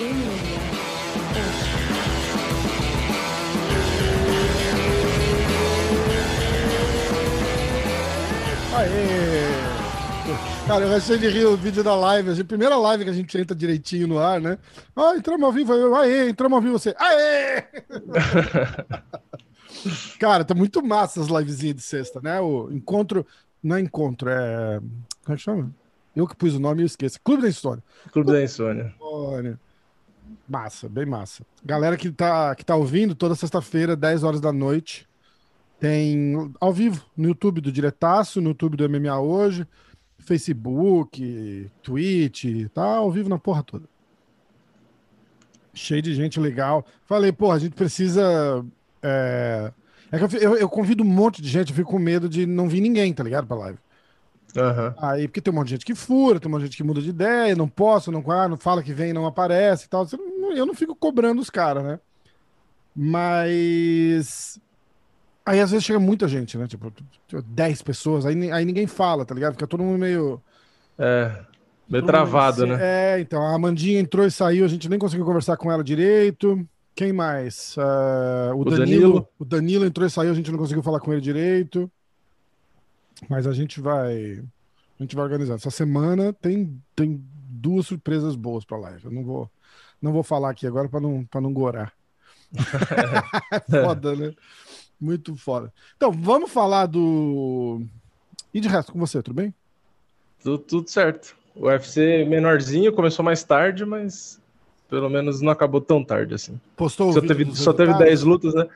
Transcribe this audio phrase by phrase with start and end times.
[0.00, 0.30] Aê!
[10.66, 13.36] Cara, eu achei de rir o vídeo da live, a primeira live que a gente
[13.36, 14.56] entra direitinho no ar, né?
[14.96, 17.64] Ah, entramos ao vivo, eu, aê, entramos ao vivo, você, aê!
[20.18, 22.40] Cara, tá muito massa as livezinhas de sexta, né?
[22.40, 23.26] O encontro,
[23.62, 24.80] não é encontro, é...
[25.24, 25.70] Como é que chama?
[26.16, 27.20] Eu que pus o nome e esqueço.
[27.22, 27.82] Clube da História.
[28.12, 28.94] Clube da Insônia.
[30.50, 31.46] Massa, bem massa.
[31.64, 35.08] Galera que tá, que tá ouvindo, toda sexta-feira, 10 horas da noite,
[35.78, 39.64] tem ao vivo no YouTube do Diretaço, no YouTube do MMA Hoje,
[40.18, 43.84] Facebook, Twitch, tá ao vivo na porra toda.
[45.72, 46.84] Cheio de gente legal.
[47.04, 48.66] Falei, pô, a gente precisa.
[49.00, 49.72] É,
[50.10, 52.44] é que eu, eu, eu convido um monte de gente, eu fico com medo de
[52.44, 53.46] não vir ninguém, tá ligado?
[53.46, 53.78] Pra live.
[54.56, 54.94] Aham.
[54.98, 56.82] Aí, porque tem um monte de gente que fura, tem um monte de gente que
[56.84, 60.06] muda de ideia, não posso, não, ah, não fala que vem, não aparece e tal.
[60.54, 62.00] Eu não fico cobrando os caras, né?
[62.94, 64.60] Mas.
[65.44, 66.66] Aí às vezes chega muita gente, né?
[66.66, 66.92] Tipo,
[67.46, 69.52] 10 pessoas, aí, aí ninguém fala, tá ligado?
[69.54, 70.40] Fica todo mundo meio.
[70.98, 71.32] É.
[71.88, 73.16] Meio travado, meio- né?
[73.16, 76.66] É, então, a Amandinha entrou e saiu, a gente nem conseguiu conversar com ela direito.
[76.94, 77.74] Quem mais?
[77.78, 79.28] Ah, o, O Danilo, Danilo.
[79.38, 81.90] O Danilo entrou e saiu, a gente não conseguiu falar com ele direito.
[83.28, 84.42] Mas a gente vai.
[84.98, 85.54] A gente vai organizar.
[85.54, 89.04] Essa semana tem, tem duas surpresas boas pra live.
[89.04, 89.50] Eu não vou,
[90.00, 91.92] não vou falar aqui agora pra não, pra não gorar.
[93.52, 94.34] é foda, né?
[95.00, 95.72] Muito foda.
[95.96, 97.82] Então, vamos falar do.
[98.52, 99.54] E de resto, com você, tudo bem?
[100.42, 101.36] Tudo, tudo certo.
[101.54, 104.40] O UFC menorzinho começou mais tarde, mas
[104.88, 106.60] pelo menos não acabou tão tarde assim.
[106.76, 108.20] Postou o Só vídeo teve, só teve resultados?
[108.20, 108.66] 10 lutas, né?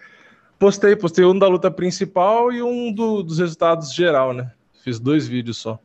[0.58, 4.50] Postei, postei um da luta principal e um do- dos resultados geral, né?
[4.82, 5.78] Fiz dois vídeos só.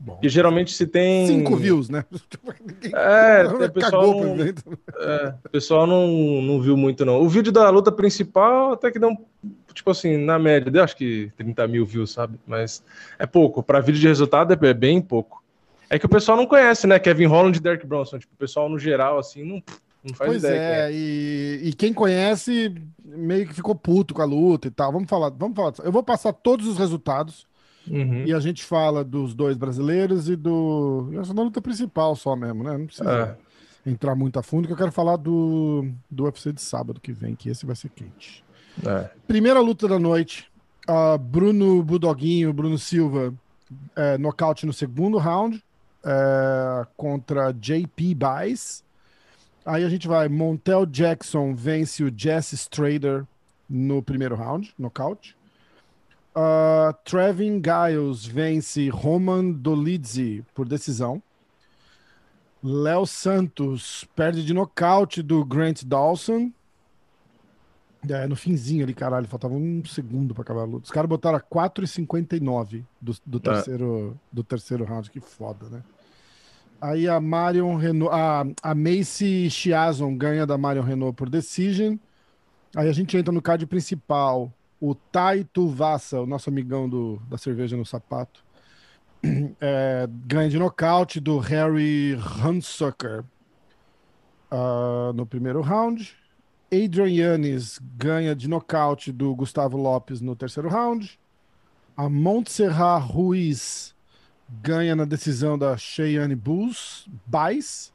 [0.00, 1.26] Bom, E geralmente se tem.
[1.28, 2.04] cinco views, né?
[2.92, 6.08] É, o pessoal, não, é, o pessoal não,
[6.42, 7.20] não viu muito, não.
[7.22, 10.96] O vídeo da luta principal até que deu, um- tipo assim, na média, deu acho
[10.96, 12.36] que 30 mil views, sabe?
[12.46, 12.82] Mas
[13.18, 13.62] é pouco.
[13.62, 15.40] Para vídeo de resultado é bem pouco.
[15.88, 16.98] É que o pessoal não conhece, né?
[16.98, 18.18] Kevin Holland e Derek Bronson.
[18.18, 19.62] Tipo, o pessoal no geral, assim, não,
[20.02, 20.58] não faz Pois ideia.
[20.58, 22.74] é, quem e, e quem conhece
[23.16, 24.92] meio que ficou puto com a luta e tal.
[24.92, 25.72] Vamos falar, vamos falar.
[25.84, 27.46] Eu vou passar todos os resultados
[27.84, 28.24] Uhum.
[28.24, 31.10] e a gente fala dos dois brasileiros e do.
[31.20, 32.78] Essa é da luta principal só mesmo, né?
[32.78, 33.36] Não precisa
[33.84, 37.34] entrar muito a fundo, que eu quero falar do, do UFC de sábado que vem,
[37.34, 38.44] que esse vai ser quente.
[38.86, 39.10] É.
[39.26, 40.48] Primeira luta da noite.
[40.86, 43.34] ah, Bruno Budoguinho, Bruno Silva,
[43.96, 45.60] é, nocaute no segundo round
[46.04, 48.84] é, contra JP Baez.
[49.64, 50.28] Aí a gente vai.
[50.28, 53.24] Montel Jackson vence o Jesse Strader
[53.68, 55.36] no primeiro round, nocaute.
[56.34, 61.22] Uh, Trevin Giles vence Roman Dolidze por decisão.
[62.62, 66.50] Léo Santos perde de nocaute do Grant Dawson.
[68.08, 70.84] É, no finzinho ali, caralho, faltava um segundo pra acabar a luta.
[70.84, 75.82] Os caras botaram a 4,59 do, do, terceiro, do terceiro round, que foda, né?
[76.82, 81.96] Aí a Marion Renault, a, a Macy Chiazon ganha da Marion Renault por decision.
[82.74, 84.52] Aí a gente entra no card principal.
[84.80, 88.44] O Tai Tuvassa, o nosso amigão do, da cerveja no sapato,
[89.60, 93.22] é, ganha de nocaute do Harry Hunsucker
[94.50, 96.16] ah, no primeiro round.
[96.72, 101.16] Adrian Yannis ganha de nocaute do Gustavo Lopes no terceiro round.
[101.96, 103.94] A Montserrat Ruiz
[104.60, 107.06] ganha na decisão da Cheyenne Bulls.
[107.26, 107.92] Baez.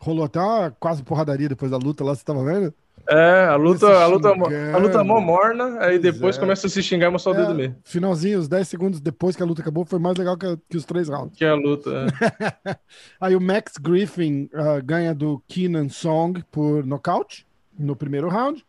[0.00, 2.72] Rolou até uma quase porradaria depois da luta lá, você tava vendo?
[3.08, 6.40] É, a luta, a luta, a luta mó morna, aí Pois depois é.
[6.40, 7.76] começa a se xingar e mostrar o dedo É, mesmo.
[7.82, 10.84] finalzinho, os 10 segundos depois que a luta acabou, foi mais legal que, que os
[10.84, 11.36] três rounds.
[11.36, 11.90] Que a luta.
[12.64, 12.76] é.
[13.20, 18.64] Aí o Max Griffin ah, ganha do Keenan Song por nocaute no primeiro round.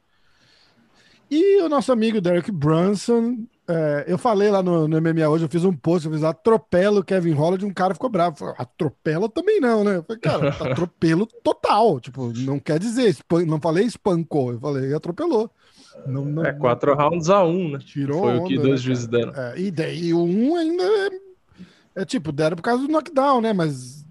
[1.29, 5.49] E o nosso amigo Derek Brunson, é, eu falei lá no, no MMA hoje, eu
[5.49, 8.37] fiz um post, eu fiz atropelo o Kevin Holland, um cara ficou bravo.
[8.37, 9.97] Falei, atropela também não, né?
[9.97, 11.99] Eu falei, cara, atropelo total.
[11.99, 13.15] Tipo, não quer dizer,
[13.47, 15.49] não falei espancou, eu falei atropelou.
[16.05, 17.79] Não, não- É quatro rounds a um, né?
[17.79, 19.33] Tirou Foi o que onda, dois né, juízes deram.
[19.35, 21.09] É, e daí o um ainda é,
[22.01, 23.53] é tipo, deram por causa do knockdown, né?
[23.53, 24.05] Mas.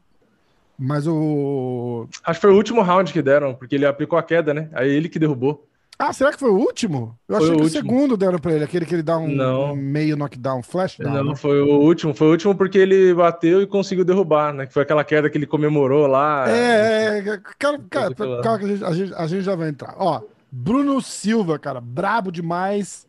[0.79, 2.09] Mas o.
[2.25, 4.71] Acho que foi o último round que deram, porque ele aplicou a queda, né?
[4.73, 5.67] Aí ele que derrubou.
[6.03, 7.15] Ah, será que foi o último?
[7.29, 7.83] Eu Foi achei o que o último.
[7.83, 9.77] segundo deram pra ele, aquele que ele dá um, Não.
[9.77, 11.13] meio knockdown, flash down.
[11.13, 11.37] Não, né?
[11.37, 12.15] foi o último.
[12.15, 14.65] Foi o último porque ele bateu e conseguiu derrubar, né?
[14.67, 16.49] Que foi aquela queda que ele comemorou lá.
[16.49, 17.23] É, é,
[17.59, 18.43] cara, cara, aquilo lá.
[18.43, 19.95] calma que a gente, a, gente, a gente já vai entrar.
[19.99, 23.07] Ó, Bruno Silva, cara, brabo demais.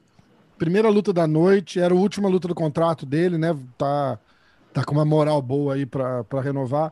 [0.57, 3.57] Primeira luta da noite, era a última luta do contrato dele, né?
[3.77, 4.19] Tá,
[4.73, 6.91] tá com uma moral boa aí pra, pra renovar.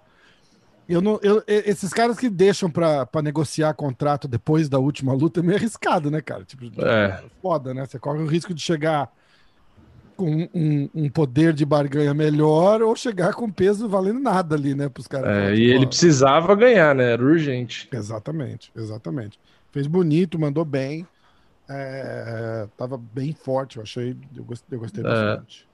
[0.90, 5.40] Eu não, eu, esses caras que deixam pra, pra negociar contrato depois da última luta
[5.40, 6.44] é meio arriscado, né, cara?
[6.44, 7.24] Tipo, É.
[7.40, 7.86] foda, né?
[7.86, 9.08] Você corre o risco de chegar
[10.18, 14.90] com um, um poder de barganha melhor ou chegar com peso valendo nada ali, né?
[14.90, 15.30] Pros caras.
[15.30, 17.12] É, Tipo, e ele ó, precisava ganhar, né?
[17.12, 17.88] Era urgente.
[17.94, 19.40] Exatamente, exatamente.
[19.72, 21.06] Fez bonito, mandou bem.
[21.70, 24.18] É, tava bem forte, eu achei.
[24.36, 25.69] Eu gostei, eu gostei bastante.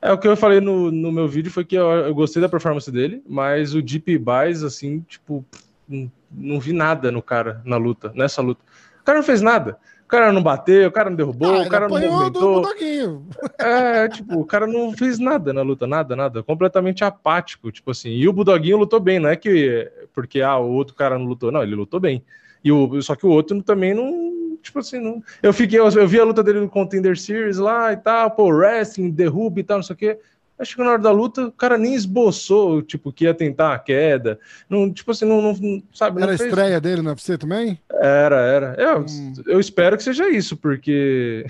[0.00, 2.48] É, o que eu falei no, no meu vídeo foi que eu, eu gostei da
[2.48, 5.44] performance dele, mas o Deep Buys, assim, tipo,
[5.88, 8.62] não, não vi nada no cara na luta, nessa luta.
[9.00, 9.78] O cara não fez nada.
[10.04, 12.62] O cara não bateu, o cara não derrubou, Ah, o cara não movimentou.
[12.62, 13.26] Budoguinho.
[13.58, 16.42] É, tipo, o cara não fez nada na luta, nada, nada.
[16.42, 18.08] Completamente apático, tipo assim.
[18.08, 21.52] E o Budoguinho lutou bem, não é que porque ah, o outro cara não lutou,
[21.52, 22.24] não, ele lutou bem.
[22.64, 24.27] E o, só que o outro também não,
[24.62, 25.22] tipo assim, não.
[25.42, 28.48] Eu fiquei, eu, eu vi a luta dele no Contender Series lá e tal, pô,
[28.48, 30.18] wrestling, derruba e tal, não sei o quê.
[30.60, 33.78] Acho que na hora da luta o cara nem esboçou, tipo, que ia tentar a
[33.78, 34.40] queda.
[34.68, 37.78] Não, tipo assim, não, não sabe, Era a fez- estreia dele no UFC também?
[37.88, 38.74] Era, era.
[38.76, 39.34] Eu, Hum.
[39.46, 41.46] eu espero que seja isso, porque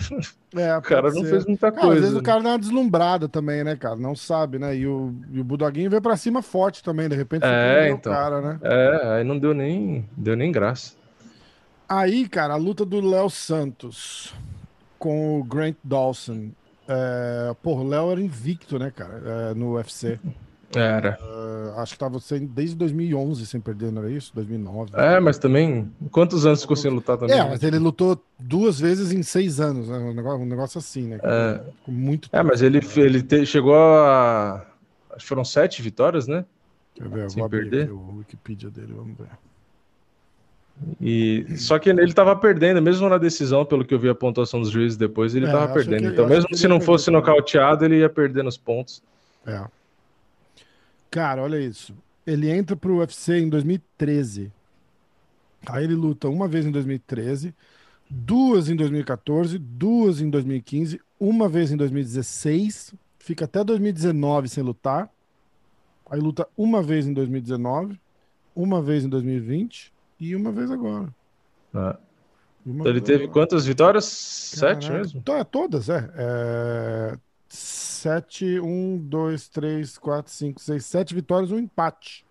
[0.55, 1.31] É, o cara pode não ser.
[1.31, 2.01] fez muita Cara, às coisa.
[2.03, 2.23] vezes o né?
[2.23, 3.97] cara dá uma deslumbrada também, né, cara?
[3.97, 4.77] Não sabe, né?
[4.77, 8.13] E o, e o Budoguinho veio pra cima forte também, de repente É, então.
[8.13, 8.59] o cara, né?
[8.63, 10.98] É, aí não deu nem, deu nem graça.
[11.89, 14.35] Aí, cara, a luta do Léo Santos
[14.99, 16.51] com o Grant Dawson.
[16.87, 20.19] É, porra, o Léo era invicto, né, cara, é, no UFC.
[20.77, 21.19] Era.
[21.19, 24.33] É, acho que tava sem, desde 2011 sem perder, não era isso?
[24.35, 24.91] 2009.
[24.95, 27.35] É, mas também, quantos anos ficou sem lutar também?
[27.35, 27.49] É, né?
[27.49, 29.97] mas ele lutou duas vezes em seis anos, né?
[29.97, 31.19] Um negócio, um negócio assim, né?
[31.23, 31.61] É.
[31.87, 34.67] Muito É, mas ele, ele te- chegou a.
[35.11, 36.45] Acho que foram sete vitórias, né?
[36.95, 37.31] Quer ver?
[37.31, 37.91] Sem perder?
[37.91, 39.29] o Wikipedia dele, vamos ver.
[41.01, 44.61] E só que ele tava perdendo, mesmo na decisão, pelo que eu vi a pontuação
[44.61, 46.03] dos juízes depois, ele É, tava acho perdendo.
[46.03, 49.03] que- então, mesmo se não fosse perder nocauteado, ele ia perder nos pontos.
[49.47, 49.65] É.
[51.11, 51.95] Cara, olha isso.
[52.27, 54.53] Ele entra pro UFC em 2013.
[55.67, 57.55] Aí ele luta uma vez em 2013,
[58.09, 65.11] duas em 2014, duas em 2015, uma vez em 2016, fica até 2019 sem lutar.
[66.11, 67.99] Aí luta uma vez em 2019,
[68.55, 71.09] uma vez em 2020 e uma vez agora.
[71.73, 71.95] né?
[72.67, 73.33] Uma Então ele teve agora.
[73.33, 74.05] quantas vitórias?
[74.05, 74.99] Sete Caraca.
[74.99, 75.23] mesmo?
[75.23, 76.11] To- é, todas, é.
[76.15, 77.19] é.
[77.49, 82.25] Sete, um, dois, três, quatro, cinco, seis, sete vitórias, um empate.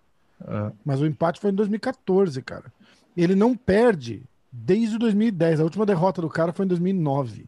[0.46, 0.72] É.
[0.84, 2.72] Mas o empate foi em 2014, cara.
[3.16, 5.60] Ele não perde desde 2010.
[5.60, 7.46] A última derrota do cara foi em 2009.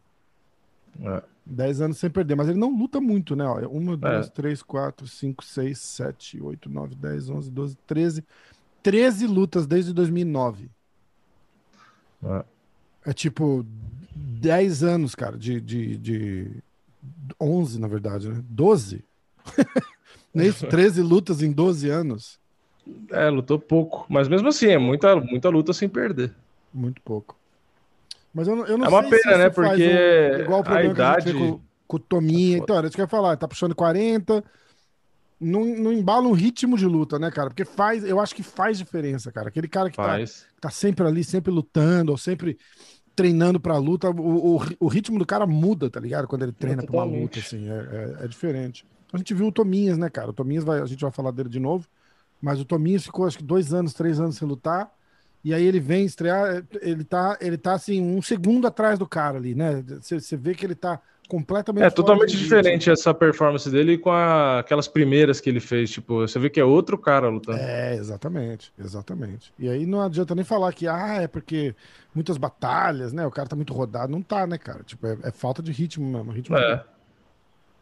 [1.01, 1.23] É.
[1.45, 2.35] 10 anos sem perder.
[2.35, 3.45] Mas ele não luta muito, né?
[3.45, 4.29] Ó, Uma, duas, É.
[4.29, 8.23] três, quatro, cinco, seis, sete, oito, nove, dez, onze, doze, treze.
[8.83, 10.69] 13 lutas desde 2009.
[12.23, 12.43] É.
[13.07, 13.65] É tipo
[14.15, 16.51] 10 anos, cara, de, de, de
[17.39, 18.41] 11, na verdade, né?
[18.49, 19.03] 12?
[20.33, 20.65] Não é isso?
[20.67, 22.39] 13 lutas em 12 anos?
[23.09, 24.05] É, lutou pouco.
[24.09, 26.33] Mas mesmo assim, é muita, muita luta sem perder.
[26.73, 27.35] Muito pouco.
[28.33, 29.49] Mas eu não, eu não É uma sei pena, né?
[29.49, 29.67] Porque
[30.37, 32.55] um- igual o a problema que a gente idade- vê com, com o Tominha.
[32.55, 33.35] É então, era isso que eu ia falar.
[33.35, 34.41] Tá puxando 40.
[35.41, 37.49] Não, não embala um ritmo de luta, né, cara?
[37.49, 39.47] Porque faz, eu acho que faz diferença, cara.
[39.47, 40.17] Aquele cara que tá,
[40.59, 42.59] tá sempre ali, sempre lutando, ou sempre
[43.15, 46.27] treinando pra luta, o, o, o ritmo do cara muda, tá ligado?
[46.27, 47.73] Quando ele treina pra uma luta, assim, é,
[48.21, 48.85] é, é diferente.
[49.11, 50.29] A gente viu o Tominhas, né, cara?
[50.29, 51.87] O Tominhas, vai, a gente vai falar dele de novo,
[52.41, 54.91] mas o Tominhas ficou, acho que dois anos, três anos sem lutar,
[55.43, 59.37] e aí ele vem estrear, ele tá, ele tá assim, um segundo atrás do cara
[59.37, 59.83] ali, né?
[60.01, 64.59] Você vê que ele tá completamente É totalmente de diferente essa performance dele com a-
[64.59, 65.89] aquelas primeiras que ele fez.
[65.89, 67.57] Tipo, você vê que é outro cara lutando.
[67.57, 69.53] É, exatamente, exatamente.
[69.57, 71.73] E aí não adianta nem falar que, ah, é porque
[72.13, 73.25] muitas batalhas, né?
[73.25, 74.11] O cara tá muito rodado.
[74.11, 74.83] Não tá, né, cara?
[74.83, 76.83] Tipo, é, é falta de ritmo mesmo, ritmo, de, É.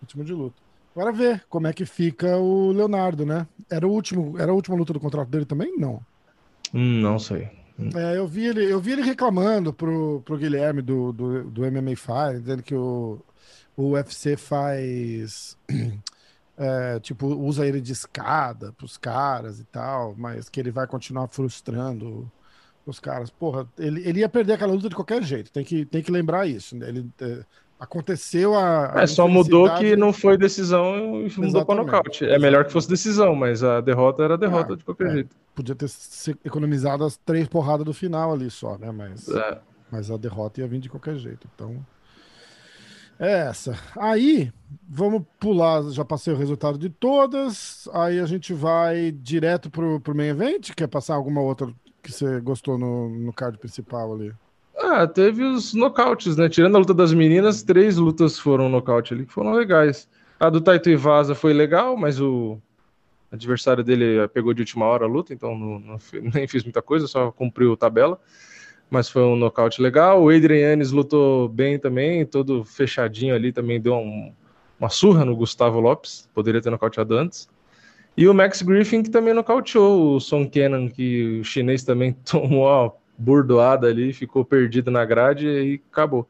[0.02, 0.56] ritmo de luta.
[0.96, 3.48] Agora ver como é que fica o Leonardo, né?
[3.70, 5.76] Era o último, era a última luta do contrato dele também?
[5.78, 6.02] Não.
[6.74, 7.50] Hum, não sei.
[7.96, 11.96] É, eu vi ele, eu vi ele reclamando pro, pro Guilherme do, do, do MMA
[11.96, 13.20] Fire, dizendo que o,
[13.78, 15.58] o UFC faz.
[16.58, 21.28] é, tipo, usa ele de escada pros caras e tal, mas que ele vai continuar
[21.30, 22.30] frustrando
[22.86, 23.30] os caras.
[23.30, 26.46] Porra, ele, ele ia perder aquela luta de qualquer jeito, tem que, tem que lembrar
[26.48, 26.76] isso.
[26.76, 26.90] né?
[26.90, 27.46] Ele, é,
[27.80, 29.00] aconteceu a.
[29.00, 32.26] a É, só mudou que não foi decisão e mudou para nocaute.
[32.26, 35.12] É melhor que fosse decisão, mas a derrota era derrota Ah, de qualquer é.
[35.14, 35.36] jeito.
[35.60, 35.90] Podia ter
[36.46, 38.94] economizado as três porradas do final ali só, né?
[38.94, 39.28] Mas.
[39.28, 39.60] É.
[39.92, 41.50] Mas a derrota ia vir de qualquer jeito.
[41.54, 41.86] Então.
[43.20, 43.78] É essa.
[43.98, 44.54] Aí,
[44.88, 45.84] vamos pular.
[45.92, 47.90] Já passei o resultado de todas.
[47.92, 50.72] Aí a gente vai direto pro, pro main event.
[50.74, 51.68] Quer passar alguma outra
[52.02, 54.34] que você gostou no, no card principal ali?
[54.78, 56.48] Ah, teve os nocautes, né?
[56.48, 60.08] Tirando a luta das meninas, três lutas foram nocaute ali que foram legais.
[60.40, 62.58] A do Taito Ivasa foi legal, mas O
[63.32, 65.98] adversário dele pegou de última hora a luta, então não, não,
[66.34, 68.20] nem fiz muita coisa, só cumpriu tabela.
[68.90, 70.24] Mas foi um nocaute legal.
[70.24, 74.34] O Adrian Yannis lutou bem também, todo fechadinho ali, também deu um,
[74.80, 77.48] uma surra no Gustavo Lopes, poderia ter nocauteado antes.
[78.18, 82.66] E o Max Griffin, que também nocauteou o Son Kenan, que o chinês também tomou
[82.66, 86.28] uma burdoada ali, ficou perdido na grade e acabou.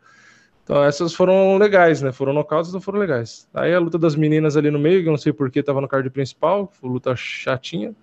[0.69, 2.11] Então essas foram legais, né?
[2.11, 3.49] Foram nocautes, não foram legais.
[3.55, 5.87] Aí a luta das meninas ali no meio, que eu não sei porquê, tava no
[5.87, 7.95] card principal, luta chatinha.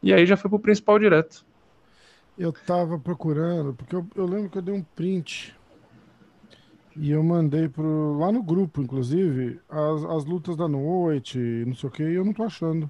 [0.00, 1.44] E aí já foi pro principal direto.
[2.38, 5.52] Eu tava procurando, porque eu, eu lembro que eu dei um print
[6.94, 11.36] e eu mandei pro, lá no grupo, inclusive, as, as lutas da noite,
[11.66, 12.88] não sei o que, e eu não tô achando.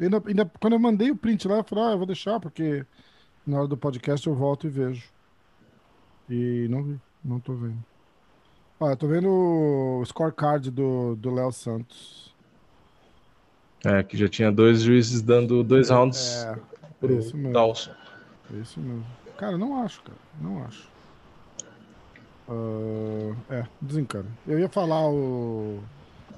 [0.00, 2.86] Ainda, ainda, quando eu mandei o print lá, eu falei, ah, eu vou deixar, porque
[3.46, 5.06] na hora do podcast eu volto e vejo.
[6.30, 7.91] E não vi, não tô vendo.
[8.82, 12.34] Olha, tô vendo o scorecard do Léo Santos.
[13.84, 16.58] É, que já tinha dois juízes dando dois é, rounds é,
[16.98, 17.52] pro isso mesmo.
[17.52, 17.92] Dawson.
[18.52, 19.06] É isso mesmo.
[19.38, 20.18] Cara, não acho, cara.
[20.40, 20.88] Não acho.
[22.48, 24.26] Uh, é, desencana.
[24.48, 25.78] Eu ia falar o,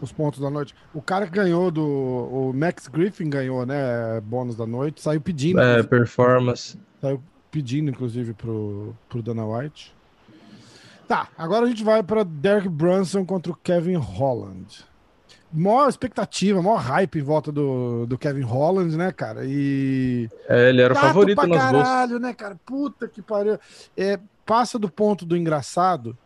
[0.03, 0.75] os pontos da noite.
[0.93, 1.83] O cara que ganhou do.
[1.83, 4.21] O Max Griffin ganhou, né?
[4.21, 5.01] Bônus da noite.
[5.01, 5.61] Saiu pedindo.
[5.61, 6.79] É, performance.
[7.01, 9.95] Saiu pedindo, inclusive, pro, pro Dana White.
[11.07, 14.85] Tá, agora a gente vai para Derek Brunson contra o Kevin Holland.
[15.53, 19.45] Maior expectativa, maior hype em volta do, do Kevin Holland, né, cara?
[19.45, 20.29] E.
[20.49, 22.59] É, ele era o favorito pra nas caralho, né, cara?
[22.67, 23.59] Puta que pariu.
[23.97, 26.19] É, passa do ponto do engraçado,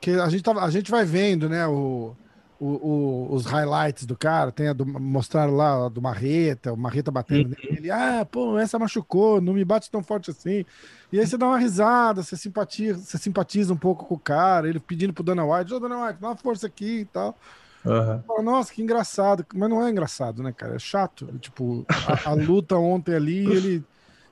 [0.00, 2.14] que a gente, tava, a gente vai vendo, né, o,
[2.62, 7.10] o, o, os highlights do cara, tem a do, mostraram lá do Marreta, o Marreta
[7.10, 7.70] batendo uhum.
[7.72, 10.64] nele, ah, pô, essa machucou, não me bate tão forte assim.
[11.10, 14.68] E aí você dá uma risada, você simpatiza, você simpatiza um pouco com o cara,
[14.68, 17.36] ele pedindo pro Dana White, ô Dana White, dá uma força aqui e tal.
[17.84, 18.22] Uhum.
[18.22, 20.76] Fala, Nossa, que engraçado, mas não é engraçado, né, cara?
[20.76, 21.26] É chato.
[21.40, 23.84] Tipo, a, a luta ontem ali, ele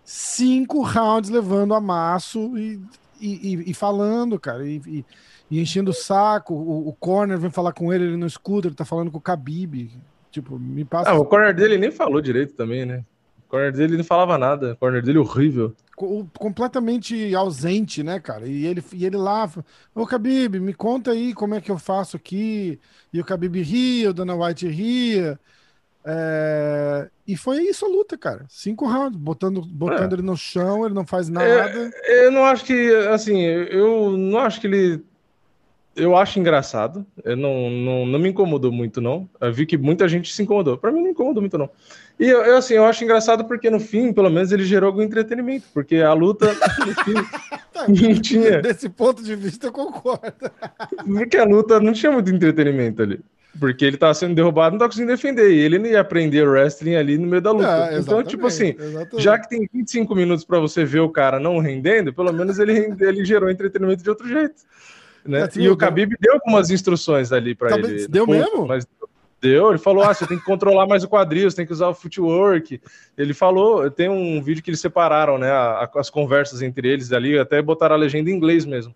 [0.05, 2.81] cinco rounds levando a maço e,
[3.21, 5.05] e, e falando, cara, e, e
[5.59, 6.55] enchendo o saco.
[6.55, 9.23] O, o, corner vem falar com ele, ele não escuta, ele tá falando com o
[9.23, 9.91] Khabib.
[10.31, 11.11] Tipo, me passa.
[11.11, 13.05] Ah, o corner dele nem falou direito também, né?
[13.47, 14.75] O corner dele não falava nada.
[14.75, 15.75] O corner dele é horrível.
[16.39, 18.47] completamente ausente, né, cara?
[18.47, 19.51] E ele, e ele lá,
[19.93, 22.79] ô Khabib, me conta aí como é que eu faço aqui.
[23.13, 25.37] E o Khabib ria, o Dana White ria.
[26.05, 27.09] É...
[27.27, 28.47] E foi isso a luta, cara.
[28.49, 30.15] Cinco rounds, botando, botando é.
[30.17, 31.91] ele no chão, ele não faz é, nada.
[32.07, 35.05] eu não acho que, assim, eu não acho que ele
[36.01, 37.07] eu acho engraçado.
[37.25, 39.29] Eu não, não, não me incomodou muito, não.
[39.41, 40.79] Eu vi que muita gente se incomodou.
[40.79, 41.69] Para mim, não incomodou muito, não.
[42.19, 45.03] E eu, eu, assim, eu acho engraçado porque no fim, pelo menos, ele gerou algum
[45.03, 45.67] entretenimento.
[45.73, 47.15] Porque a luta, no fim,
[48.13, 48.61] não tinha.
[48.63, 50.33] Desse ponto de vista, eu concordo.
[51.07, 53.21] Porque a luta não tinha muito entretenimento ali.
[53.59, 55.51] Porque ele tava sendo derrubado, não tá conseguindo defender.
[55.51, 57.89] E ele não ia aprender wrestling ali no meio da luta.
[57.91, 59.23] É, então, tipo assim, exatamente.
[59.23, 62.95] já que tem 25 minutos para você ver o cara não rendendo, pelo menos ele,
[63.01, 64.63] ele gerou entretenimento de outro jeito.
[65.25, 65.49] Né?
[65.57, 68.09] e o Khabib deu algumas instruções ali para ele.
[68.09, 68.67] Deu mesmo?
[68.67, 68.87] Mas
[69.41, 69.71] deu.
[69.71, 71.95] Ele falou: ah, você tem que controlar mais o quadril, você tem que usar o
[71.95, 72.81] footwork.
[73.17, 75.51] Ele falou, tem um vídeo que eles separaram, né?
[75.95, 78.95] as conversas entre eles ali, até botaram a legenda em inglês mesmo.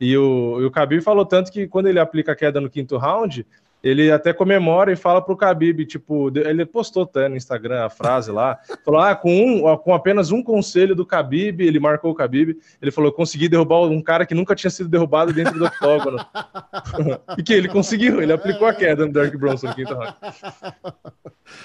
[0.00, 2.96] E o, e o Khabib falou tanto que quando ele aplica a queda no quinto
[2.96, 3.46] round,
[3.82, 8.30] ele até comemora e fala pro Khabib, tipo, ele postou até no Instagram a frase
[8.30, 12.56] lá, falou, ah, com, um, com apenas um conselho do Khabib, ele marcou o Khabib,
[12.80, 16.18] ele falou, consegui derrubar um cara que nunca tinha sido derrubado dentro do octógono.
[17.38, 20.14] e que ele conseguiu, ele aplicou a queda no Dark Bronson no quinto round.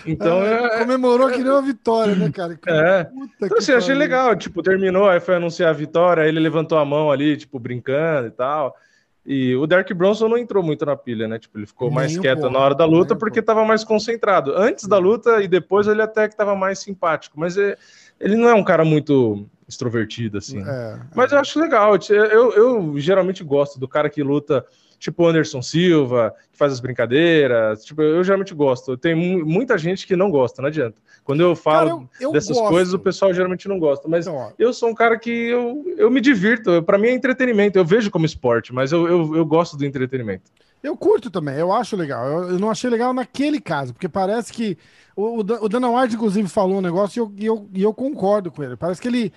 [0.06, 2.58] Então, é, é, comemorou que deu a vitória, né, cara?
[2.68, 3.08] É.
[3.42, 6.86] então, assim, achei legal, tipo, terminou, aí foi anunciar a vitória, aí ele levantou a
[6.86, 8.76] mão ali, tipo, brincando e tal.
[9.26, 11.40] E o Derek Bronson não entrou muito na pilha, né?
[11.40, 14.54] Tipo, ele ficou nem mais quieto na hora da luta porque estava mais concentrado.
[14.56, 17.76] Antes da luta e depois ele até que estava mais simpático, mas é,
[18.20, 20.62] ele não é um cara muito extrovertido, assim.
[20.62, 21.36] É, mas é.
[21.36, 21.98] eu acho legal.
[22.10, 24.64] Eu, eu geralmente gosto do cara que luta
[25.06, 27.86] tipo Anderson Silva, que faz as brincadeiras.
[27.86, 28.98] Tipo, eu geralmente gosto.
[28.98, 31.00] Tem muita gente que não gosta, não adianta.
[31.24, 32.70] Quando eu falo cara, eu, eu dessas gosto.
[32.70, 34.08] coisas, o pessoal geralmente não gosta.
[34.08, 36.82] Mas então, eu sou um cara que eu, eu me divirto.
[36.84, 37.78] Para mim é entretenimento.
[37.78, 40.50] Eu vejo como esporte, mas eu, eu, eu gosto do entretenimento.
[40.82, 42.26] Eu curto também, eu acho legal.
[42.28, 44.78] Eu, eu, não achei legal naquele caso, porque parece que.
[45.16, 48.52] O, o, Dana White, inclusive, falou um negócio e eu, e eu, e eu concordo
[48.52, 48.76] com ele.
[48.76, 49.32] Parece que ele,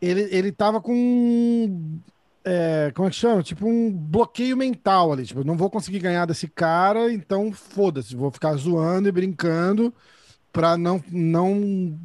[0.00, 2.00] ele, ele tava com
[2.44, 3.42] é, como é que chama?
[3.42, 5.24] Tipo um bloqueio mental ali.
[5.24, 9.92] Tipo, não vou conseguir ganhar desse cara, então foda-se, vou ficar zoando e brincando
[10.52, 11.98] pra não, não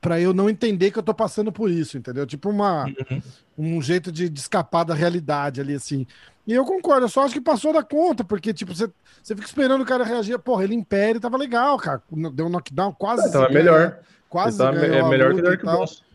[0.00, 2.26] para eu não entender que eu tô passando por isso, entendeu?
[2.26, 3.22] Tipo uma, uhum.
[3.58, 6.06] um jeito de, de, escapar da realidade ali, assim.
[6.46, 8.88] E eu concordo, eu só acho que passou da conta, porque, tipo, você,
[9.20, 10.38] você fica esperando o cara reagir.
[10.38, 12.00] Porra, ele império tava legal, cara.
[12.32, 13.32] Deu um knockdown quase.
[13.32, 13.98] Tava melhor.
[14.28, 14.58] Quase.
[14.58, 16.05] Tava, é melhor que o Dark Bronson.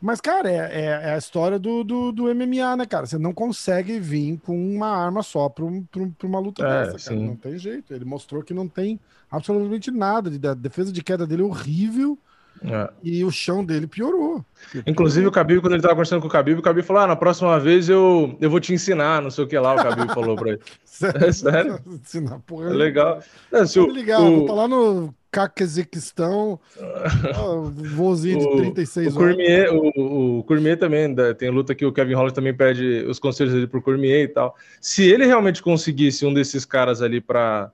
[0.00, 3.06] Mas, cara, é, é, é, a história do, do, do, MMA, né, cara?
[3.06, 7.20] Você não consegue vir com uma arma só pra uma luta é, dessa, cara.
[7.20, 7.92] Não tem jeito.
[7.92, 8.98] Ele mostrou que não tem
[9.30, 10.30] absolutamente nada.
[10.50, 12.18] A defesa de queda dele é horrível.
[12.62, 12.90] É.
[13.02, 14.44] E o chão dele piorou.
[14.86, 17.16] Inclusive, o Khabib, quando ele tava conversando com o Khabib, o Khabib falou: Ah, na
[17.16, 20.36] próxima vez eu, eu vou te ensinar, não sei o que lá, o Khabib falou
[20.36, 20.60] pra ele.
[20.84, 21.20] sério?
[21.26, 21.80] É sério?
[21.86, 22.66] ensinar, porra.
[22.66, 23.22] É legal.
[23.50, 24.38] Não, se o, ligar, o...
[24.38, 26.58] vou tá lá no Caqueziquistão,
[27.94, 32.34] vozinho de 36 o Cormier, o, o Cormier também, tem luta que o Kevin Holland
[32.34, 34.56] também pede os conselhos dele pro Cormier e tal.
[34.80, 37.72] Se ele realmente conseguisse um desses caras ali para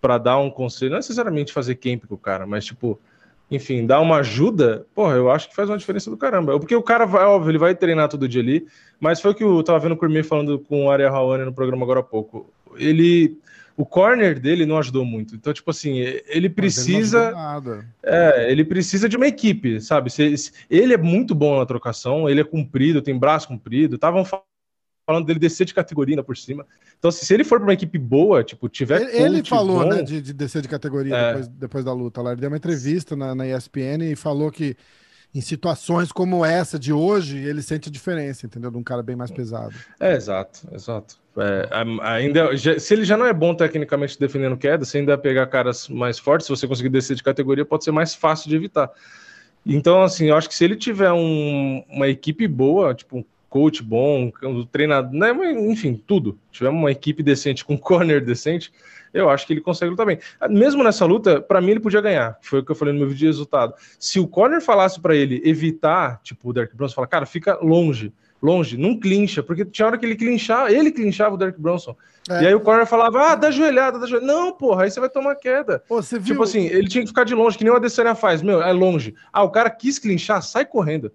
[0.00, 2.98] para dar um conselho, não necessariamente fazer camp com o cara, mas tipo
[3.50, 6.58] enfim, dar uma ajuda, porra, eu acho que faz uma diferença do caramba.
[6.58, 8.64] Porque o cara vai, óbvio, ele vai treinar todo dia ali,
[9.00, 11.52] mas foi o que eu tava vendo o Cormier falando com o Ariel Rawane no
[11.52, 12.48] programa agora há pouco.
[12.76, 13.36] Ele.
[13.76, 15.34] O corner dele não ajudou muito.
[15.34, 17.32] Então, tipo assim, ele precisa.
[17.64, 20.10] Ele é, ele precisa de uma equipe, sabe?
[20.68, 23.94] Ele é muito bom na trocação, ele é comprido, tem braço comprido.
[23.94, 26.66] Estavam falando dele descer de categoria por cima.
[26.98, 29.00] Então, se ele for para uma equipe boa, tipo, tiver.
[29.00, 31.28] Ele, ele falou, bom, né, de, de, descer de categoria é.
[31.28, 32.32] depois, depois, da luta lá.
[32.32, 34.76] Ele deu uma entrevista na, na ESPN e falou que
[35.34, 38.70] em situações como essa de hoje, ele sente a diferença, entendeu?
[38.70, 39.74] De um cara bem mais pesado.
[39.98, 41.18] É, exato, exato.
[41.36, 41.68] É,
[42.02, 46.18] ainda, se ele já não é bom tecnicamente defendendo queda, se ainda pegar caras mais
[46.18, 48.90] fortes, se você conseguir descer de categoria, pode ser mais fácil de evitar.
[49.64, 54.30] Então, assim, eu acho que se ele tiver um, uma equipe boa, tipo coach bom,
[54.44, 55.32] um treinador, né?
[55.52, 56.38] enfim, tudo.
[56.52, 58.72] Tiver uma equipe decente com um corner decente,
[59.12, 60.18] eu acho que ele consegue lutar bem.
[60.48, 62.38] Mesmo nessa luta, para mim ele podia ganhar.
[62.40, 63.74] Foi o que eu falei no meu vídeo de resultado.
[63.98, 68.12] Se o corner falasse para ele evitar, tipo, o Derek Bronson fala, cara, fica longe,
[68.42, 71.96] longe, não clincha, porque tinha hora que ele clinchava, ele clinchava o Derek Bronson.
[72.28, 72.44] É.
[72.44, 74.32] E aí o corner falava, ah, dá joelhada, dá joelhada.
[74.32, 75.82] Não, porra, aí você vai tomar queda.
[75.88, 76.24] Pô, tipo viu?
[76.34, 78.42] Tipo assim, ele tinha que ficar de longe, que nem o Adesanya faz.
[78.42, 79.14] Meu, é longe.
[79.32, 81.10] Ah, o cara quis clinchar, sai correndo.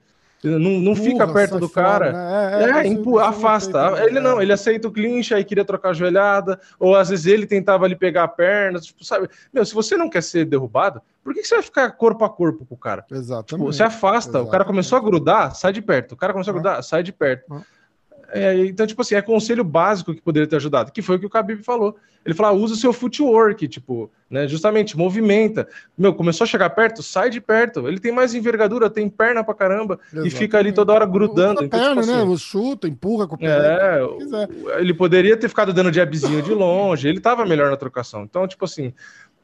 [0.49, 2.11] Não, não fica perto do cara.
[2.11, 2.61] Fora, né?
[2.61, 4.05] É, é, é afasta.
[4.05, 7.45] Ele não, ele aceita o clinch, aí queria trocar a joelhada, ou às vezes ele
[7.45, 9.27] tentava ali pegar a perna, tipo, sabe?
[9.53, 12.29] Meu, se você não quer ser derrubado, por que, que você vai ficar corpo a
[12.29, 13.03] corpo com o cara?
[13.11, 13.47] Exatamente.
[13.47, 14.47] Tipo, você afasta, Exatamente.
[14.47, 16.11] o cara começou a grudar, sai de perto.
[16.11, 17.65] O cara começou a grudar, sai de perto.
[18.31, 21.25] É, então, tipo assim, é conselho básico que poderia ter ajudado, que foi o que
[21.25, 21.95] o Khabib falou.
[22.25, 25.67] Ele falou, usa o seu footwork, tipo, né, justamente, movimenta.
[25.95, 27.87] Meu, começou a chegar perto, sai de perto.
[27.87, 30.33] Ele tem mais envergadura, tem perna pra caramba, Exatamente.
[30.33, 31.59] e fica ali toda hora grudando.
[31.59, 33.45] Usa então, perna, tipo assim, né, chuta, empurra com o pé.
[33.47, 38.23] É, ele poderia ter ficado dando jabzinho de longe, ele tava melhor na trocação.
[38.23, 38.91] Então, tipo assim,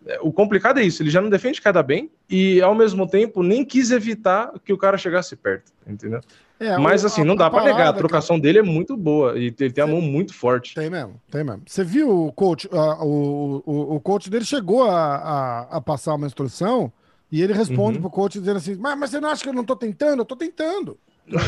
[0.05, 3.43] é, o complicado é isso, ele já não defende cada bem e, ao mesmo tempo,
[3.43, 6.21] nem quis evitar que o cara chegasse perto, entendeu?
[6.61, 9.71] É, Mas, assim, não dá para negar, a trocação dele é muito boa e ele
[9.71, 10.75] tem a mão muito forte.
[10.75, 11.63] Tem mesmo, tem mesmo.
[11.65, 16.13] Você viu o coach, uh, o, o, o coach dele chegou a, a, a, passar
[16.13, 16.93] uma instrução
[17.31, 18.01] e ele responde uhum.
[18.01, 20.21] pro coach dizendo assim, mas, mas você não acha que eu não tô tentando?
[20.21, 20.99] Eu tô tentando.
[21.27, 21.39] Eu,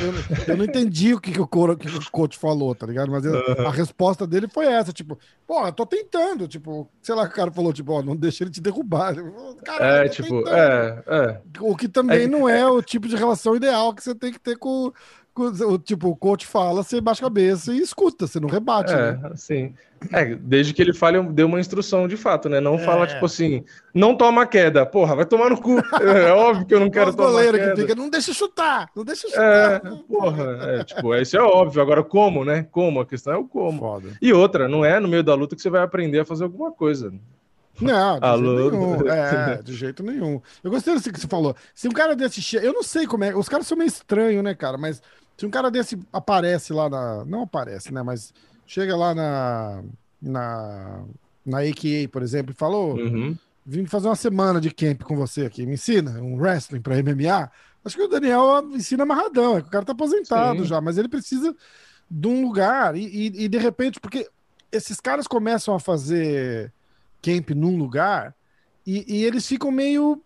[0.48, 3.12] eu, não entendi o que, que, o que, o coach falou, tá ligado?
[3.12, 3.34] Mas eu,
[3.68, 7.52] a resposta dele foi essa, tipo, pô, eu tô tentando, tipo, sei lá, o cara
[7.52, 9.16] falou, tipo, ó, não deixa ele te derrubar.
[9.80, 11.42] é, tipo, é, é.
[11.60, 14.40] O que também é, não é o tipo de relação ideal que você tem que
[14.40, 14.94] ter com,
[15.84, 18.94] tipo, o coach fala, você baixa a cabeça e escuta, você não rebate.
[18.94, 19.32] É, né?
[19.36, 19.74] sim.
[20.12, 22.60] É, desde que ele fale, deu uma instrução de fato, né?
[22.60, 22.80] Não é.
[22.80, 24.86] fala, tipo assim, não toma queda.
[24.86, 25.78] Porra, vai tomar no cu.
[26.04, 27.76] É óbvio que eu não quero tomar goleiro queda.
[27.76, 29.76] Que fica, não deixa chutar, não deixa chutar.
[29.76, 31.82] É, porra, é, tipo, isso é óbvio.
[31.82, 32.68] Agora, como, né?
[32.72, 33.00] Como?
[33.00, 33.80] A questão é o como.
[33.80, 34.10] Foda.
[34.22, 36.72] E outra, não é no meio da luta que você vai aprender a fazer alguma
[36.72, 37.14] coisa.
[37.82, 38.58] Não, de Alô?
[38.58, 39.08] jeito nenhum.
[39.10, 40.42] É, de jeito nenhum.
[40.64, 41.56] Eu gostei do que você falou.
[41.74, 42.56] Se um cara desse.
[42.58, 43.36] Eu não sei como é.
[43.36, 44.78] Os caras são meio estranhos, né, cara?
[44.78, 45.02] Mas
[45.38, 47.26] se um cara desse aparece lá na.
[47.26, 48.02] Não aparece, né?
[48.04, 48.34] Mas
[48.66, 49.84] chega lá na.
[50.22, 51.04] Na,
[51.46, 53.38] na AKA, por exemplo, e falou: uhum.
[53.66, 57.52] vim fazer uma semana de camp com você aqui, me ensina um wrestling para MMA.
[57.84, 60.66] Acho que o Daniel ensina amarradão, é que o cara tá aposentado Sim.
[60.66, 61.54] já, mas ele precisa
[62.10, 64.30] de um lugar e, e, e, de repente, porque
[64.72, 66.72] esses caras começam a fazer
[67.22, 68.34] camp num lugar
[68.88, 70.22] e, e eles ficam meio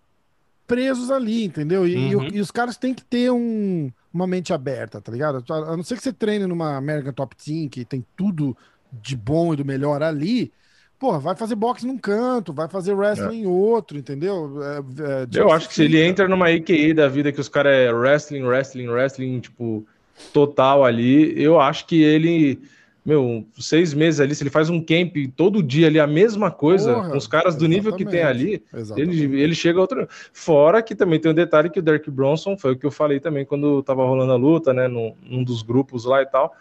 [0.67, 1.88] presos ali, entendeu?
[1.88, 2.28] E, uhum.
[2.32, 5.43] e, os caras têm que ter um, uma mente aberta, tá ligado?
[5.49, 8.58] A não ser que você treine numa American Top Team, que tem tudo
[8.91, 10.51] de bom e do melhor ali,
[10.97, 13.41] porra, vai fazer boxe num canto, vai fazer wrestling é.
[13.41, 14.60] em outro, entendeu?
[14.63, 14.77] É,
[15.23, 17.91] é, eu acho que se ele entra numa AKA da vida que os caras é
[17.91, 19.86] wrestling, wrestling, wrestling, tipo,
[20.34, 22.60] total ali, eu acho que ele
[23.08, 26.93] meu, seis meses ali, se ele faz um camp todo dia ali, a mesma coisa,
[26.93, 28.62] Porra, com os caras do nível que tem ali,
[28.98, 30.06] ele, ele chega a outro.
[30.34, 33.22] Fora que também tem um detalhe que o Derek Bronson, foi o que eu falei
[33.22, 36.54] também quando tava rolando a luta, né, num, num dos grupos lá e tal.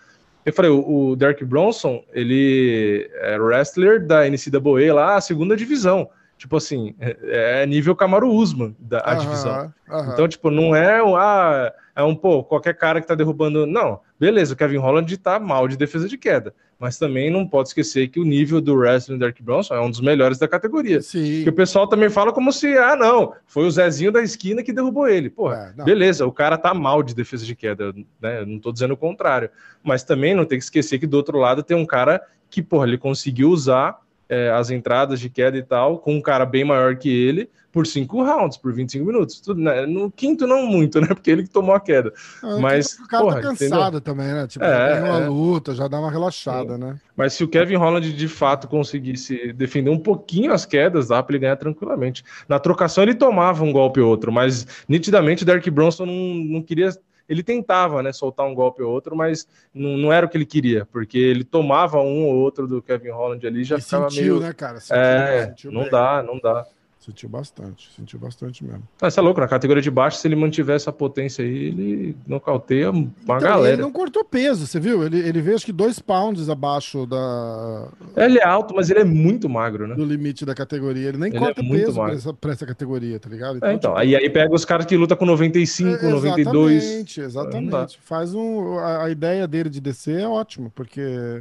[0.45, 6.09] Eu falei, o, o Derek Bronson, ele é wrestler da NCAA lá, a segunda divisão.
[6.37, 9.73] Tipo assim, é, é nível Camaro Usman da a divisão.
[10.13, 13.67] Então, tipo, não é, ah, é um, pô, qualquer cara que tá derrubando.
[13.67, 16.55] Não, beleza, o Kevin Holland tá mal de defesa de queda.
[16.79, 19.89] Mas também não pode esquecer que o nível do wrestling do Derek Bronson é um
[19.89, 21.01] dos melhores da categoria.
[21.01, 21.43] Sim.
[21.43, 24.75] Que o pessoal também fala como se, ah, não, foi o Zezinho da esquina que
[24.75, 25.31] derrubou ele.
[25.31, 28.45] Pô, é, beleza, o cara tá mal de defesa de queda, né?
[28.45, 29.49] Não tô dizendo o contrário.
[29.83, 32.21] Mas também não tem que esquecer que do outro lado tem um cara
[32.51, 36.45] que, porra, ele conseguiu usar é, as entradas de queda e tal, com um cara
[36.45, 39.39] bem maior que ele, por cinco rounds, por 25 minutos.
[39.39, 39.85] Tudo, né?
[39.85, 41.09] No quinto, não muito, né?
[41.09, 42.11] Porque ele que tomou a queda.
[42.43, 42.95] É, Mas.
[42.95, 44.01] O cara tá porra, tá cansado entendeu?
[44.01, 44.47] também, né?
[44.47, 45.29] Tipo, é, uma é.
[45.29, 46.81] luta, já dá uma relaxada, Sim.
[46.81, 46.97] né?
[47.15, 51.35] Mas se o Kevin Holland de fato conseguisse defender um pouquinho as quedas, dá para
[51.35, 52.25] ele ganhar tranquilamente.
[52.49, 56.63] Na trocação ele tomava um golpe ou outro, mas nitidamente o Derek Bronson não, não
[56.63, 56.91] queria
[57.29, 60.47] ele tentava, né, soltar um golpe ou outro, mas não, não, era o que ele
[60.47, 64.37] queria, porque ele tomava um ou outro do Kevin Holland ali já e ficava sentiu,
[64.37, 64.41] meio...
[64.41, 64.81] né, cara?
[64.81, 65.91] Sentiu, é, sentiu não bem.
[65.91, 66.67] dá, não dá.
[67.07, 68.83] Sentiu bastante, sentiu bastante mesmo.
[69.01, 72.17] Ah, você é louco, na categoria de baixo, se ele mantiver essa potência aí, ele
[72.27, 73.75] nocauteia uma então, galera.
[73.75, 75.05] Ele não cortou peso, você viu?
[75.05, 77.87] Ele, ele veio acho que dois pounds abaixo da.
[78.17, 79.95] Ele é alto, mas ele é muito magro, né?
[79.95, 81.11] Do limite da categoria.
[81.11, 83.59] Ele nem ele é corta é peso pra essa, pra essa, categoria, tá ligado?
[83.59, 84.01] Então, é, então tipo...
[84.01, 86.75] aí, aí pega os caras que lutam com 95, é, 92.
[86.75, 88.01] Exatamente, exatamente.
[88.03, 88.81] Faz um.
[88.81, 91.41] A, a ideia dele de descer é ótimo, porque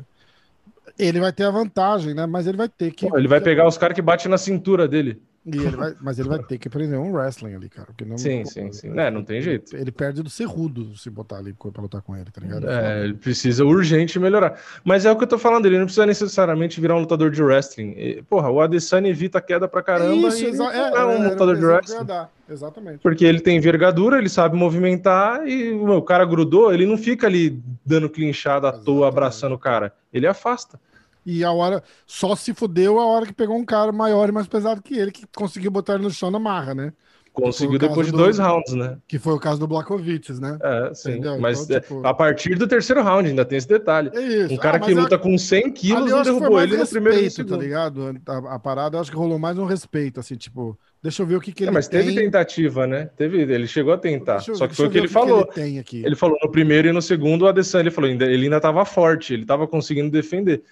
[1.00, 2.28] ele vai ter a vantagem, né?
[2.28, 3.10] Mas ele vai ter que.
[3.10, 5.20] Pô, ele vai pegar os caras que batem na cintura dele.
[5.46, 7.88] Ele vai, mas ele vai ter que aprender um wrestling ali, cara.
[7.88, 9.00] Porque não, sim, sim, sim.
[9.00, 9.76] É, não tem jeito.
[9.76, 12.70] Ele perde do serrudo se botar ali pra lutar com ele, tá ligado?
[12.70, 14.60] É, ele precisa urgente melhorar.
[14.84, 17.44] Mas é o que eu tô falando, ele não precisa necessariamente virar um lutador de
[17.44, 17.94] wrestling.
[17.98, 21.58] E, porra, o Adesanya evita queda pra caramba Isso, e é, é, um é, lutador
[21.58, 22.08] de wrestling.
[22.50, 23.00] Exatamente.
[23.00, 27.60] Porque ele tem envergadura, ele sabe movimentar e o cara grudou, ele não fica ali
[27.84, 29.94] dando clinchada à toa, abraçando o cara.
[30.14, 30.80] Ele afasta.
[31.26, 31.84] E a hora.
[32.06, 35.12] Só se fudeu a hora que pegou um cara maior e mais pesado que ele,
[35.12, 36.94] que conseguiu botar ele no chão na marra, né?
[37.36, 38.98] Conseguiu depois de do, dois rounds, né?
[39.06, 40.58] Que foi o caso do Blakovic, né?
[40.64, 41.12] É, sim.
[41.12, 41.38] Entendeu?
[41.38, 42.08] Mas então, tipo...
[42.08, 44.10] a partir do terceiro round ainda tem esse detalhe.
[44.14, 44.54] É isso.
[44.54, 45.20] Um cara ah, que luta a...
[45.20, 48.18] com 100 quilos e derrubou ele no primeiro respeito, tá ligado?
[48.26, 51.36] A, a, parada, eu acho que rolou mais um respeito, assim, tipo, deixa eu ver
[51.36, 52.06] o que, que é, ele é, mas tem.
[52.06, 53.10] Teve tentativa, né?
[53.18, 54.42] Teve, ele chegou a tentar.
[54.48, 55.46] Eu, Só que foi o que ele falou.
[55.46, 58.58] Que ele, ele, falou no primeiro e no segundo, o Adesanya, ele falou, ele ainda
[58.58, 60.64] estava forte, ele estava conseguindo defender.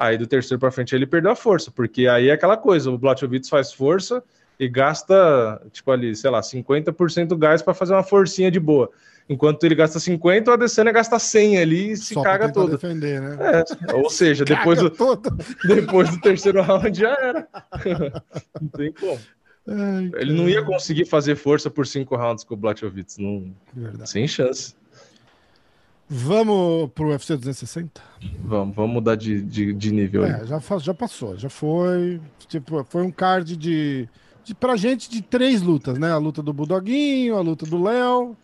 [0.00, 2.96] Aí do terceiro para frente ele perdeu a força, porque aí é aquela coisa, o
[2.96, 4.24] Blachowicz faz força
[4.58, 8.90] e gasta, tipo ali, sei lá, 50% gás para fazer uma forcinha de boa.
[9.28, 12.70] Enquanto ele gasta 50, o Adesanya gasta 100 ali e se Só caga todo.
[12.70, 13.36] Defender, né?
[13.38, 14.88] É, ou seja, depois do,
[15.68, 17.46] depois do terceiro round já era.
[18.58, 19.20] não tem como.
[19.68, 23.54] Ai, ele não ia conseguir fazer força por cinco rounds com o Blachowicz, não...
[24.06, 24.74] sem chance.
[26.12, 28.02] Vamos pro UFC 260?
[28.42, 32.20] Vamos, vamos mudar de, de, de nível é, já, já passou, já foi.
[32.48, 34.08] Tipo, foi um card de,
[34.42, 34.52] de.
[34.56, 36.10] Pra gente de três lutas, né?
[36.10, 38.36] A luta do Budoguinho, a luta do Léo.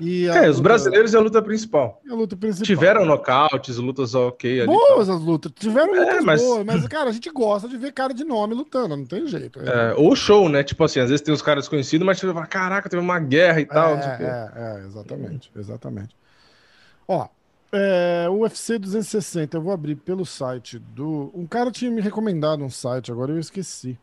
[0.00, 2.00] E é, os brasileiros é a luta principal.
[2.08, 2.64] É a luta principal.
[2.64, 4.62] Tiveram nocautes, lutas ok.
[4.62, 6.42] Ali, boas as lutas, tiveram é, lutas é, mas...
[6.42, 9.60] boas, mas, cara, a gente gosta de ver cara de nome lutando, não tem jeito.
[9.60, 9.90] É.
[9.90, 10.64] É, ou show, né?
[10.64, 13.60] Tipo assim, às vezes tem os caras conhecidos, mas você fala, caraca, teve uma guerra
[13.60, 13.94] e tal.
[13.94, 16.16] É, é, é, exatamente, exatamente.
[17.06, 17.28] Ó,
[17.72, 21.30] é, UFC 260, eu vou abrir pelo site do.
[21.34, 23.98] Um cara tinha me recomendado um site, agora eu esqueci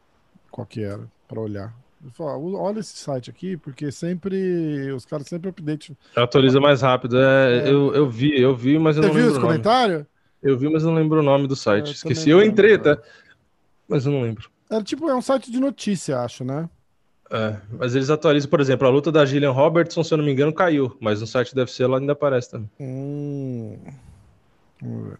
[0.49, 1.73] qual que era, para olhar.
[2.13, 4.91] Falei, olha esse site aqui, porque sempre.
[4.91, 5.95] Os caras sempre update.
[6.15, 7.17] Atualiza mais rápido.
[7.17, 7.69] É, é.
[7.69, 9.29] Eu, eu vi, eu vi, mas eu Você não lembro.
[9.29, 10.05] Você viu os comentários?
[10.41, 11.89] Eu vi, mas não lembro o nome do site.
[11.89, 12.29] É, Esqueci.
[12.29, 12.97] Eu entrei, tá?
[13.87, 14.49] Mas eu não lembro.
[14.69, 16.67] É tipo, é um site de notícia, acho, né?
[17.31, 20.33] É, mas eles atualizam, por exemplo, a luta da Gillian Robertson, se eu não me
[20.33, 22.69] engano, caiu, mas no site deve ser ela ainda aparece também.
[22.77, 23.77] Hum.
[24.81, 25.17] Vamos ver.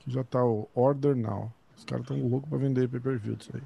[0.00, 1.52] Aqui já tá o Order Now.
[1.76, 3.62] Os caras estão loucos pra vender pay-per-view disso aí.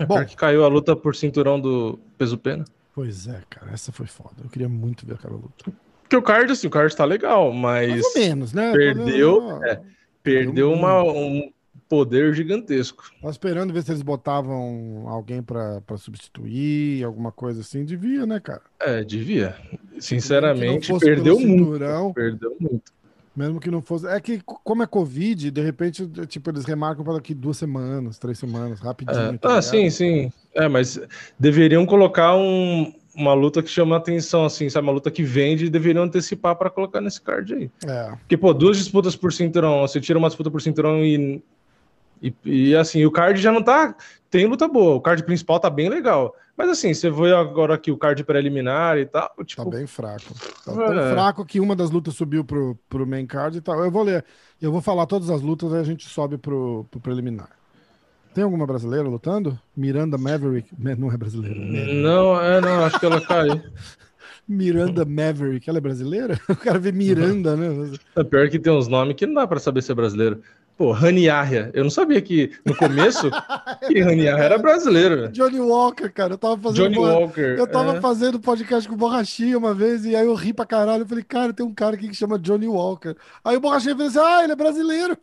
[0.00, 2.64] É Bom, que caiu a luta por cinturão do peso pena.
[2.92, 4.34] Pois é, cara, essa foi foda.
[4.42, 5.72] Eu queria muito ver aquela luta.
[6.02, 7.88] Porque o card, assim, o card tá legal, mas.
[7.88, 8.72] Mais ou menos, né?
[8.72, 9.62] Perdeu.
[9.64, 9.80] É,
[10.22, 11.52] perdeu uma, um,
[11.90, 13.10] poder gigantesco.
[13.20, 17.84] Tava esperando ver se eles botavam alguém para substituir, alguma coisa assim.
[17.84, 18.62] Devia, né, cara?
[18.78, 19.56] É, devia.
[19.98, 22.14] Sinceramente, perdeu muito.
[22.14, 22.92] Perdeu muito.
[23.34, 24.06] Mesmo que não fosse.
[24.06, 28.38] É que, como é Covid, de repente, tipo, eles remarcam para daqui duas semanas, três
[28.38, 29.34] semanas, rapidinho.
[29.34, 29.38] É.
[29.38, 30.32] Tá ah, sim, sim.
[30.54, 31.00] É, mas
[31.38, 34.86] deveriam colocar um, uma luta que chama atenção, assim, sabe?
[34.86, 37.70] Uma luta que vende e deveriam antecipar para colocar nesse card aí.
[37.84, 38.10] É.
[38.10, 41.42] Porque, pô, duas disputas por cinturão, você tira uma disputa por cinturão e,
[42.22, 43.94] e, e, assim, o card já não tá.
[44.30, 46.34] Tem luta boa, o card principal tá bem legal.
[46.56, 49.30] Mas assim, você vê agora aqui o card preliminar e tal.
[49.46, 49.64] Tipo...
[49.64, 50.34] Tá bem fraco.
[50.64, 51.10] Tá tão é.
[51.12, 53.82] fraco que uma das lutas subiu pro, pro main card e tal.
[53.82, 54.24] Eu vou ler,
[54.60, 57.48] eu vou falar todas as lutas, aí a gente sobe pro, pro preliminar.
[58.34, 59.58] Tem alguma brasileira lutando?
[59.74, 60.70] Miranda Maverick.
[60.78, 61.58] Não é brasileira.
[61.58, 63.60] Não, é, não, acho que ela caiu.
[64.46, 66.38] Miranda Maverick, ela é brasileira?
[66.48, 67.96] O cara vê Miranda, né?
[68.16, 70.42] É pior que tem uns nomes que não dá para saber se é brasileiro.
[70.80, 71.70] Pô, Rani Yahya.
[71.74, 73.30] Eu não sabia que no começo
[73.86, 75.28] que Rani Yahya era brasileiro.
[75.28, 76.32] Johnny Walker, cara.
[76.32, 76.84] Eu tava fazendo.
[76.84, 77.18] Johnny borra...
[77.18, 77.56] Walker.
[77.58, 78.00] Eu tava é.
[78.00, 81.02] fazendo podcast com o Borrachinha uma vez e aí eu ri pra caralho.
[81.02, 83.14] Eu falei, cara, tem um cara aqui que chama Johnny Walker.
[83.44, 85.18] Aí o Borrachinha falou assim: ah, ele é brasileiro.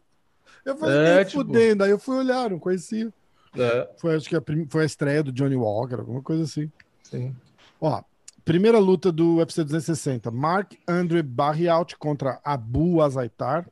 [0.63, 1.43] Eu falei, é, tipo...
[1.43, 1.84] fudendo.
[1.84, 3.12] Aí eu fui olhar, não conhecia.
[3.58, 3.89] É.
[3.98, 4.67] Foi, acho que a, prim...
[4.70, 6.72] foi a estreia do Johnny Walker, alguma coisa assim.
[7.02, 7.36] Sim.
[7.82, 8.04] Ó,
[8.46, 10.30] primeira luta do UFC 260.
[10.30, 13.65] Mark Andre Barrialt contra Abu Azaitar.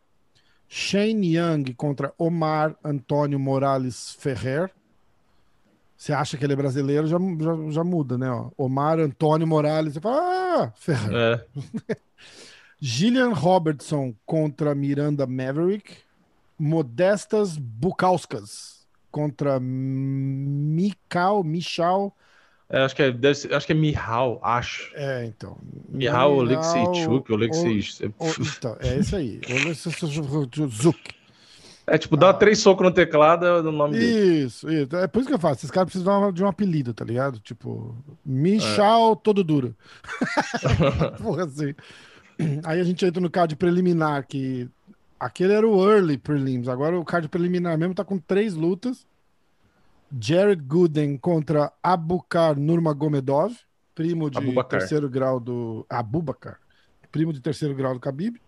[0.67, 4.71] Shane Young contra Omar Antônio Morales Ferrer.
[5.97, 8.29] Você acha que ele é brasileiro, já, já, já muda, né?
[8.29, 8.49] Ó.
[8.57, 9.93] Omar Antônio Morales.
[9.93, 11.13] Você fala, ah, Ferrer.
[11.13, 11.97] É.
[12.79, 15.97] Gillian Robertson contra Miranda Maverick.
[16.57, 18.75] Modestas Bukauskas
[19.11, 22.13] contra Mikal, Michal.
[22.69, 24.91] É, acho que é, deve ser, acho que é Mihal, acho.
[24.95, 25.57] É, então.
[25.87, 28.09] Mihal Oleksichuk, Oleksiy.
[28.57, 29.39] Então, é isso aí.
[30.69, 30.99] Zuk.
[31.87, 32.33] É tipo, dá ah.
[32.33, 34.83] três socos no teclado, é o nome isso, dele.
[34.83, 35.59] Isso, É por isso que eu faço.
[35.59, 37.39] Esses caras precisam de um apelido, tá ligado?
[37.39, 39.15] Tipo, Michal é.
[39.23, 39.75] Todo Duro.
[41.21, 41.75] Porra, assim.
[42.63, 44.67] Aí a gente entra no card preliminar, que
[45.19, 46.67] Aquele era o early prelims.
[46.67, 49.07] Agora o card preliminar mesmo tá com três lutas.
[50.19, 53.55] Jared Gooden contra Abukar Nurmagomedov,
[53.93, 54.79] primo de Abubakar.
[54.79, 56.59] terceiro grau do Abubakar,
[57.11, 58.39] primo de terceiro grau do Khabib.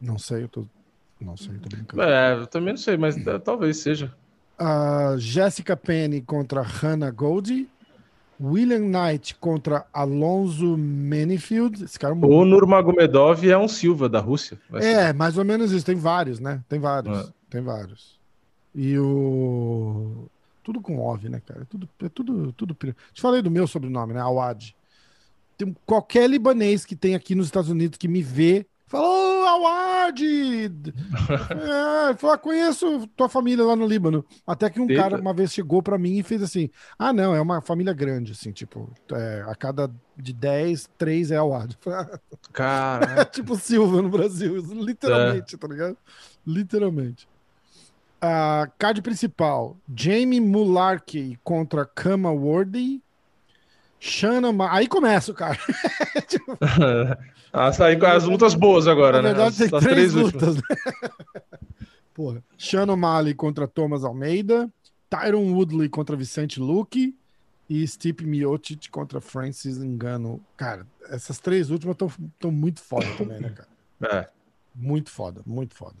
[0.00, 0.66] Não sei, eu tô
[1.20, 2.02] não sei, tô brincando.
[2.02, 4.14] É, eu também não sei, mas talvez seja.
[4.58, 7.68] A Jessica Penny contra Hannah Goldie.
[8.42, 11.84] William Knight contra Alonso Manifield.
[11.84, 14.58] Esse cara é O Nurmagomedov é um Silva da Rússia.
[14.74, 15.84] É, mais ou menos isso.
[15.84, 16.62] Tem vários, né?
[16.66, 17.28] Tem vários.
[17.28, 17.32] É.
[17.50, 18.19] Tem vários.
[18.74, 20.26] E o.
[20.62, 21.62] Tudo com OV, né, cara?
[21.62, 22.76] É tudo, é tudo, tudo.
[23.12, 24.20] Te falei do meu sobrenome, né?
[24.20, 24.74] Awad.
[25.56, 30.20] Tem qualquer libanês que tem aqui nos Estados Unidos que me vê Falou, Awad!
[32.10, 34.26] é, falou, ah, conheço tua família lá no Líbano.
[34.44, 35.00] Até que um Eita.
[35.00, 38.32] cara uma vez chegou para mim e fez assim: Ah, não, é uma família grande,
[38.32, 41.78] assim, tipo, é, a cada de 10, 3 é Awad.
[42.52, 43.24] Cara.
[43.26, 45.58] tipo Silva no Brasil, literalmente, é.
[45.58, 45.96] tá ligado?
[46.44, 47.28] Literalmente.
[48.20, 53.00] A card principal: Jamie Mularkey contra Kama Worthy.
[53.98, 54.56] Shannon.
[54.62, 55.58] Aí começa o cara.
[56.26, 56.58] tipo...
[57.52, 59.30] Ah, com as lutas boas agora, né?
[59.30, 60.54] as, tem as três, três lutas.
[60.54, 60.62] Né?
[62.14, 62.44] Porra.
[62.56, 64.72] Shannon Mali contra Thomas Almeida.
[65.08, 67.12] Tyron Woodley contra Vicente Luque.
[67.68, 70.40] E Stipe Miocic contra Francis Engano.
[70.56, 73.68] Cara, essas três últimas estão muito foda também, né, cara?
[74.02, 74.28] É.
[74.72, 75.96] Muito foda, muito foda.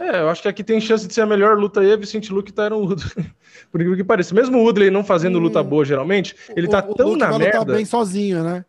[0.00, 2.32] É, eu acho que aqui tem chance de ser a melhor luta aí, é Vicente
[2.32, 3.26] Luke e Tyron Woodley.
[3.70, 4.34] Por incrível que pareça.
[4.34, 7.28] Mesmo o Woodley não fazendo hum, luta boa, geralmente, ele tá o, tão o na
[7.38, 7.58] merda...
[7.58, 8.64] Lutar bem sozinho, né?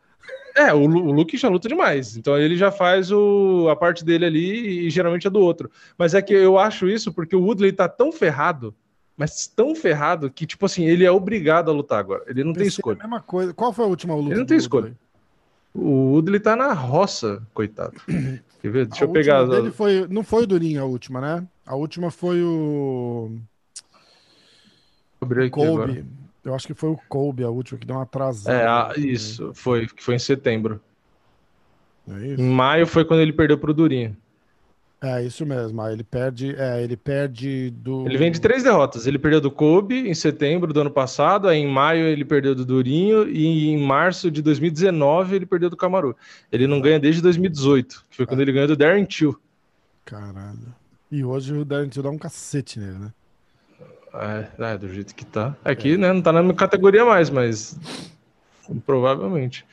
[0.54, 2.18] É, o, o Luke já luta demais.
[2.18, 5.72] Então ele já faz o, a parte dele ali e geralmente é do outro.
[5.98, 8.76] Mas é que eu acho isso porque o Woodley tá tão ferrado,
[9.16, 12.26] mas tão ferrado que, tipo assim, ele é obrigado a lutar agora.
[12.28, 12.98] Ele não tem escolha.
[13.00, 13.54] A mesma coisa.
[13.54, 14.32] Qual foi a última luta?
[14.32, 14.94] Ele não tem escolha.
[15.74, 17.94] O Woodley tá na roça, coitado.
[18.62, 18.86] Quer ver?
[18.86, 19.44] Deixa a eu pegar.
[19.46, 21.48] Dele foi, não foi o Durinho a última, né?
[21.66, 23.32] A última foi o.
[25.52, 26.06] Colby.
[26.44, 28.58] Eu acho que foi o Kobe, a última, que deu uma atrasada.
[28.58, 30.82] É, a, isso, foi, foi em setembro.
[32.10, 32.42] É isso?
[32.42, 34.18] Em maio foi quando ele perdeu pro Durinho.
[35.04, 35.82] É, isso mesmo.
[35.88, 38.06] Ele perde, é, ele perde do.
[38.06, 39.08] Ele vem de três derrotas.
[39.08, 42.64] Ele perdeu do Kobe em setembro do ano passado, aí em maio ele perdeu do
[42.64, 46.16] Durinho e em março de 2019 ele perdeu do Camaru.
[46.52, 48.44] Ele não ganha desde 2018, que foi quando é.
[48.44, 49.36] ele ganhou do Darren Till.
[50.06, 50.76] Caralho.
[51.12, 53.14] E hoje o Darren Till dá um cacete nele, né?
[54.14, 55.56] É, é, do jeito que tá.
[55.66, 55.98] Aqui, é.
[55.98, 57.76] né, não tá na minha categoria mais, mas
[58.86, 59.66] provavelmente.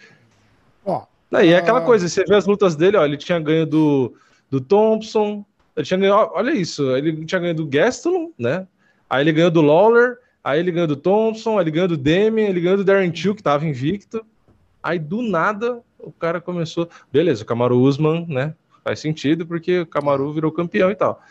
[0.87, 1.05] Ó.
[1.31, 4.15] Daí é aquela coisa, você vê as lutas dele, ó, ele tinha ganho do,
[4.51, 5.45] do Thompson,
[5.77, 8.67] ele tinha ganho, olha isso, ele tinha ganho do Gastelum, né?
[9.09, 12.43] Aí ele ganhou do Lawler, aí ele ganhou do Thompson, aí ele ganhou do Demi,
[12.43, 14.25] ele ganhou do Darren Till, que tava invicto.
[14.83, 18.55] Aí do nada o cara começou, beleza, o Kamaru Usman, né?
[18.85, 21.23] Faz sentido porque o Kamaru virou campeão e tal.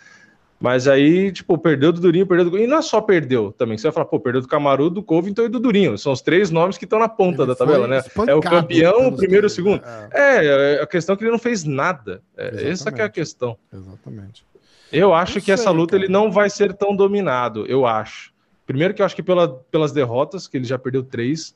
[0.60, 2.58] Mas aí, tipo, perdeu do Durinho, perdeu do.
[2.58, 3.78] E não é só perdeu também.
[3.78, 5.98] Você vai falar, pô, perdeu do Camaru, do Covington e do Durinho.
[6.00, 8.02] São os três nomes que estão na ponta ele da tabela, né?
[8.28, 9.82] É o campeão, o primeiro e o segundo.
[9.82, 10.10] Né?
[10.12, 10.46] É.
[10.78, 10.82] é.
[10.82, 12.24] a questão é que ele não fez nada.
[12.36, 13.56] É, essa que é a questão.
[13.72, 14.44] Exatamente.
[14.92, 16.04] Eu acho não que sei, essa luta cara.
[16.04, 18.34] ele não vai ser tão dominado, eu acho.
[18.66, 21.56] Primeiro que eu acho que pela, pelas derrotas, que ele já perdeu três.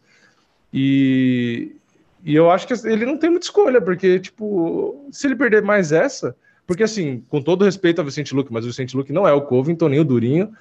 [0.71, 1.75] E,
[2.23, 5.91] e eu acho que ele não tem muita escolha, porque, tipo, se ele perder mais
[5.91, 6.35] essa,
[6.71, 9.41] porque assim, com todo respeito ao Vicente Luque, mas o Vicente Luque não é o
[9.41, 10.53] Covington, nem o Durinho,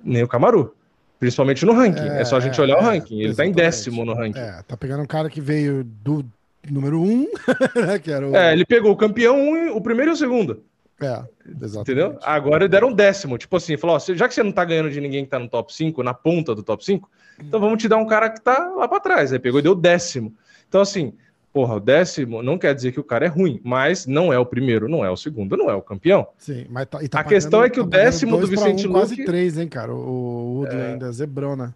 [0.00, 0.76] nem o Camaru.
[1.18, 2.08] Principalmente no ranking.
[2.08, 3.16] É, é só a gente olhar é, o ranking.
[3.16, 3.56] Ele exatamente.
[3.56, 4.38] tá em décimo no ranking.
[4.38, 6.24] É, tá pegando um cara que veio do
[6.70, 7.26] número um,
[7.84, 8.36] né, que era o...
[8.36, 10.62] É, ele pegou o campeão, o primeiro e o segundo.
[11.02, 11.20] É,
[11.60, 11.78] exatamente.
[11.80, 12.16] Entendeu?
[12.22, 13.36] Agora deram um décimo.
[13.36, 15.48] Tipo assim, falou: ó, já que você não tá ganhando de ninguém que tá no
[15.48, 17.10] top 5, na ponta do top 5,
[17.40, 19.32] então vamos te dar um cara que tá lá para trás.
[19.32, 20.32] Aí pegou e deu décimo.
[20.68, 21.12] Então, assim,
[21.52, 24.46] porra, o décimo não quer dizer que o cara é ruim, mas não é o
[24.46, 26.26] primeiro, não é o segundo, não é o campeão.
[26.38, 29.00] Sim, mas tá, tá a questão é que tá o décimo do Vicente um, Luque.
[29.00, 29.92] Quase três, hein, cara?
[29.92, 30.92] O Woodley é...
[30.92, 31.74] ainda é zebrona.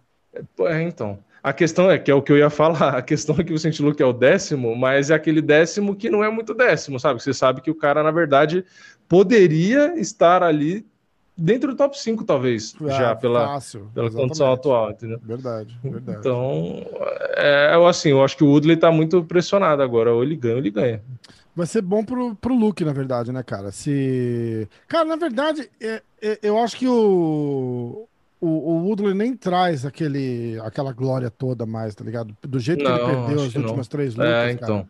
[0.59, 1.19] É, então.
[1.43, 2.95] A questão é que é o que eu ia falar.
[2.97, 6.09] A questão é que o Vicente Luque é o décimo, mas é aquele décimo que
[6.09, 7.21] não é muito décimo, sabe?
[7.21, 8.65] Você sabe que o cara, na verdade,
[9.07, 10.85] poderia estar ali
[11.37, 15.19] dentro do top 5, talvez, ah, já pela, fácil, pela condição atual, entendeu?
[15.21, 16.19] Verdade, verdade.
[16.19, 16.85] Então,
[17.35, 20.59] é, assim, eu acho que o Woodley tá muito pressionado agora, ou ele ganha ou
[20.59, 21.01] ele ganha.
[21.55, 23.71] Vai ser bom pro, pro Luke, na verdade, né, cara?
[23.71, 24.67] Se.
[24.87, 28.07] Cara, na verdade, é, é, eu acho que o,
[28.41, 32.35] o, o Woodley nem traz aquele, aquela glória toda mais, tá ligado?
[32.41, 33.91] Do jeito não, que ele perdeu as últimas não.
[33.91, 34.77] três lutas, é, então.
[34.79, 34.89] Cara.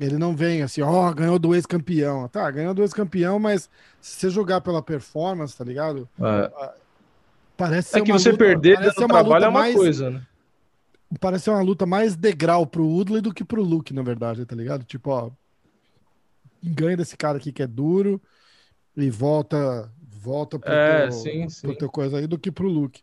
[0.00, 2.28] Ele não vem assim, ó, oh, ganhou do ex-campeão.
[2.28, 6.08] Tá, ganhou do ex-campeão, mas se você jogar pela performance, tá ligado?
[6.18, 6.24] É.
[6.24, 6.74] Ah,
[7.56, 10.22] parece ser é que você luta, perder no trabalho é uma mais, coisa, né?
[11.20, 14.56] Parece ser uma luta mais degrau pro Woodley do que pro Luke, na verdade, tá
[14.56, 14.84] ligado?
[14.84, 15.30] Tipo, ó,
[16.62, 18.20] ganha desse cara aqui que é duro
[18.96, 19.90] e volta
[20.22, 21.66] volta pro, é, teu, sim, sim.
[21.66, 23.02] pro teu coisa aí do que pro Luke.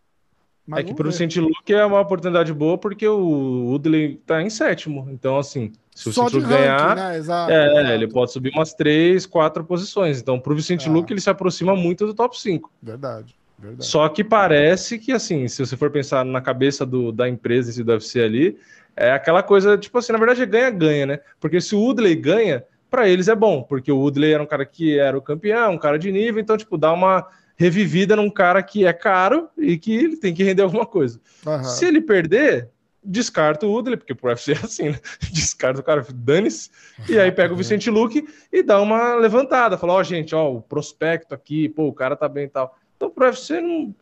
[0.66, 4.52] Mas é que pro Saint Luke é uma oportunidade boa porque o Woodley tá em
[4.52, 5.08] sétimo.
[5.10, 7.18] Então, assim, se o Só Saint ganhar, né?
[7.18, 7.92] exato, é, exato.
[7.92, 10.22] ele pode subir umas três, quatro posições.
[10.22, 10.90] Então, pro Vicente é.
[10.90, 12.72] Luke, ele se aproxima muito do top 5.
[12.82, 13.86] Verdade, verdade.
[13.86, 17.84] Só que parece que, assim, se você for pensar na cabeça do, da empresa e
[17.84, 18.58] do UFC ali,
[18.96, 21.20] é aquela coisa, tipo assim, na verdade, ganha-ganha, né?
[21.38, 24.66] Porque se o Woodley ganha, para eles é bom, porque o Woodley era um cara
[24.66, 28.64] que era o campeão, um cara de nível, então, tipo, dá uma revivida num cara
[28.64, 31.20] que é caro e que ele tem que render alguma coisa.
[31.46, 31.62] Uhum.
[31.66, 32.70] Se ele perder,
[33.04, 35.00] descarta o Woodley, porque pro UFC é assim, né?
[35.32, 36.70] Descarta o cara, dane-se,
[37.08, 40.52] e aí pega o Vicente Luque e dá uma levantada, fala, ó, oh, gente, ó,
[40.52, 42.78] o prospecto aqui, pô, o cara tá bem e tal.
[42.96, 43.94] Então pro UFC, não...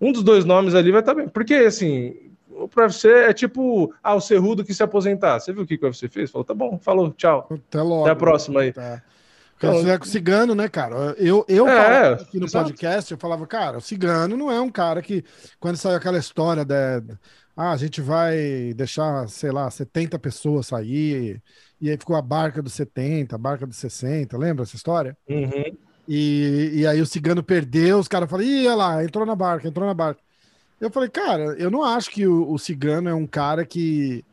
[0.00, 2.16] um dos dois nomes ali vai estar tá bem, porque, assim,
[2.48, 5.38] o UFC é tipo, ah, o Cerrudo que se aposentar.
[5.38, 6.30] Você viu o que o UFC fez?
[6.30, 7.48] Falou, tá bom, falou, tchau.
[7.50, 8.02] Até logo.
[8.02, 8.72] Até a próxima aí.
[8.72, 9.02] Tá.
[9.56, 11.14] Então, é com o cigano, né, cara?
[11.18, 12.66] Eu, eu é, aqui no exato.
[12.66, 15.24] podcast, eu falava, cara, o cigano não é um cara que,
[15.58, 17.00] quando saiu aquela história de,
[17.56, 21.42] ah, a gente vai deixar, sei lá, 70 pessoas sair,
[21.80, 25.16] e aí ficou a barca dos 70, a barca dos 60, lembra essa história?
[25.28, 25.76] Uhum.
[26.06, 29.66] E, e aí o cigano perdeu, os caras falaram, ih, olha lá, entrou na barca,
[29.66, 30.20] entrou na barca.
[30.80, 34.24] Eu falei, cara, eu não acho que o, o cigano é um cara que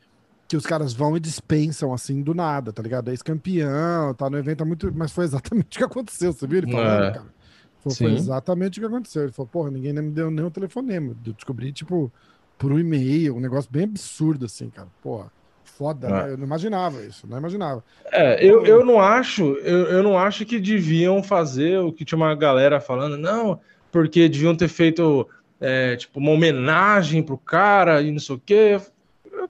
[0.53, 3.07] que os caras vão e dispensam assim do nada, tá ligado?
[3.07, 4.93] É ex-campeão, tá no evento há muito.
[4.93, 6.59] Mas foi exatamente o que aconteceu, você viu?
[6.59, 7.11] Ele falando, é.
[7.11, 7.33] cara.
[7.79, 9.23] Foi, foi, exatamente o que aconteceu.
[9.23, 11.15] Ele falou, porra, ninguém me deu nem o telefonema.
[11.25, 12.11] Eu descobri, tipo,
[12.57, 14.87] por um e-mail, um negócio bem absurdo, assim, cara.
[15.01, 15.31] Porra,
[15.63, 16.11] foda, é.
[16.11, 16.31] né?
[16.31, 17.83] Eu não imaginava isso, não imaginava.
[18.11, 22.17] É, eu, eu não acho, eu, eu não acho que deviam fazer o que tinha
[22.17, 23.59] uma galera falando, não,
[23.91, 25.27] porque deviam ter feito.
[25.65, 28.81] É, tipo, uma homenagem pro cara e não sei o quê.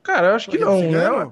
[0.03, 1.31] Cara, eu acho que não, né?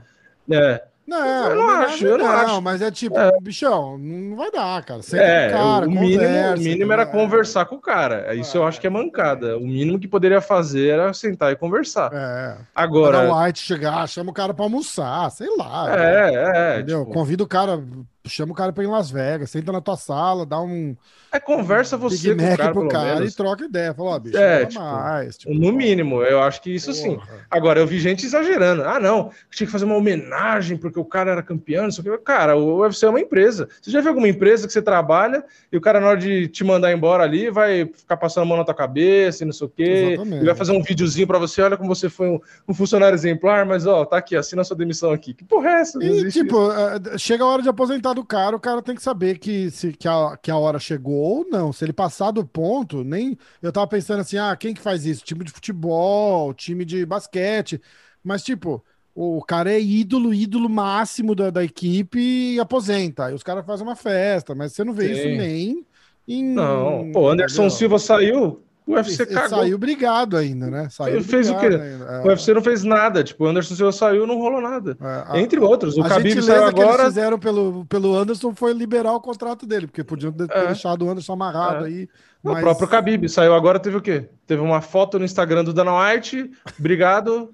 [0.49, 0.83] É.
[1.11, 2.61] Não, eu não acho, eu não, não acho.
[2.61, 3.31] Mas é tipo, é.
[3.41, 5.01] bichão, não vai dar, cara.
[5.01, 8.33] Senta é, cara, o mínimo, conversa, o mínimo era conversar com o cara.
[8.33, 9.57] Isso eu acho que é mancada.
[9.57, 12.11] O mínimo que poderia fazer era sentar e conversar.
[12.13, 12.57] É.
[12.73, 13.29] Agora.
[13.29, 15.99] o White chegar, chama o cara pra almoçar, sei lá.
[15.99, 16.75] É, é.
[16.77, 17.01] Entendeu?
[17.01, 17.13] Tipo...
[17.13, 17.83] Convida o cara,
[18.25, 20.95] chama o cara pra ir em Las Vegas, senta na tua sala, dá um.
[21.31, 23.93] É, conversa você com o cara, pro cara e troca ideia.
[23.93, 25.37] Fala, ó, bicho, é, tipo, mais.
[25.37, 27.25] Tipo, no mínimo, eu acho que isso porra.
[27.25, 27.41] sim.
[27.49, 28.83] Agora, eu vi gente exagerando.
[28.83, 32.17] Ah, não, tinha que fazer uma homenagem porque o cara era campeão, não sei o
[32.17, 32.23] que.
[32.23, 33.67] Cara, o UFC é uma empresa.
[33.81, 36.63] Você já viu alguma empresa que você trabalha e o cara, na hora de te
[36.63, 39.69] mandar embora ali, vai ficar passando a mão na tua cabeça e não sei o
[39.69, 40.17] quê.
[40.41, 43.65] E vai fazer um videozinho pra você, olha como você foi um, um, funcionário exemplar,
[43.65, 45.33] mas ó, tá aqui, assina a sua demissão aqui.
[45.33, 46.03] Que porra é essa?
[46.03, 47.19] E, tipo, isso.
[47.19, 50.07] chega a hora de aposentar do cara, o cara tem que saber que, se, que,
[50.07, 51.71] a, que a hora chegou ou não.
[51.73, 53.37] Se ele passar do ponto, nem.
[53.61, 55.23] Eu tava pensando assim, ah, quem que faz isso?
[55.23, 57.81] Time de futebol, time de basquete.
[58.23, 58.83] Mas, tipo,
[59.15, 63.25] o cara é ídolo, ídolo máximo da, da equipe e aposenta.
[63.25, 65.11] Aí os caras fazem uma festa, mas você não vê Sim.
[65.13, 65.85] isso nem
[66.27, 67.69] em- Não, pô, Anderson?
[67.69, 69.59] Silva saiu, o UFC Ele cagou.
[69.59, 70.87] saiu brigado ainda, né?
[70.89, 71.67] Saiu Ele fez o quê?
[71.67, 74.97] É, O UFC não fez nada, tipo, o Anderson Silva saiu, não rolou nada.
[74.99, 78.73] é, a- Entre outros, o Khabib saiu que eles agora, fizeram pelo, pelo Anderson foi
[78.73, 80.65] liberar o contrato dele, porque podiam ter É.
[80.67, 82.07] deixado o Anderson amarrado É.
[82.49, 82.51] aí.
[82.51, 84.29] o mas- próprio Khabib saiu agora, teve o quê?
[84.47, 87.51] Teve uma foto no Instagram do Dana White, obrigado,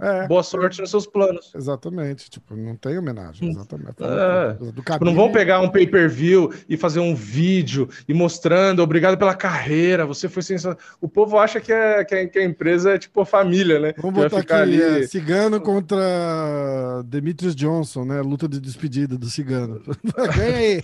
[0.00, 1.52] É, boa sorte nos seus planos.
[1.54, 2.28] exatamente.
[2.30, 3.50] Tipo, não tem homenagem.
[3.50, 3.96] Exatamente.
[4.02, 4.52] É.
[4.54, 9.16] Do Tipo, Khabib, não vão pegar um pay-per-view e fazer um vídeo e mostrando, obrigado
[9.18, 10.78] pela carreira, você foi sensacional.
[11.00, 13.94] O povo acha que, é, que, a, que a empresa é tipo a família, né?
[13.98, 15.06] Vamos botar ficar aqui, é, ali.
[15.08, 18.20] Cigano contra Demetrius Johnson, né?
[18.22, 19.80] Luta de despedida do Cigano.
[20.36, 20.82] Ganha aí.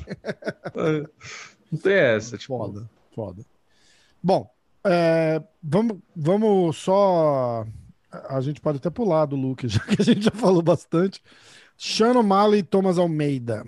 [1.71, 2.57] Não tem essa, tipo.
[2.59, 3.45] Foda, foda.
[4.23, 4.51] Bom,
[4.85, 7.67] é, vamos, vamos só.
[8.29, 11.23] A gente pode até pular do Luke, já que a gente já falou bastante.
[11.77, 13.65] Shannon Malley e Thomas Almeida.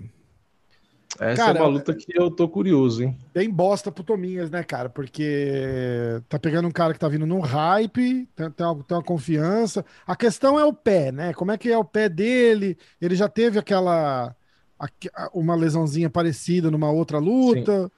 [1.19, 3.15] Essa Cara, é uma luta que eu tô curioso, hein?
[3.33, 4.89] Bem bosta pro Tominhas, né, cara?
[4.89, 9.03] Porque tá pegando um cara que tá vindo num hype, tem, tem, uma, tem uma
[9.03, 9.85] confiança.
[10.07, 11.33] A questão é o pé, né?
[11.33, 12.77] Como é que é o pé dele?
[12.99, 14.35] Ele já teve aquela.
[14.79, 17.91] aque- uma lesãozinha parecida numa outra luta.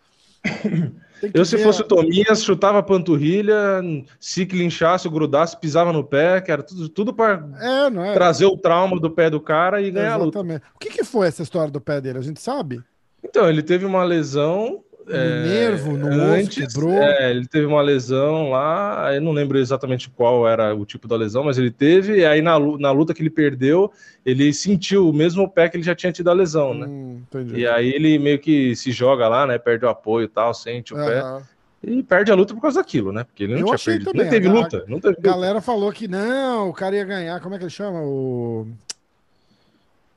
[0.43, 0.91] Que
[1.33, 3.81] Eu, se fosse a- o Tominhas, chutava a panturrilha,
[4.19, 8.13] se clinchasse, grudasse, pisava no pé, que era tudo, tudo para É, é?
[8.13, 10.39] trazer o trauma do pé do cara e ganhar a luta.
[10.39, 10.63] Exatamente.
[10.75, 12.19] O que, que foi essa história do pé dele?
[12.19, 12.81] A gente sabe?
[13.23, 14.83] Então, ele teve uma lesão.
[15.05, 16.91] No é, nervo, no osso, quebrou.
[16.91, 21.15] É, ele teve uma lesão lá, eu não lembro exatamente qual era o tipo da
[21.15, 23.91] lesão, mas ele teve, e aí na, na luta que ele perdeu,
[24.25, 26.87] ele sentiu o mesmo pé que ele já tinha tido a lesão, né?
[26.87, 27.21] Hum.
[27.53, 29.59] E aí ele meio que se joga lá, né?
[29.59, 31.19] Perde o apoio e tal, sente o pé.
[31.19, 31.43] Aham.
[31.87, 33.23] E perde a luta por causa daquilo, né?
[33.23, 34.11] Porque ele não Eu tinha perdido.
[34.11, 34.85] também, Nem teve luta.
[34.87, 37.39] Não teve A galera falou que não, o cara ia ganhar.
[37.39, 38.01] Como é que ele chama?
[38.01, 38.67] O.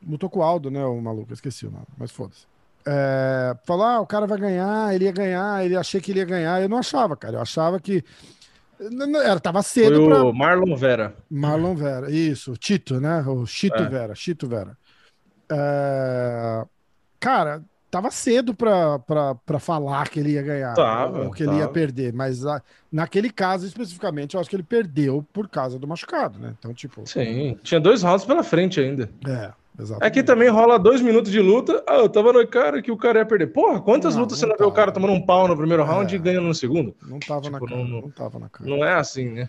[0.09, 0.83] Lutou com o Aldo, né?
[0.87, 2.47] O maluco, eu esqueci o nome, mas foda-se.
[2.91, 6.25] É, falou, ah, o cara vai ganhar, ele ia ganhar, ele achei que ele ia
[6.25, 6.63] ganhar.
[6.63, 7.37] Eu não achava, cara.
[7.37, 8.03] Eu achava que.
[9.25, 11.15] Era, tava Foi cedo pra o Marlon Vera.
[11.29, 12.11] Marlon Vera.
[12.11, 13.21] Isso, Tito, né?
[13.27, 13.89] O Chito É.
[13.89, 14.77] Vera, Chito Vera.
[15.51, 16.65] É,
[17.21, 21.55] Cara, tava cedo pra, pra, pra falar que ele ia ganhar Tava, ou que ele
[21.55, 21.73] ia tava.
[21.73, 22.63] perder, mas a-
[22.93, 26.55] naquele caso especificamente, eu acho que ele perdeu por causa do machucado, né?
[26.59, 27.59] Então, tipo, Sim.
[27.65, 29.11] Tinha dois rounds pela frente ainda.
[29.27, 30.05] é, exatamente.
[30.07, 31.83] Aqui também rola dois minutos de luta.
[31.87, 33.49] Ah, eu tava no cara que o cara ia perder.
[33.49, 35.85] Porra, quantas Não, lutas não você não vê o cara tomando um pau no primeiro
[35.85, 36.17] round É.
[36.17, 36.95] e ganhando no segundo?
[37.07, 38.69] Não tava na tipo, cara, não- não, tava na cara.
[38.69, 39.49] Não é assim, né?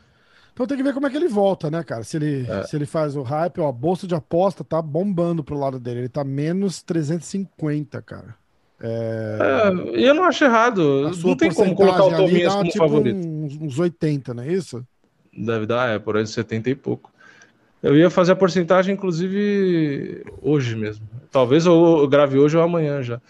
[0.54, 2.04] Então tem que ver como é que ele volta, né, cara?
[2.04, 2.64] Se ele, É.
[2.64, 6.00] se ele faz o hype, ó, a bolsa de aposta tá bombando pro lado dele.
[6.02, 8.36] Ele tá menos 350, cara.
[8.82, 9.38] É,
[9.96, 11.12] e eu não acho errado.
[11.24, 13.18] Não tem como colocar o dá, como tipo, favorito.
[13.28, 14.86] uns, uns 80, não é isso?
[15.38, 17.12] Deve dar, é, por aí 70 e pouco.
[17.82, 21.08] Eu ia fazer a porcentagem, inclusive, hoje mesmo.
[21.32, 23.22] Talvez eu grave hoje ou amanhã já.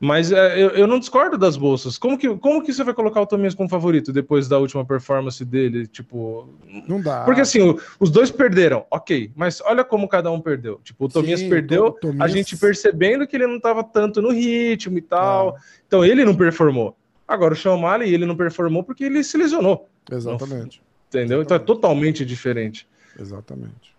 [0.00, 1.96] Mas é, eu, eu não discordo das bolsas.
[1.96, 5.44] Como que, como que você vai colocar o Tominhas como favorito depois da última performance
[5.44, 5.86] dele?
[5.86, 6.48] Tipo.
[6.88, 7.22] Não dá.
[7.24, 9.30] Porque assim, o- os dois perderam, ok.
[9.36, 10.80] Mas olha como cada um perdeu.
[10.82, 14.20] Tipo, o Tominhas Sim, perdeu, o Tominhas- a gente percebendo que ele não estava tanto
[14.20, 15.50] no ritmo e tal.
[15.56, 15.60] É.
[15.86, 16.96] Então ele não performou.
[17.28, 19.88] Agora o O'Malley, ele não performou porque ele se lesionou.
[20.10, 20.82] Exatamente.
[21.08, 21.42] Entendeu?
[21.42, 21.66] Então é Exatamente.
[21.66, 22.88] totalmente diferente.
[23.16, 23.91] Exatamente.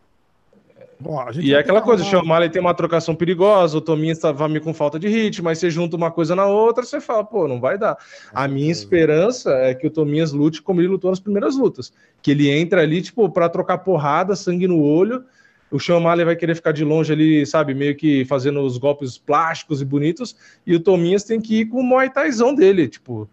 [0.99, 4.13] Bom, a gente E é aquela coisa, o O'Malley tem uma trocação perigosa, o Tominha
[4.13, 7.23] estava meio com falta de ritmo, mas você junta uma coisa na outra, você fala,
[7.23, 7.97] pô, não vai dar.
[8.33, 11.93] A minha esperança é que o Tominhas lute como ele lutou nas primeiras lutas.
[12.21, 15.23] Que ele entra ali, tipo, para trocar porrada, sangue no olho.
[15.71, 19.17] O Sean O'Malley vai querer ficar de longe ali, sabe, meio que fazendo os golpes
[19.17, 20.35] plásticos e bonitos.
[20.65, 23.27] E o Tominhas tem que ir com o Muay Thaizão dele, tipo,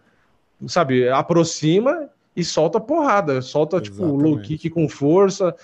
[0.67, 3.43] sabe, aproxima e solta porrada.
[3.43, 4.23] Solta, tipo, Exatamente.
[4.23, 5.55] low kick com força,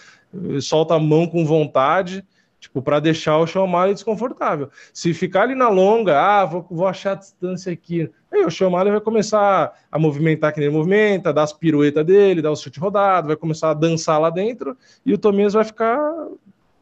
[0.61, 2.24] solta a mão com vontade.
[2.59, 4.70] Tipo, para deixar o O'Malley desconfortável.
[4.93, 8.11] Se ficar ali na longa, ah, vou, vou achar a distância aqui.
[8.32, 12.43] Aí o O'Malley vai começar a movimentar que nem ele movimenta, dar as piruetas dele,
[12.43, 15.99] dar o chute rodado, vai começar a dançar lá dentro e o Tomias vai ficar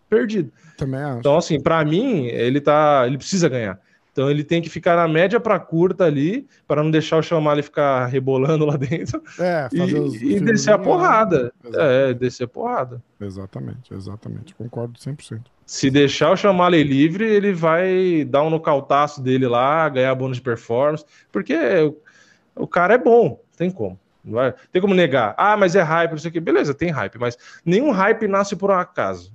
[0.08, 0.50] perdido.
[0.78, 1.18] Também acho.
[1.18, 3.78] Então, assim, para mim, ele tá, ele precisa ganhar.
[4.14, 7.64] Então ele tem que ficar na média para curta ali, para não deixar o O'Malley
[7.64, 11.52] ficar rebolando lá dentro é, e, fazer os e descer a porrada.
[11.64, 12.10] Exatamente.
[12.10, 13.02] É, descer a porrada.
[13.20, 14.54] Exatamente, exatamente.
[14.54, 15.40] Concordo 100%.
[15.66, 20.42] Se deixar o Chamale livre, ele vai dar um nocautaço dele lá, ganhar bônus de
[20.44, 23.98] performance, porque o, o cara é bom, tem como.
[24.24, 25.34] Não vai, tem como negar.
[25.36, 26.38] Ah, mas é hype, não sei o que.
[26.38, 29.32] Beleza, tem hype, mas nenhum hype nasce por um acaso.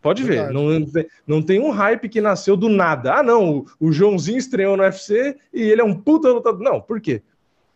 [0.00, 0.54] Pode ver, Verdade.
[0.54, 3.14] não, tem- não tem um hype que nasceu do nada.
[3.14, 6.60] Ah, não, o, o Joãozinho estreou no UFC e ele é um puta lutador.
[6.60, 7.22] Não, por quê?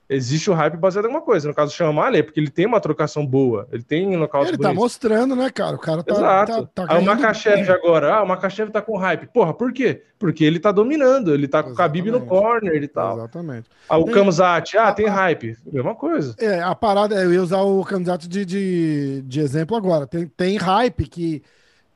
[0.08, 1.48] existe o hype baseado em alguma coisa.
[1.48, 3.66] No caso do Chamale, é porque ele tem uma trocação boa.
[3.72, 4.80] Ele tem nocaute Ele tá bonito.
[4.82, 5.74] mostrando, né, cara?
[5.74, 6.12] O cara tá.
[6.12, 6.66] Exato.
[6.74, 9.26] tá, tá Aí o Makachev agora, ah, o Makachev tá com hype.
[9.32, 10.02] Porra, por quê?
[10.18, 12.28] Porque ele tá dominando, ele tá com o Khabib no Exatamente.
[12.42, 13.16] corner e tal.
[13.20, 13.70] Exatamente.
[13.88, 15.56] Ah, o Tem- Kamzat, ah, tem a- hype.
[15.72, 16.34] Mesma coisa.
[16.38, 20.06] É, a parada, eu ia usar o candidato de, de, de exemplo agora.
[20.06, 21.42] Tem, tem hype que,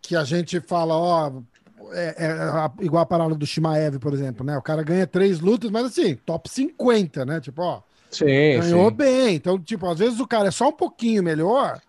[0.06, 1.32] que a gente fala, ó,
[1.92, 4.56] é, é igual a parada do Shimaev, por exemplo, né?
[4.56, 7.40] O cara ganha três lutas, mas assim, top 50, né?
[7.40, 7.80] Tipo, ó,
[8.10, 8.24] Sim,
[8.60, 8.96] ganhou sim.
[8.96, 9.34] bem.
[9.34, 11.80] Então, tipo, às vezes o cara é só um pouquinho melhor,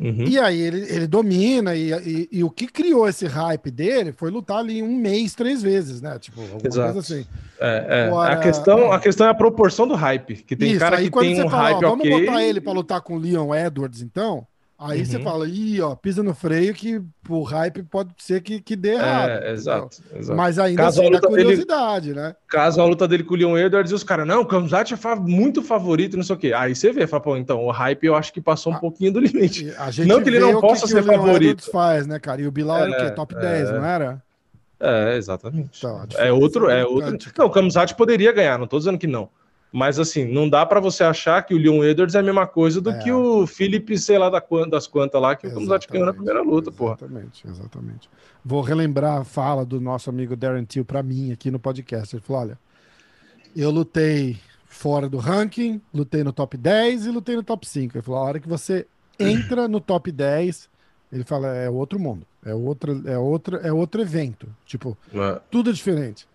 [0.00, 0.24] Uhum.
[0.28, 4.30] e aí ele, ele domina, e, e, e o que criou esse hype dele foi
[4.30, 6.16] lutar ali um mês, três vezes, né?
[6.20, 7.00] Tipo, Exato.
[7.00, 7.26] assim.
[7.60, 8.06] É, é.
[8.06, 10.36] Agora- A, questão, a questão é a proporção do hype.
[10.36, 12.20] Que tem Isso, cara aí que quando tem um fala, ó, hype vamos ok.
[12.26, 14.46] botar ele pra lutar com o Leon Edwards, então,
[14.78, 15.24] aí você Uhum.
[15.24, 19.30] fala, ih, ó, pisa no freio que o hype pode ser que, que dê errado.
[19.30, 20.36] É, exato, exato.
[20.36, 22.34] Mas ainda Caso assim, a dá luta dele- curiosidade, né?
[22.48, 25.14] Caso a luta dele com o Leon Edwards e os caras, não, o Kamzat é
[25.16, 26.52] muito favorito, não sei o quê.
[26.52, 29.12] Aí você vê, fala, pô, então, o hype eu acho que passou um Ah, pouquinho
[29.12, 29.70] do limite.
[29.78, 31.42] A gente Não que ele não possa que ser que favorito.
[31.42, 32.40] Edwards faz, né, cara?
[32.40, 33.10] E o Bilal É, quê?
[33.16, 33.40] Top é.
[33.40, 34.22] 10, não era?
[34.80, 35.76] É, exatamente.
[35.78, 37.18] Então, é outro, é é outro.
[37.36, 39.28] Não, o Kamzat poderia ganhar, não tô dizendo que não.
[39.70, 42.80] Mas assim, não dá pra você achar que o Leon Edwards é a mesma coisa
[42.80, 42.98] do É.
[42.98, 46.16] que o Felipe, sei lá da das quantas lá, que o Kamzat ganhou na Exatamente,
[46.16, 46.96] primeira luta, porra.
[47.00, 48.10] Exatamente, exatamente.
[48.44, 52.16] Vou relembrar a fala do nosso amigo Darren Till pra mim aqui no podcast.
[52.16, 52.58] Ele falou: olha,
[53.54, 57.96] eu lutei fora do ranking, lutei no top 10 e lutei no top 5.
[57.96, 58.86] Ele falou: a hora que você
[59.18, 60.68] entra no top 10,
[61.12, 64.48] ele fala, é outro mundo, é outro, é outro, é outro evento.
[64.64, 65.40] Tipo, É.
[65.50, 66.26] tudo é diferente.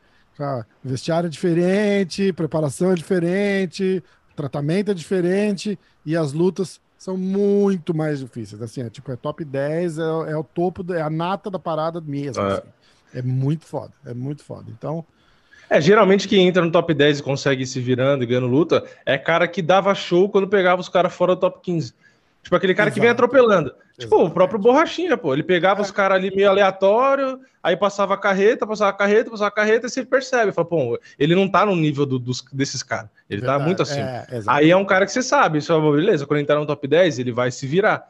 [0.84, 4.04] Vestiário é diferente, preparação é diferente,
[4.36, 8.62] tratamento é diferente e as lutas são muito mais difíceis.
[8.62, 11.60] Assim, é, tipo, é top 10, é, o- é o topo, é a nata da
[11.60, 12.42] parada mesmo.
[12.44, 12.54] É.
[12.54, 12.62] assim.
[13.16, 14.66] É muito foda, é muito foda.
[14.76, 15.06] Então,
[15.70, 18.84] É, geralmente quem entra no top 10 e consegue ir se virando e ganhando luta
[19.06, 21.94] é cara que dava show quando pegava os caras fora do top 15.
[22.44, 23.24] Tipo aquele cara que vem Exato.
[23.24, 23.74] atropelando.
[23.98, 25.34] Tipo, o próprio Borrachinha, pô.
[25.34, 29.48] Ele pegava os caras ali meio aleatório, aí passava a carreta, passava a carreta, passava
[29.48, 30.52] a carreta, e você percebe.
[30.52, 33.10] Fala, pô, ele não tá no nível do- dos, desses caras.
[33.30, 34.06] Ele tá verdade, muito acima.
[34.30, 34.58] É, exato.
[34.58, 36.86] Aí é um cara que você sabe, isso é beleza, quando ele entrar no top
[36.86, 38.10] 10, ele vai se virar.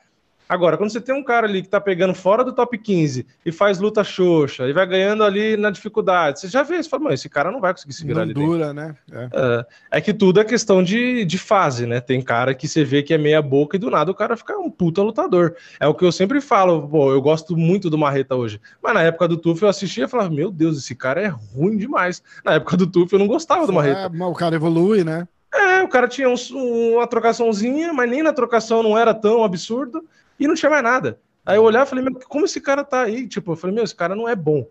[0.54, 3.52] Agora, quando você tem um cara ali que tá pegando fora do top 15 e
[3.52, 7.16] faz luta xoxa e vai ganhando ali na dificuldade, você já vê, você fala, mano,
[7.16, 8.50] esse cara não vai conseguir se virar não ali dentro.
[8.52, 8.96] dura, né?
[9.12, 9.30] É.
[9.34, 9.66] É,
[9.98, 12.00] é que tudo é questão de, de fase, né?
[12.00, 14.56] Tem cara que você vê que é meia boca e do nada o cara fica
[14.60, 15.56] um puta lutador.
[15.80, 18.62] É o que eu sempre falo, pô, eu gosto muito do Marreta hoje.
[18.82, 21.78] Mas na época do Tuf eu assistia e falava, meu Deus, esse cara é ruim
[21.78, 22.22] demais.
[22.46, 24.02] Na época do Tuf eu não gostava do Marreta.
[24.02, 25.28] É, mas o cara evolui, né?
[25.56, 30.04] É, o cara tinha um- uma trocaçãozinha, mas nem na trocação não era tão absurdo
[30.40, 31.20] e não tinha mais nada.
[31.46, 33.28] Aí eu olhava e falei, meu, como esse cara tá aí?
[33.28, 34.66] Tipo, eu falei, meu, esse cara não é bom.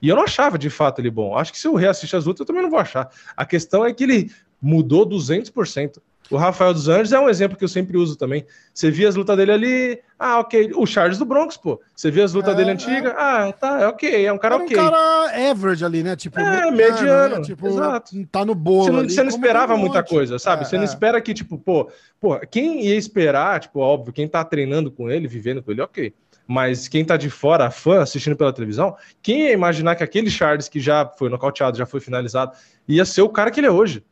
[0.00, 1.36] E eu não achava de fato ele bom.
[1.36, 3.10] Acho que se eu reassistir as lutas, eu também não vou achar.
[3.36, 6.00] A questão é que ele mudou 200%.
[6.30, 8.44] O Rafael dos Anjos é um exemplo que eu sempre uso também.
[8.74, 10.72] Você via as lutas dele ali, ah, ok.
[10.74, 11.80] O Charles do Bronx, pô.
[11.94, 14.26] Você via as lutas É, dele antiga, ah, tá, é ok.
[14.26, 14.76] É um cara Era um ok.
[14.76, 16.16] cara average ali, né?
[16.16, 17.42] Tipo, É, mediano, né?
[17.42, 18.26] Tipo, exato.
[18.30, 18.84] tá no bolo.
[18.84, 20.62] Você não, ali, você não esperava um muita coisa, sabe?
[20.62, 20.86] É, você não é.
[20.86, 25.26] espera que, tipo, pô, pô, quem ia esperar, tipo, óbvio, quem tá treinando com ele,
[25.28, 26.12] vivendo com ele, ok.
[26.46, 30.66] Mas quem tá de fora, fã, assistindo pela televisão, quem ia imaginar que aquele Charles
[30.66, 32.52] que já foi nocauteado, já foi finalizado,
[32.88, 34.02] ia ser o cara que ele é hoje?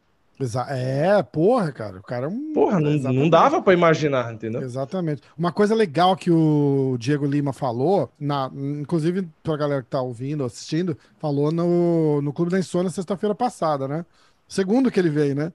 [0.69, 1.99] É, porra, cara.
[1.99, 2.53] O cara é um.
[2.53, 4.63] Porra, não, não dava pra imaginar, entendeu?
[4.63, 5.23] Exatamente.
[5.37, 10.45] Uma coisa legal que o Diego Lima falou, na, inclusive pra galera que tá ouvindo,
[10.45, 14.05] assistindo, falou no, no Clube da Insônia sexta-feira passada, né?
[14.47, 15.53] Segundo que ele veio, né?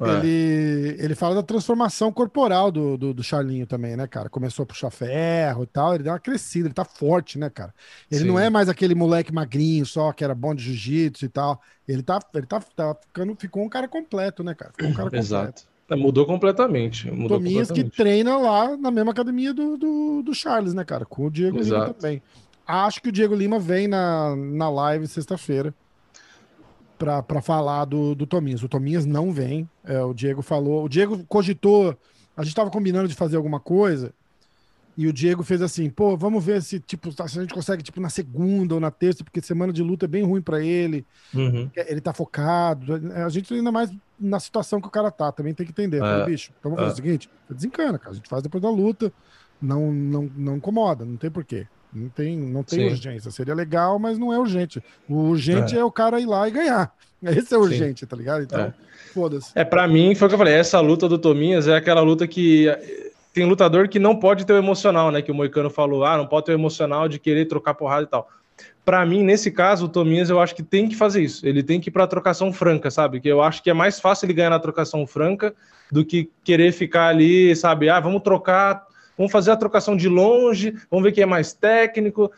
[0.00, 0.18] É.
[0.18, 4.30] Ele, ele fala da transformação corporal do, do, do Charlinho também, né, cara?
[4.30, 7.74] Começou a puxar ferro e tal, ele deu uma crescida, ele tá forte, né, cara?
[8.10, 8.26] Ele Sim.
[8.26, 11.60] não é mais aquele moleque magrinho só, que era bom de jiu-jitsu e tal.
[11.86, 14.72] Ele tá, ele tá, tá ficando, ficou um cara completo, né, cara?
[14.72, 15.26] Ficou um cara completo.
[15.26, 15.62] Exato.
[15.90, 17.10] É, mudou completamente.
[17.10, 17.96] Mudou Tominhas que completamente.
[17.96, 21.04] treina lá na mesma academia do, do, do Charles, né, cara?
[21.04, 21.94] Com o Diego Lima Exato.
[21.94, 22.22] também.
[22.66, 25.74] Acho que o Diego Lima vem na, na live sexta-feira
[27.22, 28.62] pra falar do, do Tominhas.
[28.62, 29.68] O Tominhas não vem.
[29.84, 30.84] É, o Diego falou.
[30.84, 31.96] O Diego cogitou.
[32.36, 34.12] A gente tava combinando de fazer alguma coisa.
[34.96, 38.00] E o Diego fez assim, pô, vamos ver se, tipo, se a gente consegue, tipo,
[38.00, 41.06] na segunda ou na terça, porque semana de luta é bem ruim pra ele.
[41.34, 41.70] Uhum.
[41.74, 43.00] Ele tá focado.
[43.14, 46.02] A gente ainda mais na situação que o cara tá, também tem que entender.
[46.02, 46.26] É.
[46.26, 46.92] bicho, então vamos fazer É.
[46.92, 48.10] o seguinte: desencana, cara.
[48.10, 49.10] A gente faz depois da luta.
[49.62, 51.66] Não, não, não incomoda, não tem porquê.
[51.92, 52.86] Não tem, não tem Sim.
[52.88, 53.30] urgência.
[53.30, 54.82] Seria legal, mas não é urgente.
[55.08, 56.92] O urgente é, o cara ir lá e ganhar.
[57.22, 58.42] Esse é urgente, tá ligado?
[58.44, 58.72] Então, É.
[59.12, 59.50] foda-se.
[59.54, 62.26] É, pra mim, foi o que eu falei, essa luta do Tominhas é aquela luta
[62.26, 65.20] que eh, tem lutador que não pode ter o emocional, né?
[65.20, 68.06] Que o Moicano falou, ah, não pode ter o emocional de querer trocar porrada e
[68.06, 68.28] tal.
[68.84, 71.46] para mim, nesse caso, o Tominhas, eu acho que tem que fazer isso.
[71.46, 73.20] Ele tem que ir para trocação franca, sabe?
[73.20, 75.54] Que eu acho que é mais fácil ele ganhar na trocação franca
[75.92, 77.88] do que querer ficar ali, sabe?
[77.88, 78.84] Ah, vamos trocar,
[79.16, 82.30] vamos fazer a trocação de longe, vamos ver quem é mais técnico.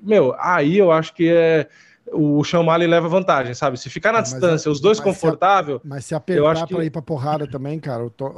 [0.00, 1.68] Meu, aí eu acho que é
[2.12, 3.78] o Chamali leva vantagem, sabe?
[3.78, 5.80] Se ficar na é, distância, é, os dois confortável.
[5.84, 6.84] mas se apertar para que...
[6.84, 8.34] ir para porrada também, cara, o, to,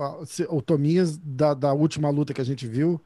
[0.51, 3.01] o Tominhas da, da última luta que a gente viu,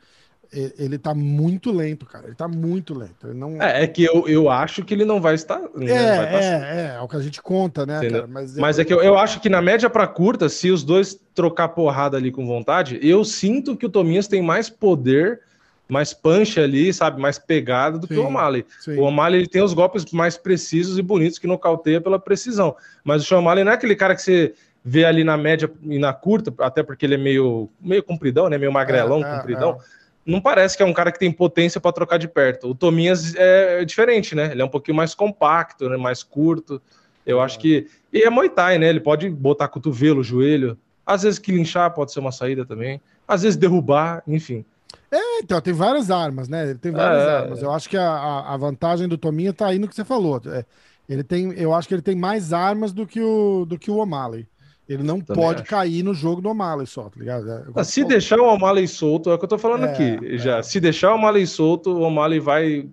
[0.52, 2.26] ele tá muito lento, cara.
[2.26, 3.26] Ele tá muito lento.
[3.26, 3.60] Ele não...
[3.60, 5.60] é, é que eu, eu acho que ele não vai estar.
[5.74, 5.90] Né?
[5.90, 8.26] É, vai é, é, é o que a gente conta, né, cara?
[8.26, 11.18] Mas, Mas é que eu, eu acho que na média para curta, se os dois
[11.34, 15.40] trocar porrada ali com vontade, eu sinto que o Tominhas tem mais poder,
[15.88, 17.20] mais punch ali, sabe?
[17.20, 18.64] Mais pegada do sim, que o O'Malley.
[18.80, 18.98] Sim.
[18.98, 22.76] O O'Malley ele tem os golpes mais precisos e bonitos que nocauteia pela precisão.
[23.04, 24.54] Mas o O'Malley não é aquele cara que você
[24.88, 28.56] vê ali na média e na curta, até porque ele é meio, meio compridão, né?
[28.56, 29.70] Meio magrelão, é, é compridão.
[29.70, 32.68] É não parece que é um cara que tem potência para trocar de perto.
[32.68, 34.50] O Tominhas é diferente, né?
[34.50, 35.96] Ele é um pouquinho mais compacto, né?
[35.96, 36.82] mais curto.
[37.24, 37.86] Eu acho que.
[38.12, 38.88] E é Muay Thai, né?
[38.88, 40.76] Ele pode botar cotovelo, joelho.
[41.06, 43.00] Às vezes que linchar pode ser uma saída também.
[43.26, 44.64] Às vezes derrubar, enfim.
[45.10, 46.70] É, então, tem várias armas, né?
[46.70, 47.36] Ele tem várias é...
[47.36, 47.62] armas.
[47.62, 50.40] Eu acho que a, a vantagem do Tominha tá aí no que você falou.
[50.46, 50.64] É,
[51.08, 53.96] ele tem, eu acho que ele tem mais armas do que o, do que o
[53.96, 54.46] O'Malley.
[54.88, 55.70] Ele não Também pode acho.
[55.70, 57.50] cair no jogo do O'Malley só, tá ligado?
[57.50, 60.34] É, ah, se deixar o O'Malley solto, é o que eu tô falando é, aqui.
[60.34, 60.38] É.
[60.38, 62.88] Já, se deixar o O'Malley solto, o O'Malley vai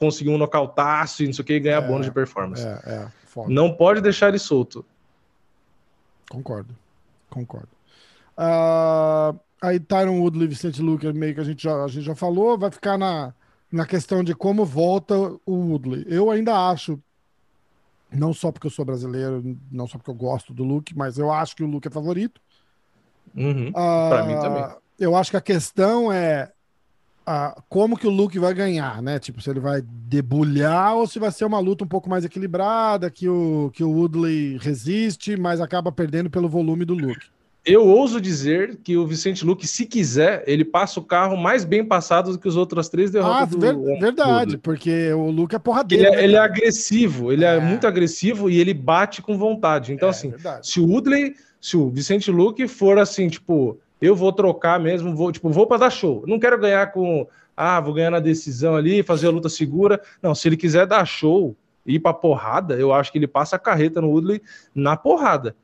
[0.00, 2.64] conseguir um nocautaço e não sei o que e ganhar é, bônus de performance.
[3.48, 4.84] Não pode deixar ele solto.
[6.28, 6.74] Concordo.
[7.30, 7.68] Concordo.
[8.36, 12.58] Uh, aí Tyron Woodley, Vicente Luque, meio que a gente já, a gente já falou,
[12.58, 13.32] vai ficar na,
[13.70, 15.14] na questão de como volta
[15.46, 16.04] o Woodley.
[16.08, 17.00] Eu ainda acho
[18.12, 21.32] não só porque eu sou brasileiro, não só porque eu gosto do Luke, mas eu
[21.32, 22.40] acho que o Luke é favorito.
[23.34, 23.68] Uhum.
[23.68, 24.64] Uh, para mim também.
[24.98, 26.50] Eu acho que a questão é
[27.26, 29.18] uh, como que o Luke vai ganhar, né?
[29.18, 33.10] Tipo, se ele vai debulhar ou se vai ser uma luta um pouco mais equilibrada,
[33.10, 37.26] que o, que o Woodley resiste, mas acaba perdendo pelo volume do Luke.
[37.66, 41.84] Eu ouso dizer que o Vicente Luque, se quiser, ele passa o carro mais bem
[41.84, 45.58] passado do que os outros três derrotas ah, do ver, Verdade, porque o Luque é
[45.58, 46.04] porradeiro.
[46.04, 47.56] Ele, é, né, ele é agressivo, ele é.
[47.56, 47.60] é.
[47.60, 49.92] muito agressivo e ele bate com vontade.
[49.92, 50.64] Então, é, assim, verdade.
[50.68, 55.32] se o Woodley, se o Vicente Luque for assim, tipo, eu vou trocar mesmo, vou,
[55.32, 56.22] tipo, vou para dar show.
[56.24, 60.00] Não quero ganhar com, ah, vou ganhar na decisão ali, fazer a luta segura.
[60.22, 63.58] Não, se ele quiser dar show, ir pra porrada, eu acho que ele passa a
[63.58, 64.40] carreta no Woodley
[64.72, 65.56] na porrada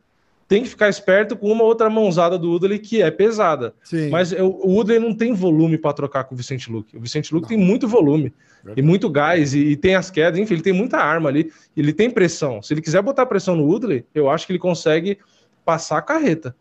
[0.52, 3.72] tem que ficar esperto com uma outra mãozada do Woodley que é pesada.
[3.82, 4.10] Sim.
[4.10, 6.94] Mas o Woodley não tem volume para trocar com o Vicente Luke.
[6.94, 7.48] O Vicente Luke não.
[7.48, 8.78] tem muito volume Verdade.
[8.78, 11.50] e muito gás e, e, tem as quedas, enfim, ele tem muita arma ali.
[11.74, 12.60] Ele tem pressão.
[12.60, 15.16] Se ele quiser botar pressão no Woodley, eu acho que ele consegue
[15.64, 16.54] passar a carreta.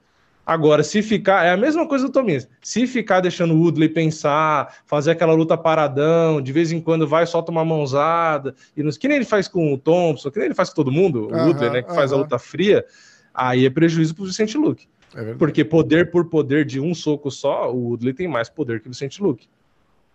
[0.46, 2.48] Agora, se ficar, é a mesma coisa do Tominhas.
[2.62, 7.28] Se ficar deixando o Woodley pensar, fazer aquela luta paradão, de vez em quando vai,
[7.28, 10.56] solta uma mãozada, e nos, que nem ele faz com o Thompson, que nem ele
[10.56, 12.86] faz com todo mundo, o Woodley, né, que faz a luta fria
[13.34, 14.88] aí é prejuízo para o Vicente Luke.
[15.14, 18.88] É porque poder por poder de um soco só, o Woodley tem mais poder que
[18.88, 19.48] o Vicente Luke.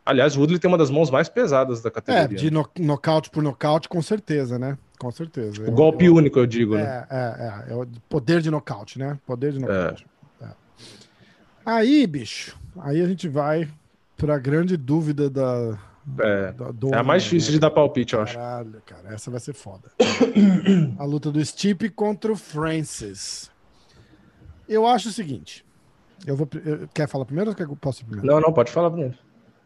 [0.04, 2.24] Aliás, o Woodley tem uma das mãos mais pesadas da categoria.
[2.24, 4.78] É, de no nocaute por nocaute, com certeza, né?
[4.98, 5.60] Com certeza.
[5.60, 7.06] O eu, golpe eu, único, eu digo, é, né?
[7.10, 7.16] É,
[7.68, 9.18] é, é, o poder de nocaute, né?
[9.26, 10.06] Poder de nocaute.
[10.40, 10.44] É.
[10.44, 10.48] é.
[11.66, 13.68] Aí, bicho, aí a gente vai
[14.16, 15.76] para a grande dúvida da,
[16.20, 16.54] é,
[16.92, 18.34] é a mais difícil de dar palpite, eu acho.
[18.34, 19.90] Caralho, cara, essa vai ser foda.
[20.98, 23.50] a luta do Stipe contra o Francis.
[24.68, 25.64] Eu acho o seguinte.
[26.24, 26.48] Eu vou.
[26.64, 28.26] Eu, quer falar primeiro ou quer, posso ir primeiro?
[28.26, 29.14] Não, não, pode falar primeiro.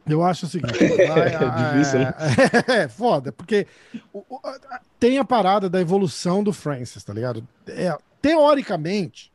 [0.06, 0.72] Eu acho o seguinte.
[1.08, 2.14] Vai, é difícil, né?
[2.68, 3.66] É, foda, porque
[4.98, 7.46] tem a parada da evolução do Francis, tá ligado?
[7.68, 9.30] É, teoricamente,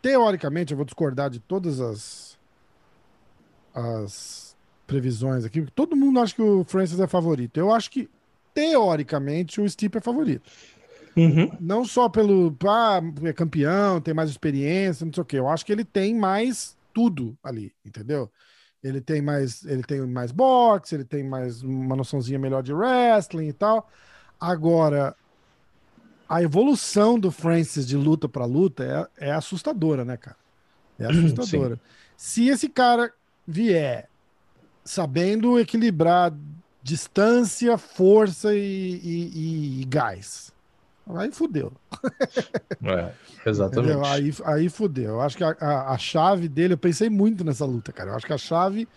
[0.00, 2.38] teoricamente, eu vou discordar de todas as.
[3.74, 4.51] as
[4.86, 5.62] previsões aqui.
[5.74, 7.58] Todo mundo acha que o Francis é favorito.
[7.58, 8.08] Eu acho que,
[8.54, 10.50] teoricamente, o Stipe é favorito.
[11.16, 11.50] Uhum.
[11.60, 12.56] Não só pelo.
[12.66, 15.38] Ah, é campeão, tem mais experiência, não sei o quê.
[15.38, 18.30] Eu acho que ele tem mais tudo ali, entendeu?
[18.82, 23.48] Ele tem mais, ele tem mais boxe, ele tem mais uma noçãozinha melhor de wrestling
[23.48, 23.88] e tal.
[24.40, 25.14] Agora,
[26.28, 30.36] a evolução do Francis de luta para luta é, é assustadora, né, cara?
[30.98, 31.76] É assustadora.
[31.76, 31.80] Sim.
[32.16, 33.12] Se esse cara
[33.46, 34.08] vier
[34.84, 36.32] sabendo equilibrar
[36.82, 40.52] distância, força e, e, e gás.
[41.14, 41.72] Aí fudeu.
[42.84, 43.12] É,
[43.46, 44.06] exatamente.
[44.06, 45.10] Aí, aí fudeu.
[45.10, 48.10] Eu acho que a, a, a, chave dele, eu pensei muito nessa luta, cara.
[48.10, 48.88] Eu acho que a chave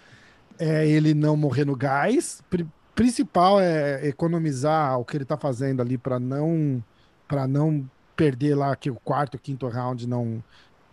[0.57, 2.41] é ele não morrer no gás.
[2.49, 6.83] Pri, principal é economizar o que ele tá fazendo ali para não
[7.27, 10.43] para não perder lá que o quarto, quinto round não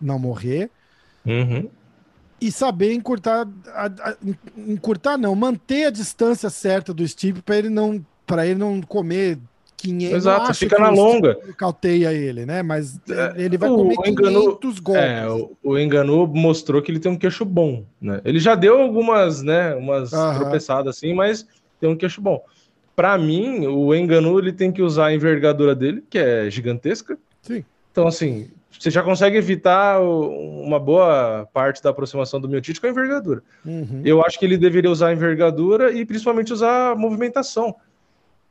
[0.01, 0.69] não morrer.
[1.25, 1.69] Uhum
[2.47, 4.15] e saber encurtar, a, a,
[4.67, 9.37] encurtar não, manter a distância certa do Steve para ele não para ele não comer
[9.77, 10.15] 500.
[10.15, 11.35] Exato, fica na longa.
[11.57, 12.63] Cauteia ele, né?
[12.63, 15.03] Mas É, ele vai o comer Enganu- 500 golpes.
[15.03, 18.21] É, o, o Enganu mostrou que ele tem um queixo bom, né?
[18.23, 20.39] Ele já deu algumas, né, umas Aham.
[20.39, 21.45] tropeçadas assim, mas
[21.79, 22.41] tem um queixo bom.
[22.95, 27.17] Pra mim, o Enganu ele tem que usar a envergadura dele, que é gigantesca.
[27.41, 27.65] Sim.
[27.91, 32.89] Então, assim, você já consegue evitar uma boa parte da aproximação do Miotite com a
[32.89, 33.41] envergadura.
[33.65, 34.01] Uhum.
[34.03, 37.75] Eu acho que ele deveria usar a envergadura e principalmente usar a movimentação.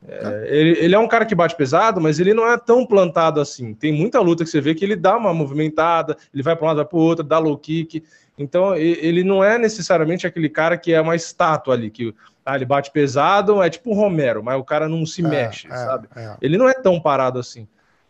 [0.05, 3.39] É, ele, ele é um cara que bate pesado, mas ele não é tão plantado
[3.39, 3.73] assim.
[3.73, 6.67] Tem muita luta que você vê que ele dá uma movimentada, ele vai para um
[6.67, 8.03] lado, vai para o outro, dá low kick.
[8.37, 12.13] Então, ele não é necessariamente aquele cara que é uma estátua ali, que
[12.45, 15.67] ah, ele bate pesado, é tipo o Romero, mas o cara não se É, mexe,
[15.67, 16.07] é, sabe?
[16.15, 16.35] é.
[16.41, 17.67] Ele não é tão parado assim.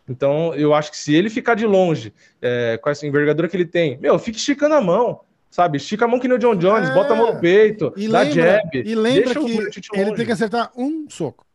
[0.07, 3.65] Então, eu acho que se ele ficar de longe, é, com essa envergadura que ele
[3.65, 5.77] tem, meu, fica esticando a mão, sabe?
[5.77, 6.93] Estica a mão que nem o John Jones, É.
[6.93, 8.77] bota a mão no peito, E dá lembra, jab.
[8.89, 9.57] e lembra que
[9.93, 11.45] ele tem que acertar um soco.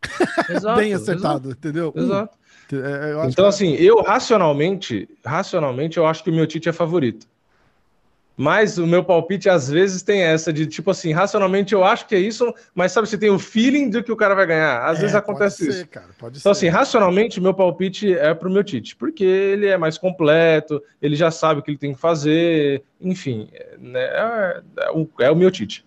[0.49, 1.93] Exato, bem acertado, entendeu?
[1.95, 2.01] Um.
[2.03, 2.39] Exato.
[2.73, 6.69] É, eu acho Então, que- assim, eu racionalmente, racionalmente, eu acho que o meu Tite
[6.69, 7.27] é favorito.
[8.41, 12.15] Mas o meu palpite, às vezes, tem essa de tipo assim, racionalmente eu acho que
[12.15, 14.85] é isso, mas sabe, você tem o feeling de que o cara vai ganhar.
[14.85, 15.79] Às É, vezes acontece pode isso.
[15.81, 16.67] Ser, cara, pode Então, ser.
[16.67, 21.33] assim, racionalmente, meu palpite é pro meu Tite, porque ele é mais completo, ele já
[21.33, 25.37] sabe o que ele tem que fazer, enfim, é, né, é, é o, é o
[25.37, 25.85] meu Tite.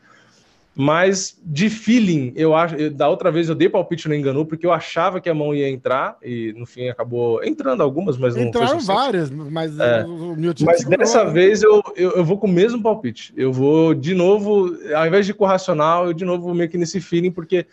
[0.73, 2.75] Mas de feeling, eu acho.
[2.75, 5.53] eu- Da outra vez eu dei palpite no Enganu, porque eu achava que a mão
[5.53, 10.05] ia entrar, e no fim acabou entrando algumas, mas não Entraram várias, mas É.
[10.05, 11.31] o, meu time Mas dessa né?
[11.31, 13.33] vez eu, eu, eu vou com o mesmo palpite.
[13.35, 16.55] Eu vou de novo, ao invés de ir com o racional, eu de novo vou
[16.55, 17.65] meio que nesse feeling, porque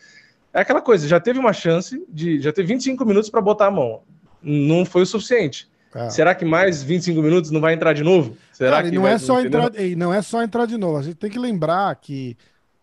[0.53, 2.41] é aquela coisa, já teve uma chance de.
[2.41, 4.01] Já teve 25 minutos para botar a mão.
[4.43, 5.69] Não foi o suficiente.
[5.95, 6.11] É.
[6.11, 8.37] Será que mais 25 minutos não vai entrar de novo?
[8.53, 10.99] Será Cara, que não é só entrar, não é só entrar de novo.
[10.99, 12.37] A gente tem que lembrar que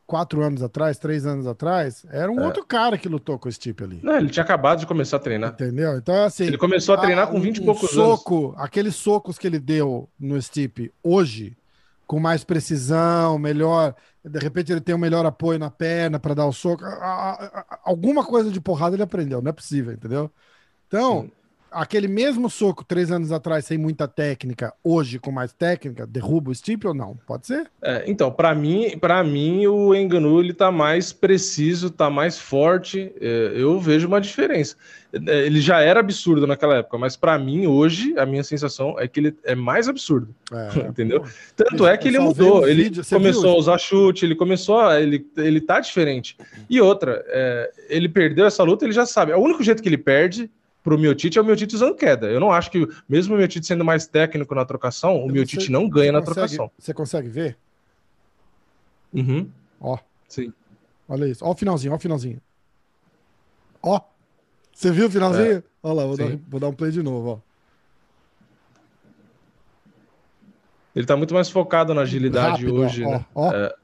[0.08, 2.45] quatro anos atrás, três anos atrás, era um É.
[2.45, 3.99] outro cara que lutou com esse tipo ali.
[4.03, 5.51] Não, ele tinha acabado de começar a treinar.
[5.53, 5.97] Entendeu?
[5.97, 6.43] Então, assim.
[6.45, 9.60] Ele começou a treinar ah, com 20 e um poucos soco, Aqueles socos que ele
[9.60, 11.58] deu no Stipe hoje,
[12.06, 13.95] com mais precisão, melhor.
[14.24, 16.84] De repente ele tem um melhor apoio na perna para dar o soco.
[16.86, 20.30] a- a- a- alguma coisa de porrada ele aprendeu, não é possível, entendeu?
[20.88, 21.32] Então, Sim.
[21.76, 26.55] Aquele mesmo soco três anos atrás sem muita técnica, hoje com mais técnica, derruba o
[26.55, 27.17] Stipe ou não?
[27.28, 27.69] Pode ser?
[27.82, 33.11] É, então, para mim, para mim o Enganu ele tá mais preciso, tá mais forte.
[33.19, 34.76] é, eu vejo uma diferença.
[35.28, 39.07] É, Ele já era absurdo naquela época, mas para mim hoje a minha sensação é
[39.07, 41.23] que ele é mais absurdo, É, entendeu?
[41.55, 43.51] Tanto é que ele mudou, ele vídeo, começou viu?
[43.51, 46.36] a usar chute, ele começou, a, ele ele tá diferente.
[46.69, 49.32] E outra, é, ele perdeu essa luta, ele já sabe.
[49.34, 50.49] O único jeito que ele perde
[50.86, 52.27] pro Miotite é o Miotite usando queda.
[52.27, 55.89] Eu não acho que mesmo o Miotite sendo mais técnico na trocação, o Miotite não
[55.89, 56.71] ganha na consegue- trocação.
[56.77, 57.57] Você consegue ver?
[59.11, 59.49] Uhum.
[59.81, 59.97] Ó.
[60.27, 60.53] Sim.
[61.09, 61.43] Olha isso.
[61.43, 62.39] Ó o finalzinho, ó o finalzinho.
[63.81, 63.99] Ó.
[64.71, 65.63] Você viu o finalzinho?
[65.81, 66.39] Olha lá, vou dar, É.
[66.47, 67.39] Vou dar um play de novo, ó.
[70.95, 73.25] Ele tá muito mais focado na agilidade Rápido, hoje, ó, né?
[73.36, 73.53] ó, ó.
[73.53, 73.75] É,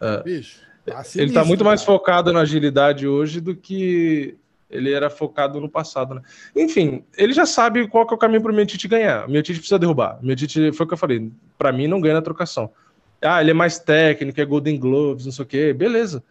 [0.00, 0.22] é.
[0.22, 0.60] Bicho.
[0.84, 1.92] tá Ele tá sinistro, muito mais cara.
[1.98, 4.36] focado na agilidade hoje do que
[4.70, 6.22] ele era focado no passado, né?
[6.54, 9.26] Enfim, ele já sabe qual que é o caminho pro Miotite ganhar.
[9.26, 10.18] O Miotite precisa derrubar.
[10.20, 12.70] O Miotite, foi o que eu falei, pra mim não ganha na trocação.
[13.22, 16.22] Ah, ele é mais técnico, é Golden Gloves, não sei o quê, beleza.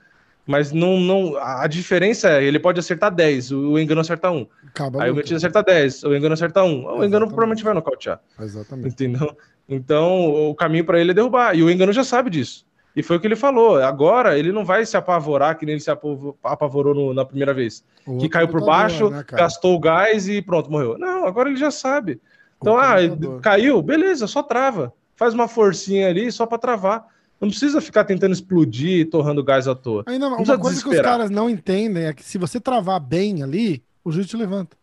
[0.45, 4.47] Mas não, não, a diferença é, ele pode acertar 10, o Engano acerta 1.
[4.67, 5.13] Acaba Aí o luta.
[5.13, 6.85] Miotite acerta 10, o Engano acerta 1.
[6.85, 8.19] O Engano provavelmente vai nocautear.
[8.39, 8.89] Exatamente.
[8.89, 9.35] Entendeu?
[9.67, 11.55] Então, o caminho para ele é derrubar.
[11.55, 12.64] E o Engano já sabe disso.
[12.95, 13.77] E foi o que ele falou.
[13.81, 17.53] Agora, ele não vai se apavorar que nem ele se apavo- apavorou no- na primeira
[17.53, 17.83] vez.
[18.03, 20.97] que Outro caiu por baixo, né, gastou o gás e pronto, morreu.
[20.97, 22.21] Não, agora ele já sabe.
[22.61, 22.95] Então, ah,
[23.41, 24.93] caiu, beleza, só trava.
[25.15, 27.05] Faz uma forcinha ali só para travar.
[27.41, 30.03] Não precisa ficar tentando explodir e torrando gás à toa.
[30.05, 33.83] Ainda uma coisa que os caras não entendem é que se você travar bem ali,
[34.03, 34.77] o juiz te levanta.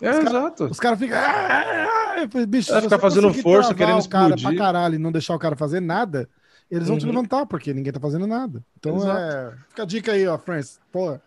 [0.00, 0.64] É, Os cara- exato.
[0.64, 1.18] Os caras ficam.
[1.18, 1.86] "Ah, ah,
[2.22, 4.48] ah", Bicho, É, se ficar fazendo força, querendo o cara explodir.
[4.58, 6.28] pra caralho e não deixar o cara fazer nada,
[6.74, 7.12] eles vão te Uhum.
[7.12, 8.62] levantar, porque ninguém tá fazendo nada.
[8.78, 9.18] Então Exato.
[9.20, 9.52] é.
[9.68, 10.80] Fica a dica aí, ó, Francis.
[10.90, 11.18] Pô,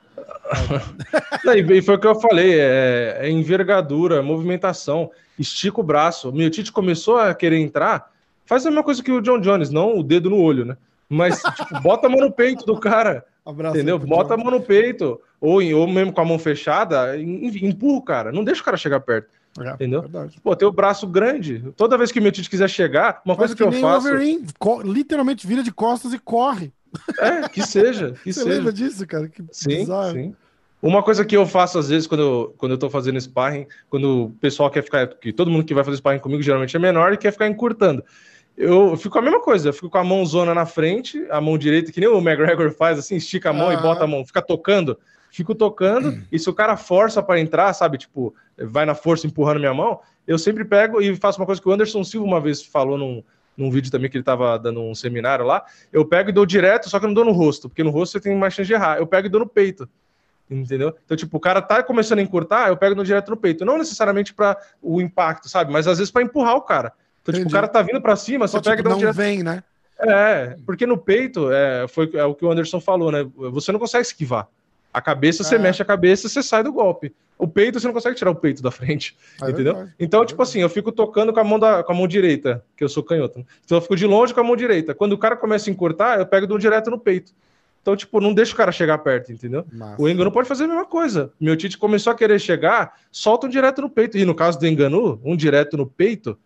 [1.56, 6.30] e foi o que eu falei: é, é envergadura, movimentação, estica o braço.
[6.30, 8.12] O Miotite começou a querer entrar,
[8.46, 10.78] faz a mesma coisa que o John Jones, não o dedo no olho, né?
[11.08, 13.24] Mas, tipo, bota a mão no peito do cara.
[13.46, 13.76] abraço.
[13.76, 14.00] Entendeu?
[14.00, 18.02] Bota a mão no peito, ou, ou mesmo com a mão fechada, em- empurra o
[18.02, 19.28] cara, não deixa o cara chegar perto,
[19.60, 20.02] É, entendeu?
[20.02, 20.40] Verdade.
[20.44, 23.56] Pô, tem o braço grande, toda vez que o meu Tite quiser chegar, uma coisa
[23.56, 24.46] que, eu nem faço, Wolverine,
[24.84, 26.74] literalmente vira de costas e corre.
[27.20, 28.56] é, que seja, que Você seja.
[28.58, 29.30] lembra disso, cara?
[29.30, 30.12] Que Sim, bizarro.
[30.12, 30.36] sim.
[30.82, 34.26] Uma coisa que eu faço às vezes quando eu, quando eu tô fazendo sparring, quando
[34.26, 37.14] o pessoal quer ficar, que todo mundo que vai fazer sparring comigo geralmente é menor
[37.14, 38.04] e quer ficar encurtando.
[38.58, 41.92] Eu fico a mesma coisa, eu fico com a mãozona na frente, a mão direita,
[41.92, 43.82] que nem o McGregor faz, assim, estica a mão e Aham.
[43.82, 44.98] bota a mão, fica tocando,
[45.36, 49.60] fico tocando, e se o cara força para entrar, sabe, tipo, vai na força empurrando
[49.60, 52.64] minha mão, eu sempre pego e faço uma coisa que o Anderson Silva uma vez
[52.64, 53.22] falou num,
[53.58, 56.90] num vídeo também que ele tava dando um seminário lá, eu pego e dou direto,
[56.90, 58.74] só que eu não dou no rosto, porque no rosto você tem mais chance de
[58.74, 58.98] errar.
[58.98, 59.90] Eu pego e dou no peito.
[60.50, 60.96] Entendeu?
[61.04, 63.66] Então, tipo, o cara tá começando a encurtar, eu pego no direto no peito.
[63.66, 65.74] Não necessariamente para o impacto, sabe?
[65.74, 66.94] Mas às vezes para empurrar o cara.
[67.22, 69.00] Então, tipo, o cara tá vindo para cima, só você pega tipo, e dá um
[69.00, 69.16] direto.
[69.16, 69.64] vem, né?
[70.00, 73.26] É, porque no peito, é, foi é o que o Anderson falou, né?
[73.36, 74.48] Você não consegue esquivar.
[74.96, 75.60] A cabeça, você é.
[75.60, 77.14] mexe a cabeça, você sai do golpe.
[77.38, 79.18] O peito, você não consegue tirar o peito da frente.
[79.42, 79.74] É entendeu?
[79.74, 79.96] Verdade.
[80.00, 82.64] Então, é tipo assim, eu fico tocando com a, mão da, com a mão direita,
[82.78, 83.40] que eu sou canhoto.
[83.40, 83.46] Né?
[83.66, 84.96] Então eu fico de longe com a mão direita.
[84.96, 87.34] Quando o cara começa a encurtar, eu pego do direto no peito.
[87.82, 89.66] Então, tipo, não deixa o cara chegar perto, entendeu?
[89.70, 90.02] Massa.
[90.02, 91.34] O Engano pode fazer a mesma coisa.
[91.38, 94.18] Meu Tite começou a querer chegar, solta um direto no peito.
[94.18, 96.40] E no caso do Engano, um direto no peito,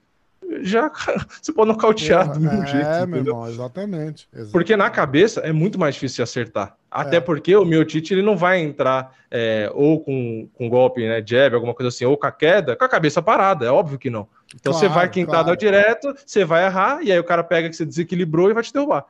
[0.64, 0.91] já
[1.41, 2.88] você pode nocautear Porra, do mesmo é, jeito.
[2.88, 6.76] É, meu irmão, exatamente, exatamente, Porque na cabeça é muito mais difícil acertar.
[6.89, 7.20] Até é.
[7.20, 11.53] porque o meu Tite ele não vai entrar é, ou com, com golpe, né, jab,
[11.53, 13.66] alguma coisa assim, ou com a queda, com a cabeça parada.
[13.66, 14.28] É óbvio que não.
[14.55, 15.57] Então claro, você vai quentar claro.
[15.57, 18.74] direto, você vai errar, e aí o cara pega que você desequilibrou e vai te
[18.74, 19.05] derrubar.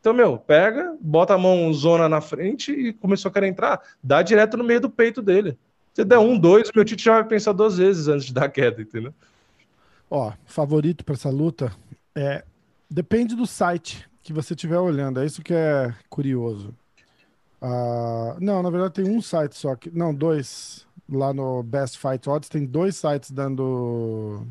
[0.00, 4.20] Então, meu, pega, bota a mão zona na frente e começou a querer entrar, dá
[4.20, 5.56] direto no meio do peito dele.
[5.94, 8.82] Se der um, dois, meu Tite já vai pensar duas vezes antes de dar queda,
[8.82, 9.14] entendeu?
[10.14, 11.74] Ó, favorito para essa luta
[12.14, 12.44] é
[12.90, 15.18] depende do site que você estiver olhando.
[15.18, 16.76] É isso que é curioso.
[17.62, 22.28] Uh, não, na verdade tem um site só que não dois lá no Best Fight
[22.28, 24.46] Odds tem dois sites dando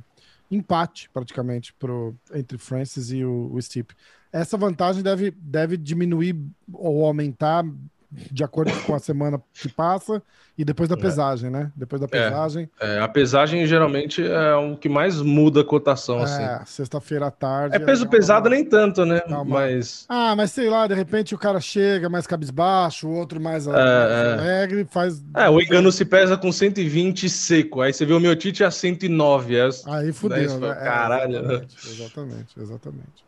[0.49, 3.93] empate praticamente pro entre Francis e o, o Stipe
[4.31, 6.35] essa vantagem deve, deve diminuir
[6.73, 7.63] ou aumentar
[8.11, 10.21] de acordo com a semana que passa
[10.57, 10.97] e depois da é.
[10.97, 11.49] pesagem, é.
[11.49, 11.71] né?
[11.75, 12.09] Depois da é.
[12.09, 12.69] pesagem.
[12.79, 16.65] É, é, a pesagem geralmente é o que mais muda a cotação, é, assim.
[16.65, 17.75] sexta-feira à tarde.
[17.75, 18.55] É peso pesado uma...
[18.55, 19.21] nem tanto, né?
[19.45, 20.05] Mas.
[20.09, 23.71] Ah, mas sei lá, de repente o cara chega mais cabisbaixo, o outro mais, é,
[23.71, 25.23] mais alegre, faz.
[25.35, 27.81] É, o engano se pesa com 120 seco.
[27.81, 29.55] Aí você vê o meu Tite a 109.
[29.55, 29.69] É...
[29.87, 30.75] Aí fudeu, né?
[30.75, 31.37] Caralho.
[31.37, 33.25] Exatamente, exatamente, exatamente.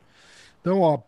[0.61, 0.99] Então, ó,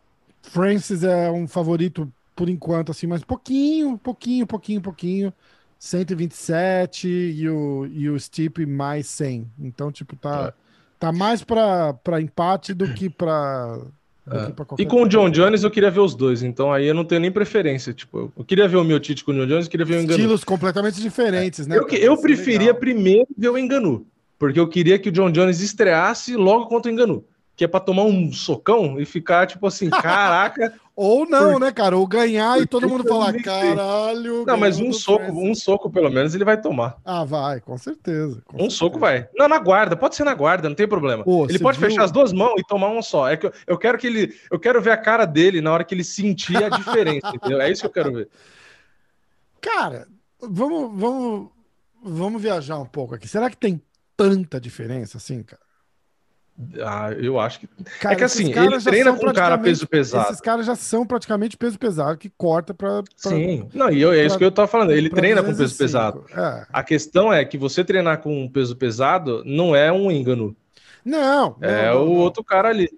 [0.42, 5.34] Francis é um favorito por enquanto, assim, mas pouquinho, pouquinho, pouquinho, pouquinho.
[5.80, 9.48] 127 e o, e o Stipe mais 100.
[9.60, 10.54] Então, tipo, tá, é.
[11.00, 13.80] tá mais para empate do que para.
[14.28, 14.82] É.
[14.82, 17.22] E com o John Jones eu queria ver os dois, então aí eu não tenho
[17.22, 17.94] nem preferência.
[17.94, 20.02] Tipo, eu queria ver o meu Tite com o John Jones, eu queria ver o
[20.02, 20.18] Enganu.
[20.18, 21.78] Estilos completamente diferentes, né?
[21.78, 22.80] Eu, eu preferia legal.
[22.80, 24.08] primeiro ver o Enganu,
[24.40, 27.24] porque eu queria que o John Jones estreasse logo contra o Enganu
[27.56, 30.74] que é para tomar um socão e ficar tipo assim, caraca.
[30.96, 31.60] Ou não, por...
[31.60, 31.98] né, cara?
[31.98, 34.46] Ou ganhar e todo mundo falar, caralho.
[34.46, 36.98] Não, mas um soco, um soco pelo menos ele vai tomar.
[37.04, 38.42] Ah, vai, com certeza.
[38.46, 38.78] Com um certeza.
[38.78, 39.28] soco vai.
[39.36, 41.24] Não, na guarda, pode ser na guarda, não tem problema.
[41.24, 41.90] Pô, ele pode viu?
[41.90, 43.28] fechar as duas mãos e tomar um só.
[43.28, 45.84] É que eu, eu, quero que ele, eu quero ver a cara dele na hora
[45.84, 47.60] que ele sentir a diferença, entendeu?
[47.60, 48.30] É isso que eu quero ver.
[49.60, 50.08] Cara,
[50.40, 51.50] vamos, vamos,
[52.02, 53.28] vamos viajar um pouco aqui.
[53.28, 53.82] Será que tem
[54.16, 55.65] tanta diferença assim, cara?
[56.82, 57.68] Ah, eu acho que.
[58.00, 60.30] Cara, é que assim, ele treina com um cara peso pesado.
[60.30, 63.04] Esses caras já são praticamente peso pesado, que corta para.
[63.18, 64.92] Sim, não, e eu, é pra, isso que eu tô falando.
[64.92, 66.26] Ele treina com peso pesado.
[66.32, 66.66] É.
[66.72, 70.56] A questão é que você treinar com um peso pesado não é um engano.
[71.04, 71.58] Não.
[71.60, 72.14] É não, o não.
[72.14, 72.90] outro cara ali.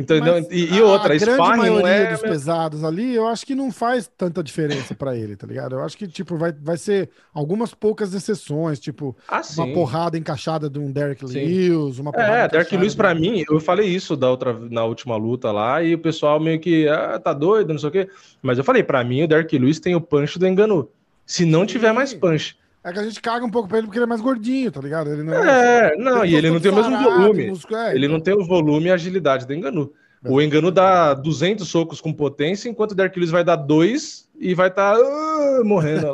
[0.00, 0.46] Entendeu?
[0.50, 2.12] e, e outra, a grande maioria é...
[2.12, 5.74] dos pesados ali, eu acho que não faz tanta diferença para ele, tá ligado?
[5.74, 10.70] Eu acho que tipo vai, vai ser algumas poucas exceções, tipo ah, uma porrada encaixada
[10.70, 13.20] de um Derek Lewis, uma porrada É, Derek Lewis para de...
[13.20, 16.88] mim, eu falei isso da outra na última luta lá e o pessoal meio que
[16.88, 18.08] ah, tá doido, não sei o quê.
[18.42, 20.88] Mas eu falei, para mim o Derek Lewis tem o punch do Enganu.
[21.26, 21.66] Se não Sim.
[21.66, 24.08] tiver mais punch, é que a gente caga um pouco pra ele porque ele é
[24.08, 25.10] mais gordinho, tá ligado?
[25.10, 27.44] Ele não é, é não, e ele não tem o mesmo volume.
[27.44, 28.16] é, ele então.
[28.16, 29.92] não tem o volume e agilidade do Enganu.
[30.24, 34.54] O Enganu dá 200 socos com potência, enquanto o Dark Lewis vai dar dois e
[34.54, 36.12] vai estar tá, uh, morrendo.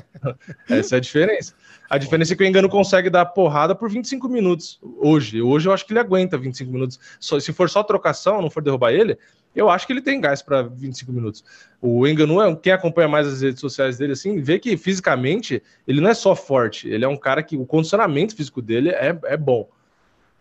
[0.68, 1.54] Essa é a diferença.
[1.88, 5.42] A diferença é que o Engano consegue dar porrada por 25 minutos hoje.
[5.42, 6.98] Hoje eu acho que ele aguenta 25 minutos.
[7.20, 9.18] Só, se for só trocação, não for derrubar ele,
[9.54, 11.44] eu acho que ele tem gás para 25 minutos.
[11.80, 16.00] O Enganu, é, quem acompanha mais as redes sociais dele, assim, vê que fisicamente ele
[16.00, 19.36] não é só forte, ele é um cara que o condicionamento físico dele é, é
[19.36, 19.68] bom.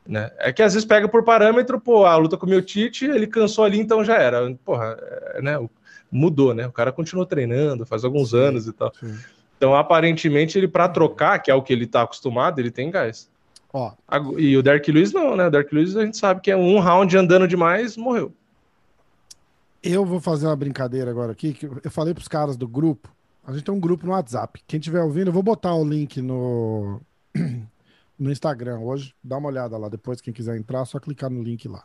[0.06, 0.32] Né?
[0.38, 3.28] É que às vezes pega por parâmetro, pô, a luta com o meu Tite, ele
[3.28, 4.54] cansou ali, então já era.
[4.66, 4.98] Porra,
[5.36, 5.70] é, né?
[6.12, 6.68] Mudou, né?
[6.68, 8.94] O cara continuou treinando faz alguns anos e tal.
[9.00, 9.18] Sim.
[9.58, 13.30] Então, aparentemente, ele para trocar, que é o que ele tá acostumado, ele tem gás.
[13.72, 13.94] Ó.
[14.38, 15.48] E o Dark Lewis não, né?
[15.48, 18.34] O Dark Lewis a gente sabe que é um round andando demais, morreu.
[19.84, 23.14] Eu vou fazer uma brincadeira agora aqui, que eu falei pros caras do grupo.
[23.46, 24.64] A gente tem um grupo no WhatsApp.
[24.66, 27.02] Quem estiver ouvindo, eu vou botar o link no,
[28.18, 29.14] no Instagram hoje.
[29.22, 31.84] Dá uma olhada lá depois, quem quiser entrar, só clicar no link lá.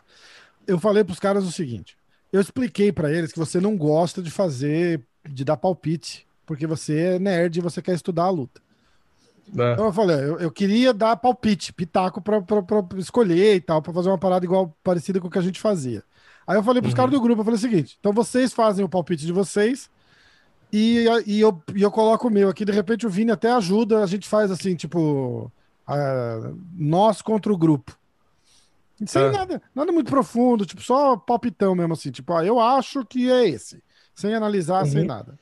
[0.66, 1.98] Eu falei para os caras o seguinte:
[2.32, 6.98] eu expliquei para eles que você não gosta de fazer, de dar palpite porque você
[6.98, 8.62] é nerd e você quer estudar a luta.
[9.54, 9.72] É.
[9.74, 12.42] Então eu falei, eu, eu queria dar palpite, pitaco pra
[12.96, 16.02] escolher e tal, pra fazer uma parada igual, parecida com o que a gente fazia.
[16.48, 16.96] Aí eu falei pros Uhum.
[16.96, 19.90] caras do grupo, eu falei o seguinte, então vocês fazem o palpite de vocês
[20.72, 24.02] e, e, eu, e eu coloco o meu aqui, de repente o Vini até ajuda,
[24.02, 25.52] a gente faz assim, tipo,
[26.74, 27.96] nós contra o grupo.
[29.06, 29.30] Sem É.
[29.30, 33.46] nada, nada muito profundo, tipo, só palpitão mesmo assim, tipo, ah, eu acho que é
[33.48, 33.82] esse,
[34.14, 35.06] sem analisar, sem Uhum.
[35.06, 35.38] nada.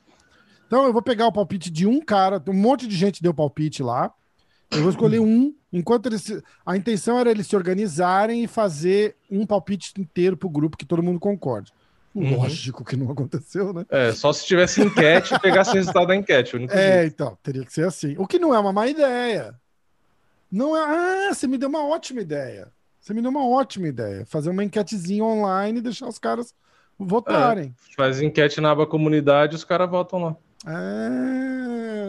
[0.67, 3.81] Então eu vou pegar o palpite de um cara, um monte de gente deu palpite
[3.81, 4.11] lá.
[4.71, 6.41] Eu vou escolher um, enquanto eles.
[6.65, 11.03] A intenção era eles se organizarem e fazer um palpite inteiro pro grupo que todo
[11.03, 11.71] mundo concorde.
[12.13, 12.37] Uhum.
[12.37, 13.85] Lógico que não aconteceu, né?
[13.89, 16.55] É, só se tivesse enquete e pegasse o resultado da enquete.
[16.69, 17.13] É, jeito.
[17.13, 18.15] então, teria que ser assim.
[18.17, 19.55] O que não é uma má ideia.
[20.51, 21.29] Não é.
[21.29, 22.71] Ah, você me deu uma ótima ideia.
[22.99, 24.25] Você me deu uma ótima ideia.
[24.25, 26.53] Fazer uma enquetezinha online e deixar os caras
[26.97, 27.73] votarem.
[27.95, 30.35] Faz enquete na aba comunidade os caras votam lá.
[30.65, 32.07] É.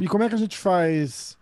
[0.00, 1.36] E como é que a gente faz?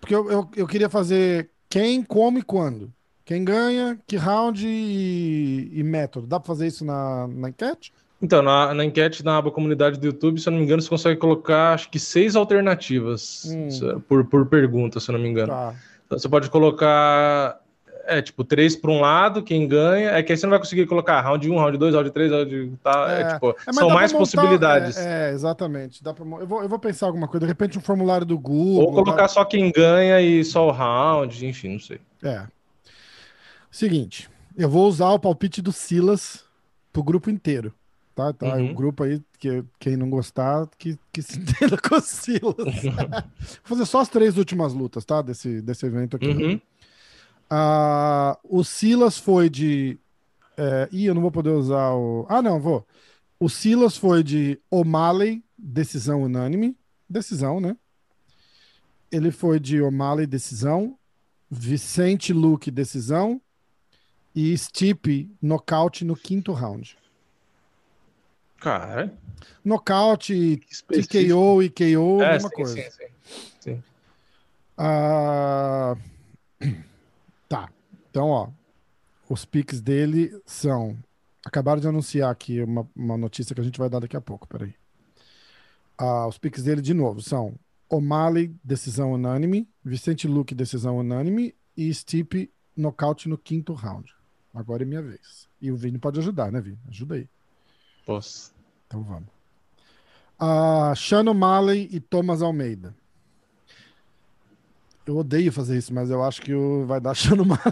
[0.00, 2.92] Porque eu, eu, eu queria fazer quem, como e quando.
[3.24, 6.26] Quem ganha, que round e, e método.
[6.28, 7.92] Dá pra fazer isso na, na enquete?
[8.22, 10.88] Então, na, na enquete na aba comunidade do YouTube, se eu não me engano, você
[10.88, 14.00] consegue colocar acho que seis alternativas Hum.
[14.08, 15.48] por, por pergunta, se eu não me engano.
[15.48, 15.74] Tá.
[16.06, 17.60] Então, você pode colocar,
[18.06, 20.10] é, tipo, três para um lado, quem ganha.
[20.10, 22.72] É que aí você não vai conseguir colocar round 1, round 2, round 3, round.
[22.82, 24.96] Tá, é, É, tipo, É, são dá mais montar- possibilidades.
[24.96, 26.02] É, é, exatamente.
[26.02, 27.46] Dá pra, eu, vou, eu vou pensar alguma coisa.
[27.46, 28.86] De repente, um formulário do Google.
[28.86, 32.00] Ou colocar só quem ganha e só o round, enfim, não sei.
[32.22, 32.46] É.
[33.70, 36.44] Seguinte, eu vou usar o palpite do Silas
[36.92, 37.72] pro grupo inteiro.
[38.14, 38.32] Tá?
[38.32, 38.56] tá?
[38.56, 38.70] Uhum.
[38.70, 42.54] O grupo aí, que, quem não gostar, que, que se entenda com o Silas.
[42.82, 45.20] vou fazer só as três últimas lutas, tá?
[45.20, 46.28] Desse, desse evento aqui.
[46.28, 46.60] Uhum.
[47.48, 49.98] Ah, o Silas foi de.
[50.56, 50.88] É...
[50.90, 52.26] Ih, eu não vou poder usar o.
[52.28, 52.86] Ah, não, vou.
[53.38, 56.76] O Silas foi de O'Malley, decisão unânime.
[57.08, 57.76] Decisão, né?
[59.12, 60.98] Ele foi de O'Malley, decisão.
[61.50, 63.40] Vicente Luque, decisão.
[64.34, 66.98] E Stipe, nocaute no quinto round.
[68.58, 69.12] Cara,
[69.64, 70.60] Nocaute.
[70.88, 72.74] TKO e KO, É, mesma sim, coisa.
[72.90, 73.06] sim,
[73.60, 73.82] sim.
[74.76, 76.66] Ah, Tá.
[78.16, 78.48] Então, ó.
[79.28, 80.96] Os piques dele são.
[81.44, 84.48] Acabaram de anunciar aqui uma, uma notícia que a gente vai dar daqui a pouco.
[84.48, 84.74] Peraí.
[85.98, 87.54] Ah, os piques dele, de novo, são
[87.90, 89.68] O'Malley, decisão unânime.
[89.84, 91.54] Vicente Luque, decisão unânime.
[91.76, 94.10] E Stipe, nocaute no quinto round.
[94.54, 95.46] Agora é minha vez.
[95.60, 96.78] E o Vini pode ajudar, né, Vini?
[96.88, 97.28] Ajuda aí.
[98.06, 98.54] Posso.
[98.86, 99.28] Então vamos.
[100.38, 102.94] Ah, Sean O'Malley e Thomas Almeida.
[105.06, 107.62] Eu odeio fazer isso, mas eu acho que o- vai dar Sean O'Malley.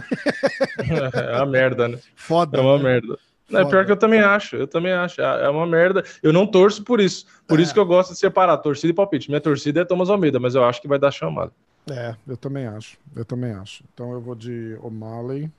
[1.13, 1.99] É uma merda, né?
[2.15, 2.57] Foda.
[2.57, 2.83] É uma né?
[2.83, 3.17] merda.
[3.53, 3.65] É Foda.
[3.65, 5.21] pior que eu também acho, eu também acho.
[5.21, 6.03] É é uma merda.
[6.23, 7.25] Eu não torço por isso.
[7.47, 7.63] Por É.
[7.63, 9.29] isso que eu gosto de separar torcida e palpite.
[9.29, 11.51] Minha torcida é Thomas Almeida, mas eu acho que vai dar chamada.
[11.91, 12.97] É, eu também acho.
[13.15, 13.83] Eu também acho.
[13.93, 15.51] Então eu vou de O'Malley.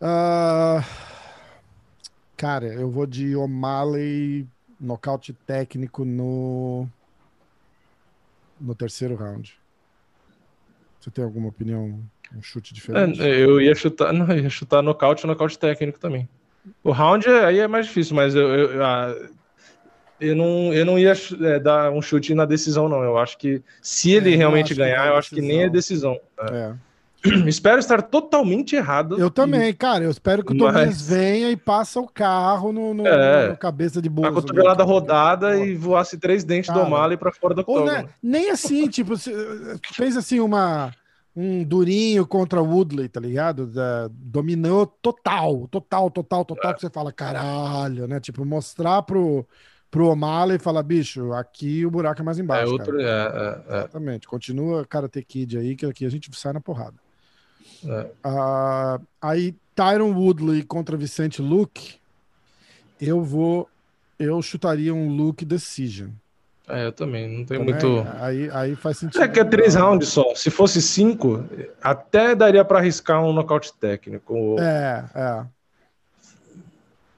[0.00, 0.84] Ah,
[2.36, 4.46] cara, eu vou de O'Malley
[4.80, 6.88] nocaute técnico no
[8.64, 9.54] no terceiro round.
[11.00, 12.02] Você tem alguma opinião,
[12.34, 13.20] um chute diferente?
[13.20, 16.28] É, eu ia chutar, não, ia chutar nocaute ou nocaute técnico também.
[16.82, 19.14] O round é- aí é mais difícil, mas eu, eu, ah,
[20.18, 21.12] eu não, eu não ia
[21.42, 23.02] é, dar um chute na decisão, não.
[23.02, 26.18] Eu acho que se ele É, eu realmente ganhar, eu acho que nem é decisão.
[26.50, 26.74] É.
[27.46, 29.18] Espero estar totalmente errado.
[29.18, 30.04] Eu também, cara.
[30.04, 33.48] Eu espero que o Tobias Mas- venha e passe o carro no, no- É.
[33.48, 34.32] no cabeça de A bolso.
[34.34, 36.80] cotovelada rodada e voasse três dentes Cara.
[36.80, 37.86] do O'Malley pra fora do octógono.
[37.90, 39.14] né, nem assim, tipo,
[39.92, 40.92] fez assim uma
[41.36, 43.66] um durinho contra o Woodley, tá ligado?
[43.66, 48.20] Da- dominou total, total, total, total, que você fala, caralho, né?
[48.20, 49.44] Tipo, mostrar pro,
[49.90, 52.98] pro O'Malley e falar, bicho, aqui o buraco é mais É embaixo, outro.
[52.98, 53.02] cara.
[53.68, 54.28] É, é, Exatamente.
[54.28, 57.02] Continua Karate Kid aí, que aqui a gente sai na porrada.
[57.88, 58.10] É.
[58.22, 61.96] Ah, aí, Tyron Woodley contra Vicente Luke,
[63.00, 63.68] eu vou.
[64.18, 66.10] Eu chutaria um Luke Decision.
[66.68, 67.28] É, eu também.
[67.28, 68.06] Não tem Também, muito.
[68.20, 69.22] Aí, aí faz sentido.
[69.22, 70.34] É que é três rounds só.
[70.34, 71.44] Se fosse cinco,
[71.82, 74.56] até daria pra arriscar um nocaute técnico.
[74.58, 75.44] É, é.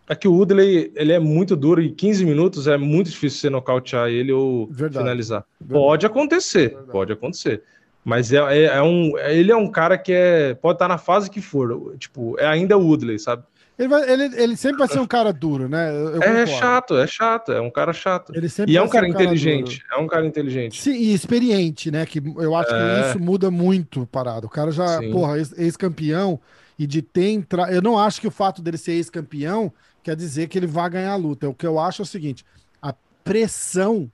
[0.08, 3.50] É que o Woodley, ele é muito duro e 15 minutos é muito difícil você
[3.50, 4.98] nocautear ele ou Verdade.
[5.04, 5.44] finalizar.
[5.60, 5.84] Verdade.
[5.84, 6.90] Pode acontecer, Verdade.
[6.92, 7.62] pode acontecer.
[8.08, 11.28] Mas é, é- é um, ele é um cara que é, pode estar na fase
[11.28, 11.96] que for.
[11.98, 13.42] Tipo, é ainda o Woodley, sabe?
[13.76, 15.90] Ele, vai- ele, ele sempre vai ser um cara duro, né?
[15.90, 16.46] Eu, é concordo.
[16.50, 18.32] chato, é chato, é um cara chato.
[18.32, 20.00] Ele sempre E é um ser cara inteligente, duro.
[20.00, 20.80] é um cara inteligente.
[20.80, 22.06] Sim, e experiente, né?
[22.06, 23.02] Que eu acho É.
[23.02, 24.46] que isso muda muito parado.
[24.46, 25.10] O cara já, Sim.
[25.10, 26.40] porra, ex- ex-campeão
[26.78, 27.72] e de ter entrado.
[27.72, 29.70] Eu não acho que o fato dele ser ex-campeão
[30.02, 31.48] quer dizer que ele vai ganhar a luta.
[31.48, 32.44] O que eu acho é o seguinte:
[32.80, 32.94] a
[33.24, 34.08] pressão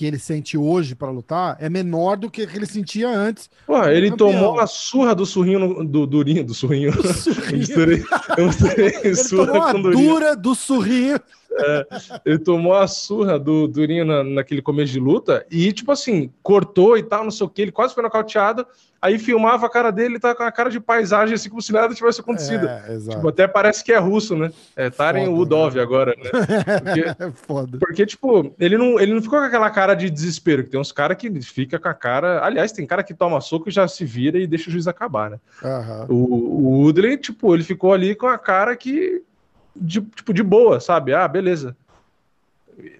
[0.00, 3.50] que ele sente hoje para lutar é menor do que, que ele sentia antes.
[3.66, 4.32] Pô, ele campeão.
[4.32, 6.90] tomou a surra do surrinho do durinho, do surrinho.
[6.90, 7.44] Do surrinho.
[7.52, 8.04] eu misturei,
[8.38, 11.20] eu misturei ele surra tomou a dura do surrinho.
[11.52, 11.86] É,
[12.24, 16.96] ele tomou a surra do Durinho na, naquele começo de luta e, tipo assim, cortou
[16.96, 18.66] e tal, não sei o que, ele quase foi nocauteado.
[19.02, 21.94] Aí filmava a cara dele, tá com a cara de paisagem, assim, como se nada
[21.94, 22.68] tivesse acontecido.
[22.68, 24.52] É, tipo, até parece que é russo, né?
[24.76, 25.82] É Taren Udov né?
[25.82, 26.30] agora, né?
[26.78, 27.78] Porque, é foda.
[27.78, 30.92] Porque, tipo, ele não, ele não ficou com aquela cara de desespero, que tem uns
[30.92, 32.44] caras que fica com a cara.
[32.44, 35.30] Aliás, tem cara que toma soco e já se vira e deixa o juiz acabar,
[35.30, 35.40] né?
[35.62, 36.06] Uhum.
[36.14, 39.22] O, o tipo, ele ficou ali com a cara que
[39.74, 41.14] de, tipo, de boa, sabe?
[41.14, 41.76] Ah, beleza.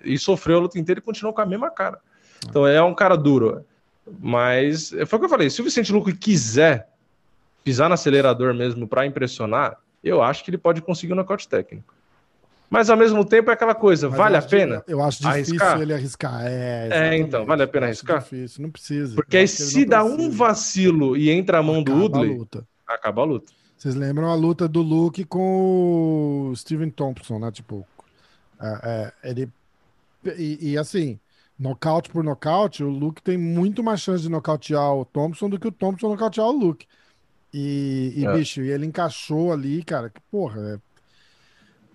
[0.04, 1.98] E sofreu a luta inteira e continuou com a mesma cara.
[2.48, 3.64] Então é um cara duro.
[4.20, 6.88] Mas foi o que eu falei: se o Vicente Luque quiser
[7.62, 11.94] pisar no acelerador mesmo para impressionar, eu acho que ele pode conseguir um nocaute técnico.
[12.68, 14.84] Mas ao mesmo tempo é aquela coisa, Mas vale a pena?
[14.86, 15.80] eu acho difícil arriscar?
[15.82, 16.46] ele arriscar.
[16.46, 18.20] É, é, então, vale a pena arriscar?
[18.20, 19.16] Difícil, não precisa.
[19.16, 22.46] Porque aí se dá um vacilo e entra a mão acaba do Woodley,
[22.86, 23.52] acaba a luta.
[23.80, 27.50] Vocês lembram a luta do Luke com o Steven Thompson, né?
[27.50, 27.86] Tipo,
[28.60, 29.50] é, é, ele.
[30.36, 31.18] E, e, assim,
[31.58, 35.66] nocaute por nocaute, o Luke tem muito mais chance de nocautear o Thompson do que
[35.66, 36.86] o Thompson nocautear o Luke.
[37.54, 38.36] E, e é.
[38.36, 40.78] bicho, e ele encaixou ali, cara, que porra,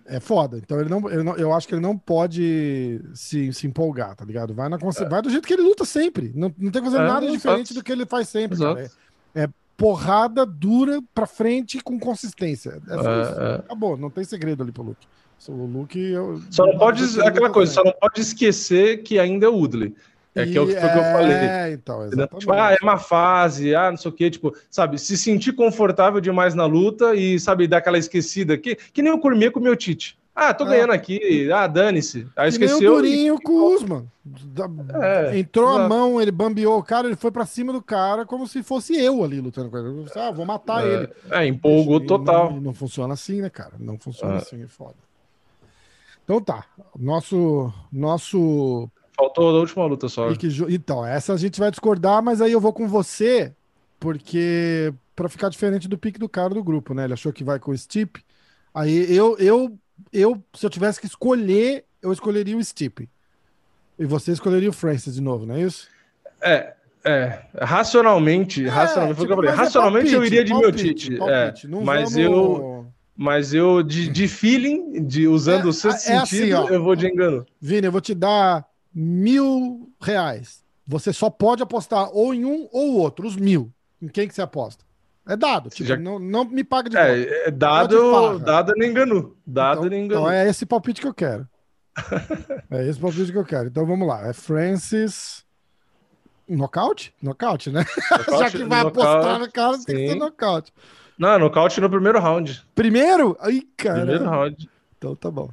[0.08, 0.58] é, é foda.
[0.58, 4.24] Então ele não, ele não, eu acho que ele não pode se, se empolgar, tá
[4.24, 4.52] ligado?
[4.52, 5.08] Vai, na, é.
[5.08, 6.32] vai do jeito que ele luta sempre.
[6.34, 8.58] Não, não tem que fazer é, nada diferente do que ele faz sempre.
[9.36, 12.80] É, é porrada dura pra frente com consistência.
[12.88, 13.40] É é, isso.
[13.40, 13.54] É.
[13.56, 15.06] Acabou, não tem segredo ali pro Luke.
[15.48, 15.98] O Luke.
[15.98, 17.20] Eu, só não pode.
[17.20, 19.94] Aquela coisa, só não pode esquecer que ainda é o Woodley.
[20.34, 21.32] É que é o que, foi que eu falei.
[21.32, 22.40] É, então, exatamente.
[22.40, 26.20] Tipo, ah, é uma fase, ah, não sei o quê, tipo, sabe, se sentir confortável
[26.20, 29.62] demais na luta e, sabe, dar aquela esquecida aqui, que nem o Cormier com o
[29.62, 30.18] meu Tite.
[30.38, 30.96] Ah, tô ganhando é.
[30.96, 31.50] aqui.
[31.50, 32.28] Ah, dane-se.
[32.36, 32.78] Aí esqueceu.
[32.78, 33.50] Nem o Durinho e...
[33.50, 34.06] Usman.
[35.02, 35.84] É, Entrou exato.
[35.84, 38.94] a mão, ele bambeou o cara, ele foi para cima do cara como se fosse
[38.94, 40.06] eu ali lutando com ele.
[40.14, 41.08] Ah, vou matar é, ele.
[41.30, 42.52] É, empolgou total.
[42.52, 43.72] Não, não, funciona assim, né, cara?
[43.78, 44.36] Não funciona é.
[44.36, 44.96] assim, é foda.
[46.22, 46.66] Então tá.
[46.98, 47.72] Nosso.
[47.90, 48.90] Nosso.
[49.16, 50.28] Faltou a última luta só.
[50.68, 53.54] Então, essa a gente vai discordar, mas aí eu vou com você,
[53.98, 54.92] porque.
[55.14, 57.04] para ficar diferente do pique do cara do grupo, né?
[57.04, 58.22] Ele achou que vai com o Stipe.
[58.74, 59.78] Aí eu, eu
[60.12, 63.08] eu, se eu tivesse que escolher, eu escolheria o Stipe.
[63.98, 65.88] E você escolheria o Francis de novo, não é isso?
[66.40, 66.74] É,
[67.04, 67.42] é.
[67.60, 71.16] Racionalmente, é, racionalmente, tipo, eu, racionalmente é palpite, eu iria de palpite, Miotite.
[71.16, 72.16] Palpite, é, mas vamos...
[72.16, 72.86] eu.
[73.18, 76.94] Mas eu, de, de feeling, de usando é, o seu é sentido, assim, eu vou
[76.94, 77.46] de engano.
[77.58, 80.62] Vini, eu vou te dar mil reais.
[80.86, 83.72] Você só pode apostar ou em um ou outro, os mil.
[84.02, 84.84] Em quem que você aposta?
[85.26, 85.70] É dado.
[85.70, 85.96] Tipo, Já...
[85.96, 87.34] não, não me paga de é, volta.
[87.34, 89.36] É, dado, dado nem engano.
[89.44, 90.20] Dado então, nem engano.
[90.20, 91.48] Então é esse palpite que eu quero.
[92.70, 93.68] é esse palpite que eu quero.
[93.68, 94.28] Então vamos lá.
[94.28, 95.44] É Francis.
[96.48, 97.12] Nocaute?
[97.20, 97.84] Nocaute, né?
[98.10, 100.72] Nocaute, Já que vai nocaute, apostar no cara, tem que ser nocaute.
[101.18, 102.64] Não, nocaute no primeiro round.
[102.74, 103.36] Primeiro?
[103.40, 104.00] Ai, cara.
[104.00, 104.70] Primeiro round.
[104.96, 105.50] Então tá bom.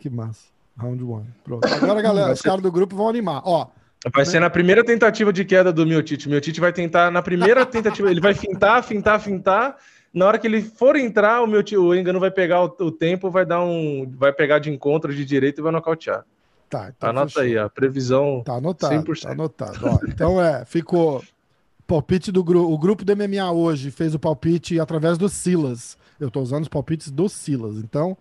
[0.00, 0.46] Que massa.
[0.76, 1.28] Round one.
[1.44, 1.64] Pronto.
[1.72, 3.42] Agora, galera, os caras do grupo vão animar.
[3.44, 3.68] Ó,
[4.10, 6.28] Vai ser na primeira tentativa de queda do Miotite.
[6.28, 9.76] Miotite vai tentar, na primeira tentativa, ele vai fintar, fintar, fintar.
[10.12, 13.30] Na hora que ele for entrar, o, meu o Engano vai pegar o, o, tempo,
[13.30, 14.10] vai dar um.
[14.16, 16.24] Vai pegar de encontro de direito e vai nocautear.
[16.68, 17.42] Tá, então Anota fechou.
[17.42, 18.42] aí, a previsão.
[18.44, 18.94] Tá anotado.
[18.94, 19.22] 100%.
[19.22, 19.78] Tá anotado.
[19.82, 21.22] Ó, então é, ficou.
[21.86, 22.72] Palpite do grupo.
[22.72, 25.96] O grupo do MMA hoje fez o palpite através do Silas.
[26.18, 27.76] Eu tô usando os palpites do Silas.
[27.76, 28.16] Então,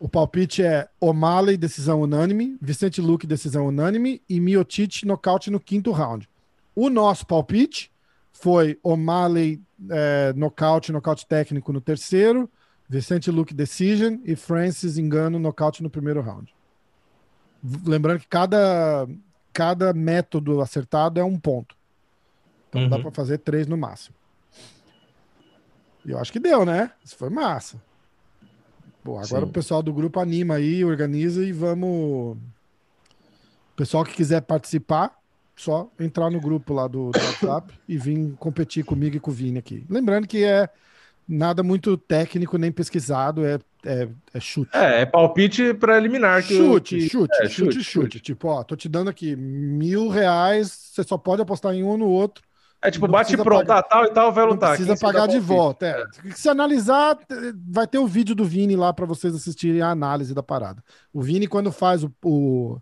[0.00, 5.90] o palpite é O'Malley, decisão unânime, Vicente Luque, decisão unânime e Miotite, nocaute no quinto
[5.90, 6.28] round.
[6.74, 7.90] O nosso palpite
[8.32, 12.48] foi O'Malley, é, nocaute, nocaute técnico no terceiro,
[12.88, 16.54] Vicente Luque, decision e Francis, engano, nocaute no primeiro round.
[17.84, 19.08] Lembrando que cada,
[19.52, 21.76] cada método acertado é um ponto.
[22.68, 22.88] Então uhum.
[22.88, 24.16] dá para fazer três no máximo.
[26.04, 26.92] E eu acho que deu, né?
[27.04, 27.82] Isso foi massa.
[29.08, 29.48] Pô, agora Sim.
[29.48, 32.36] o pessoal do grupo anima aí, organiza e vamos.
[32.36, 32.36] O
[33.74, 35.16] pessoal que quiser participar,
[35.56, 39.34] só entrar no grupo lá do, do WhatsApp e vir competir comigo e com o
[39.34, 39.82] Vini aqui.
[39.88, 40.68] Lembrando que é
[41.26, 44.76] nada muito técnico nem pesquisado, é, é, é chute.
[44.76, 46.42] É, é palpite para eliminar.
[46.42, 47.08] Que chute, eu, que...
[47.08, 48.20] chute, é, chute, chute, chute, chute.
[48.20, 51.96] Tipo, ó, tô te dando aqui mil reais, você só pode apostar em um ou
[51.96, 52.44] no outro.
[52.80, 54.70] É tipo, bate pronto, pagar, tá, tal e tal, vai lutar.
[54.70, 55.86] Não precisa pagar de volta.
[55.86, 56.28] É.
[56.28, 56.30] é.
[56.32, 57.18] Se analisar,
[57.68, 60.82] vai ter o vídeo do Vini lá para vocês assistirem a análise da parada.
[61.12, 62.78] O Vini, quando faz o, o.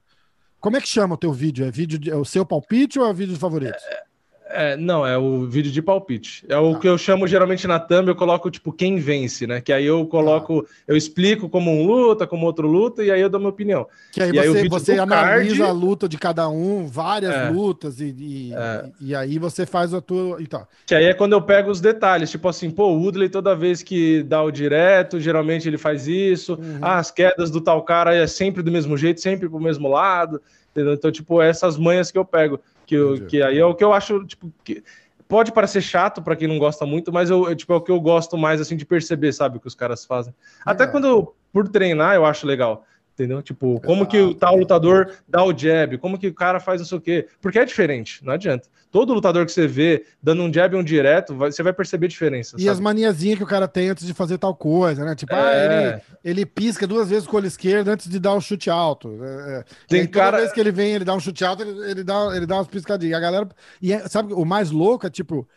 [0.61, 1.65] Como é que chama o teu vídeo?
[1.65, 2.11] É vídeo de...
[2.11, 3.83] é o seu palpite ou é o vídeo de favoritos?
[3.85, 4.03] É,
[4.49, 6.45] É, não, é o vídeo de palpite.
[6.49, 6.79] É o ah.
[6.79, 9.61] que eu chamo geralmente na thumb, eu coloco tipo quem vence, né?
[9.61, 10.73] Que aí eu coloco, ah.
[10.87, 13.87] eu explico como um luta, como outro luta, e aí eu dou minha opinião.
[14.13, 15.63] Que aí, e você, aí você analisa card...
[15.63, 17.51] a luta de cada um, várias é.
[17.51, 18.91] lutas, e, e, é.
[19.01, 20.41] e, aí você faz a tua.
[20.41, 20.65] Então.
[20.87, 23.83] Que aí é quando eu pego os detalhes, tipo assim, pô, o Woodley toda vez
[23.83, 26.55] que dá o direto, geralmente ele faz isso.
[26.55, 26.79] Uhum.
[26.81, 30.41] Ah, as quedas do tal cara é sempre do mesmo jeito, sempre pro mesmo lado.
[30.71, 30.93] Entendeu?
[30.93, 32.61] Então, tipo, essas manhas que eu pego.
[32.87, 34.83] Que, eu, que aí é o que eu acho, tipo, que
[35.29, 38.01] pode parecer chato para quem não gosta muito, mas eu, tipo, é o que eu
[38.01, 40.33] gosto mais, assim, de perceber, sabe, o que os caras fazem.
[40.65, 42.85] Até quando, por treinar, eu acho legal.
[43.17, 43.41] Entendeu?
[43.41, 46.87] Tipo, como que o tal lutador dá o jab, como que o cara faz não
[46.87, 47.27] sei o quê.
[47.41, 48.69] Porque é diferente, não adianta.
[48.91, 52.09] Todo lutador que você vê dando um jab e um direto, vai, você vai perceber
[52.09, 52.57] diferença.
[52.59, 52.69] E sabe?
[52.69, 55.15] as maniazinhas que o cara tem antes de fazer tal coisa, né?
[55.15, 55.39] Tipo, é...
[55.39, 58.69] ah, ele, ele pisca duas vezes com o olho esquerdo antes de dar um chute
[58.69, 59.19] alto.
[59.25, 59.65] É, é.
[59.89, 60.33] tem aí, cara...
[60.33, 62.57] Toda vez que ele vem, ele dá um chute alto, ele, ele, dá, ele dá
[62.57, 63.17] umas piscadinhas.
[63.17, 63.49] A galera.
[63.81, 65.49] E é, sabe, o mais louco é, tipo,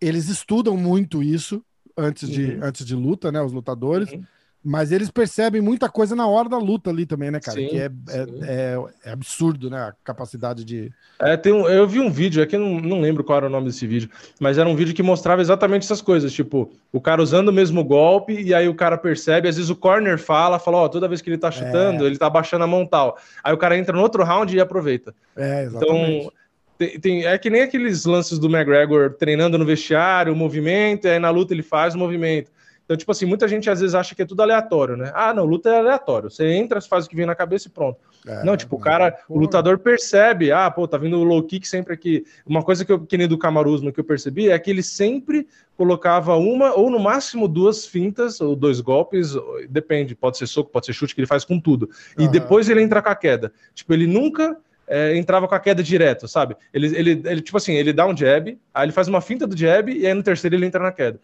[0.00, 1.60] eles estudam muito isso
[1.96, 2.60] antes de, uhum.
[2.62, 3.42] antes de luta, né?
[3.42, 4.12] Os lutadores.
[4.12, 4.22] Uhum
[4.62, 7.58] mas eles percebem muita coisa na hora da luta ali também, né, cara?
[7.58, 9.78] Sim, que é, é, é, é, absurdo, né?
[9.78, 10.92] A capacidade de.
[11.18, 13.66] É, tem um, eu vi um vídeo, aqui não, não lembro qual era o nome
[13.66, 16.30] desse vídeo, mas era um vídeo que mostrava exatamente essas coisas.
[16.30, 19.76] Tipo, o cara usando o mesmo golpe, e aí o cara percebe, às vezes o
[19.76, 22.06] corner fala, fala, ó, toda vez que ele tá chutando, é.
[22.06, 23.16] ele tá baixando a mão tal.
[23.42, 25.14] Aí o cara entra no outro round e aproveita.
[25.34, 26.18] É, exatamente.
[26.18, 26.32] Então.
[26.76, 31.10] Tem, tem, é que nem aqueles lances do McGregor treinando no vestiário, o movimento, e
[31.10, 32.50] aí na luta ele faz o movimento.
[32.90, 35.12] Então, tipo assim, muita gente às vezes acha que é tudo aleatório, né?
[35.14, 36.28] Ah, não, luta é aleatório.
[36.28, 38.00] Você entra, faz o que vem na cabeça e pronto.
[38.26, 41.68] É, não, tipo, o cara, o lutador percebe, ah, pô, tá vindo o low kick
[41.68, 42.24] sempre aqui.
[42.44, 45.46] Uma coisa que eu, que nem do Camaruzno que eu percebi é que ele sempre
[45.76, 49.36] colocava uma ou no máximo duas fintas ou dois golpes,
[49.68, 51.88] depende, pode ser soco, pode ser chute, que ele faz com tudo.
[52.18, 52.30] E uhum.
[52.32, 53.52] depois ele entra com a queda.
[53.72, 54.56] Tipo, ele nunca
[54.88, 56.56] é, entrava com a queda direto, sabe?
[56.74, 59.56] Ele, ele, ele, tipo assim, ele dá um jab, aí ele faz uma finta do
[59.56, 61.20] jab e aí no terceiro ele entra na queda.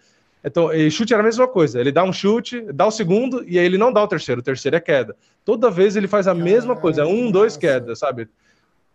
[0.46, 1.80] Então, chute era a mesma coisa.
[1.80, 4.40] Ele dá um chute, dá o segundo, e aí ele não dá o terceiro.
[4.40, 5.16] O terceiro é queda.
[5.44, 7.04] Toda vez ele faz a mesma coisa.
[7.04, 8.28] Um, dois, queda, sabe?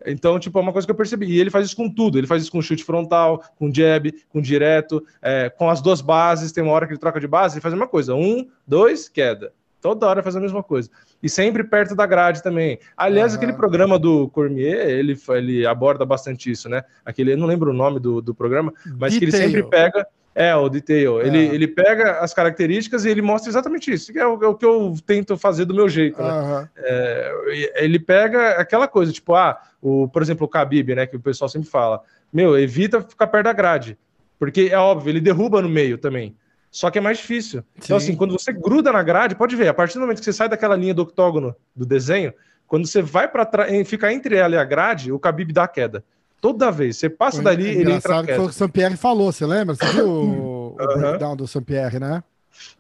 [0.06, 1.26] Então, tipo, é uma coisa que eu percebi.
[1.26, 2.18] E ele faz isso com tudo.
[2.18, 6.54] Ele faz isso com chute frontal, com jab, com direto, é, com as duas bases.
[6.54, 8.16] Tem uma hora que ele troca de base, ele faz a mesma coisa.
[8.16, 9.52] Um, dois, queda.
[9.82, 10.90] Toda hora faz a mesma coisa.
[11.22, 12.80] E sempre perto da grade também.
[12.96, 16.84] Aliás, aquele programa do Cormier, ele, ele aborda bastante isso, né?
[17.04, 19.20] Aquele, eu não lembro o nome do, do programa, mas Detail.
[19.20, 21.22] que ele sempre pega é, o detail.
[21.22, 21.28] É.
[21.28, 24.56] Ele, ele pega as características e ele mostra exatamente isso, que é o, é o
[24.56, 26.22] que eu tento fazer do meu jeito.
[26.22, 26.32] Né?
[26.32, 26.68] Uhum.
[26.78, 31.20] É, ele pega aquela coisa, tipo, ah, o, por exemplo, o Khabib, né, que o
[31.20, 32.02] pessoal sempre fala,
[32.32, 33.98] meu, evita ficar perto da grade,
[34.40, 36.36] porque é óbvio, ele derruba no meio também.
[36.72, 37.62] Só que é mais difícil.
[37.62, 37.82] Sim.
[37.84, 40.32] Então, assim, quando você gruda na grade, pode ver, a partir do momento que você
[40.32, 42.34] sai daquela linha do octógono do desenho,
[42.66, 43.46] quando você vai para
[43.84, 46.06] ficar entre ela e a grade, o Khabib dá a queda.
[46.42, 46.98] Toda vez.
[46.98, 49.76] Você passa dali, ele entra que foi o que o Sampierre falou, você lembra?
[49.76, 52.24] Você viu o, o breakdown do Sampierre, né?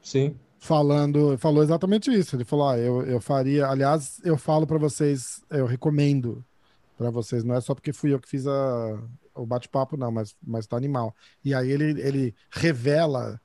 [0.01, 0.35] Sim.
[0.57, 2.35] Falando, falou exatamente isso.
[2.35, 3.67] Ele falou: ah, eu, eu faria.
[3.67, 6.43] Aliás, eu falo para vocês, eu recomendo
[6.97, 8.99] para vocês, não é só porque fui eu que fiz a,
[9.35, 11.15] o bate-papo, não, mas, mas tá animal.
[11.43, 13.39] E aí ele, ele revela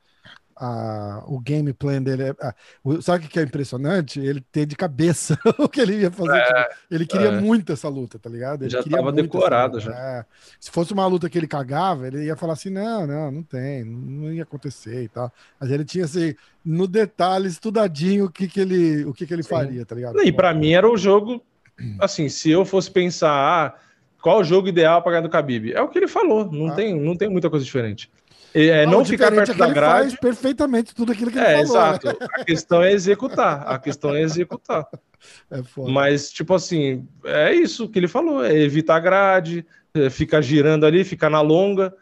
[0.56, 2.24] a, o game plan dele.
[2.24, 4.18] É, a, o, sabe o que é impressionante?
[4.18, 6.38] Ele ter de cabeça o que ele ia fazer.
[6.38, 7.40] É, tipo, ele queria é.
[7.40, 8.62] muito essa luta, tá ligado?
[8.62, 9.92] Ele já tava decorado já.
[9.92, 10.24] É.
[10.58, 13.84] Se fosse uma luta que ele cagava, ele ia falar assim: não, não, não tem,
[13.84, 15.30] não ia acontecer e tal.
[15.60, 16.34] Mas ele tinha assim,
[16.64, 20.20] no detalhe, estudadinho o que, que ele, o que, que ele faria, tá ligado?
[20.22, 21.42] E para mim era o jogo.
[22.00, 23.74] Assim, se eu fosse pensar, ah,
[24.22, 25.72] qual o jogo ideal para ganhar do Khabib?
[25.74, 26.74] É o que ele falou, não, ah.
[26.74, 28.10] tem, não tem muita coisa diferente.
[28.58, 30.10] É, não, não ficar perto é da grade.
[30.10, 31.62] Faz perfeitamente tudo aquilo que ele é, falou.
[31.62, 32.06] Exato.
[32.06, 32.14] Né?
[32.32, 33.68] A questão é executar.
[33.68, 34.86] A questão é executar.
[35.50, 40.40] É Mas, tipo assim, é isso que ele falou: é evitar a grade, é ficar
[40.40, 41.92] girando ali, ficar na longa.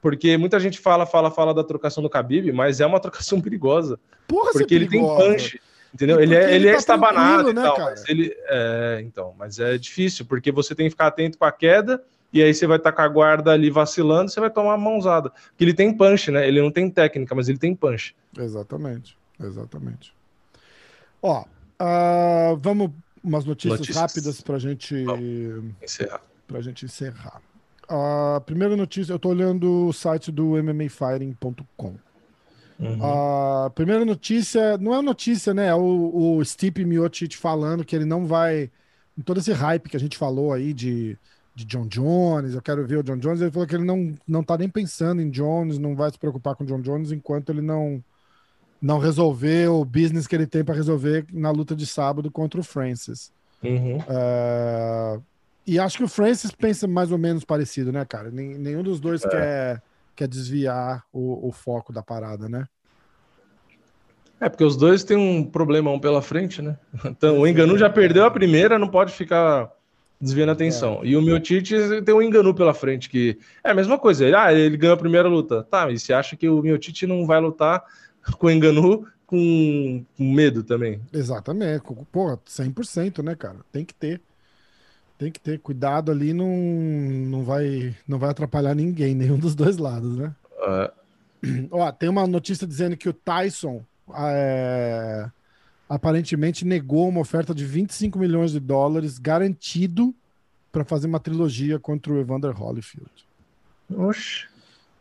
[0.00, 4.00] Porque muita gente fala, fala, fala da trocação do Khabib, mas é uma trocação perigosa.
[4.26, 5.60] Porra, porque ele tem punch.
[5.92, 6.20] Entendeu?
[6.20, 9.76] Ele é, ele, ele é tá estabanado né, tal, mas ele é, então, mas é
[9.76, 12.02] difícil porque você tem que ficar atento com a queda
[12.32, 15.30] e aí você vai estar com a guarda ali vacilando, você vai tomar uma mãozada.
[15.30, 16.46] Porque ele tem punch, né?
[16.46, 18.14] Ele não tem técnica, mas ele tem punch.
[18.38, 20.14] Exatamente, exatamente.
[21.20, 22.92] Ó, uh, vamos
[23.22, 23.96] umas notícias, notícias.
[23.96, 26.22] rápidas para gente vamos encerrar.
[26.46, 27.40] Pra gente encerrar.
[27.88, 31.96] A uh, primeira notícia, eu tô olhando o site do MMAfighting.com.
[32.78, 33.04] Uhum.
[33.04, 35.66] A uh, primeira notícia, não é notícia, né?
[35.66, 38.70] É o, o Stipe Miocic falando que ele não vai.
[39.18, 41.18] Em todo esse hype que a gente falou aí de
[41.60, 43.40] de John Jones, eu quero ver o John Jones.
[43.40, 46.54] Ele falou que ele não, não tá nem pensando em Jones, não vai se preocupar
[46.56, 48.02] com John Jones enquanto ele não
[48.82, 52.64] não resolver o business que ele tem para resolver na luta de sábado contra o
[52.64, 53.30] Francis.
[53.62, 53.98] Uhum.
[53.98, 55.22] Uh,
[55.66, 58.30] E acho que o Francis pensa mais ou menos parecido, né, cara?
[58.30, 59.28] Nenhum dos dois é.
[59.28, 59.82] quer,
[60.16, 62.66] quer desviar o, o foco da parada, né?
[64.40, 66.78] É, porque os dois têm um problemão pela frente, né?
[67.04, 69.70] Então, o Enganu já perdeu a primeira, não pode ficar
[70.20, 71.00] desviando a atenção.
[71.02, 71.06] É.
[71.06, 71.74] E o Miotite
[72.04, 74.24] tem um Enganu pela frente, que é a mesma coisa.
[74.24, 75.62] Ele, ah, ele ganhou a primeira luta.
[75.64, 77.82] Tá, e você acha que o Miotite não vai lutar
[78.38, 81.00] com o Enganu com, medo também?
[81.12, 81.82] Exatamente.
[82.12, 83.58] Pô, 100%, né, cara?
[83.72, 84.20] Tem que ter.
[85.16, 89.76] Tem que ter cuidado ali, não, não, vai, não vai atrapalhar ninguém, nenhum dos dois
[89.76, 90.34] lados, né?
[90.62, 90.90] É.
[91.70, 93.82] Ó, tem uma notícia dizendo que o Tyson
[94.14, 95.30] é,
[95.90, 100.14] aparentemente negou uma oferta de 25 milhões de dólares garantido
[100.70, 103.10] para fazer uma trilogia contra o Evander Holyfield.
[103.96, 104.48] Oxe.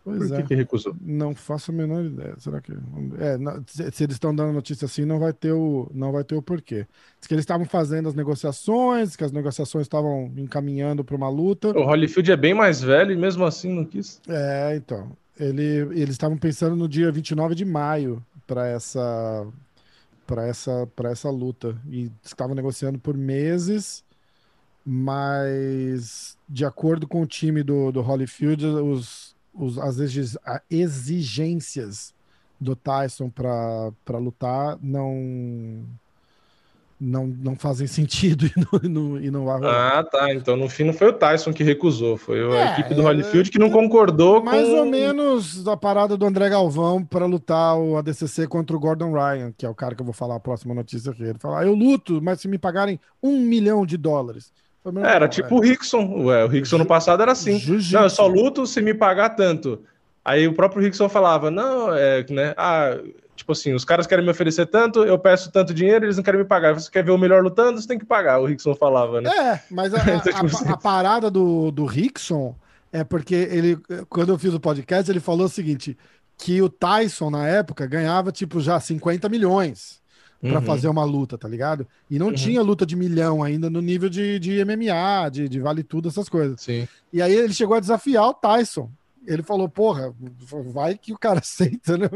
[0.04, 0.44] Pois Por que, é.
[0.44, 0.96] que recusou?
[1.00, 2.34] Não faço a menor ideia.
[2.40, 2.72] Será que.
[3.20, 6.24] É, não, se, se, eles estão dando notícia assim, não vai ter o, não vai
[6.24, 6.88] ter o porquê.
[7.20, 11.78] Diz que eles estavam fazendo as negociações, que as negociações estavam encaminhando para uma luta.
[11.78, 14.20] O Holyfield é bem mais velho e mesmo assim não quis.
[14.28, 15.12] É, então.
[15.40, 19.46] Ele, eles estavam pensando no dia 29 de maio para essa
[20.30, 21.76] para essa para essa luta.
[21.90, 24.04] E estavam negociando por meses,
[24.86, 29.98] mas de acordo com o time do, do Holyfield, os, os, as
[30.70, 32.14] exigências
[32.62, 35.84] do Tyson para lutar não
[37.00, 40.00] não, não fazem sentido e não, não, e não vai rolar.
[40.00, 40.34] Ah, tá.
[40.34, 43.50] Então no fim não foi o Tyson que recusou, foi a é, equipe do Holyfield
[43.50, 44.72] que não concordou mais com.
[44.72, 49.14] Mais ou menos a parada do André Galvão para lutar o ADCC contra o Gordon
[49.14, 51.24] Ryan, que é o cara que eu vou falar a próxima notícia aqui.
[51.24, 54.52] Ele fala: ah, eu luto, mas se me pagarem um milhão de dólares.
[55.04, 56.24] Era tipo o Rickson.
[56.26, 57.62] Ué, o Rickson no passado era assim.
[57.92, 59.82] Não, eu só luto se me pagar tanto.
[60.24, 62.54] Aí o próprio Rickson falava: não, é, né?
[62.58, 62.98] Ah,
[63.40, 66.42] Tipo assim, os caras querem me oferecer tanto, eu peço tanto dinheiro, eles não querem
[66.42, 66.74] me pagar.
[66.74, 69.30] Você quer ver o melhor lutando, você tem que pagar, o Rickson falava, né?
[69.30, 70.68] É, mas a, então, tipo a, assim...
[70.68, 72.54] a, parada do, do Rickson
[72.92, 73.80] é porque ele,
[74.10, 75.98] quando eu fiz o podcast, ele falou o seguinte:
[76.38, 80.02] que o Tyson, na época, ganhava, tipo, já 50 milhões
[80.42, 80.66] para uhum.
[80.66, 81.88] fazer uma luta, tá ligado?
[82.10, 82.34] E não uhum.
[82.34, 86.28] tinha luta de milhão ainda no nível de, de MMA, de, de vale tudo, essas
[86.28, 86.60] coisas.
[86.60, 86.86] Sim.
[87.14, 88.92] E aí ele chegou a desafiar o Tyson
[89.30, 90.12] ele falou, porra,
[90.74, 92.08] vai que o cara aceita, né?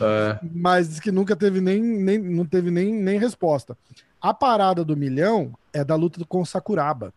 [0.00, 0.38] É.
[0.50, 3.76] Mas que nunca teve nem, nem, não teve nem, nem resposta.
[4.20, 7.12] A parada do milhão é da luta com o Sakuraba.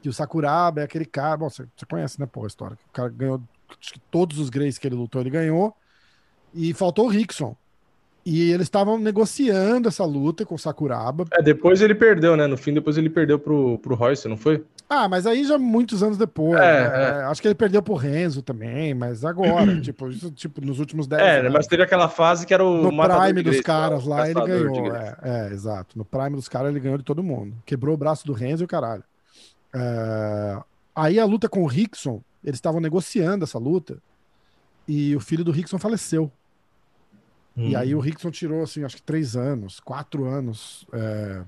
[0.00, 1.36] Que o Sakuraba é aquele cara.
[1.36, 2.78] Bom, você, você conhece, né, porra, a história?
[2.88, 3.42] O cara ganhou.
[3.68, 5.74] Acho que todos os Greys que ele lutou, ele ganhou.
[6.54, 7.56] E faltou o Rickson.
[8.24, 11.24] E eles estavam negociando essa luta com o Sakuraba.
[11.32, 12.46] É, depois ele perdeu, né?
[12.46, 14.64] No fim, depois ele perdeu pro, pro Royce, não foi?
[14.88, 16.60] Ah, mas aí já muitos anos depois.
[16.60, 17.20] É, né?
[17.20, 17.24] é.
[17.24, 21.20] Acho que ele perdeu pro Renzo também, mas agora, tipo, isso, tipo, nos últimos 10
[21.20, 21.52] É, anos.
[21.52, 22.82] mas teve aquela fase que era o.
[22.82, 24.94] No prime dos caras lá, ele ganhou.
[24.94, 25.98] É, é, exato.
[25.98, 27.56] No prime dos caras, ele ganhou de todo mundo.
[27.66, 29.02] Quebrou o braço do Renzo e o caralho.
[29.74, 30.58] É...
[30.94, 33.98] Aí a luta com o Rickson, eles estavam negociando essa luta,
[34.88, 36.30] e o filho do Rickson faleceu.
[37.56, 37.68] Hum.
[37.68, 40.86] E aí o Rickson tirou, assim, acho que três anos, quatro anos.
[40.92, 41.42] É...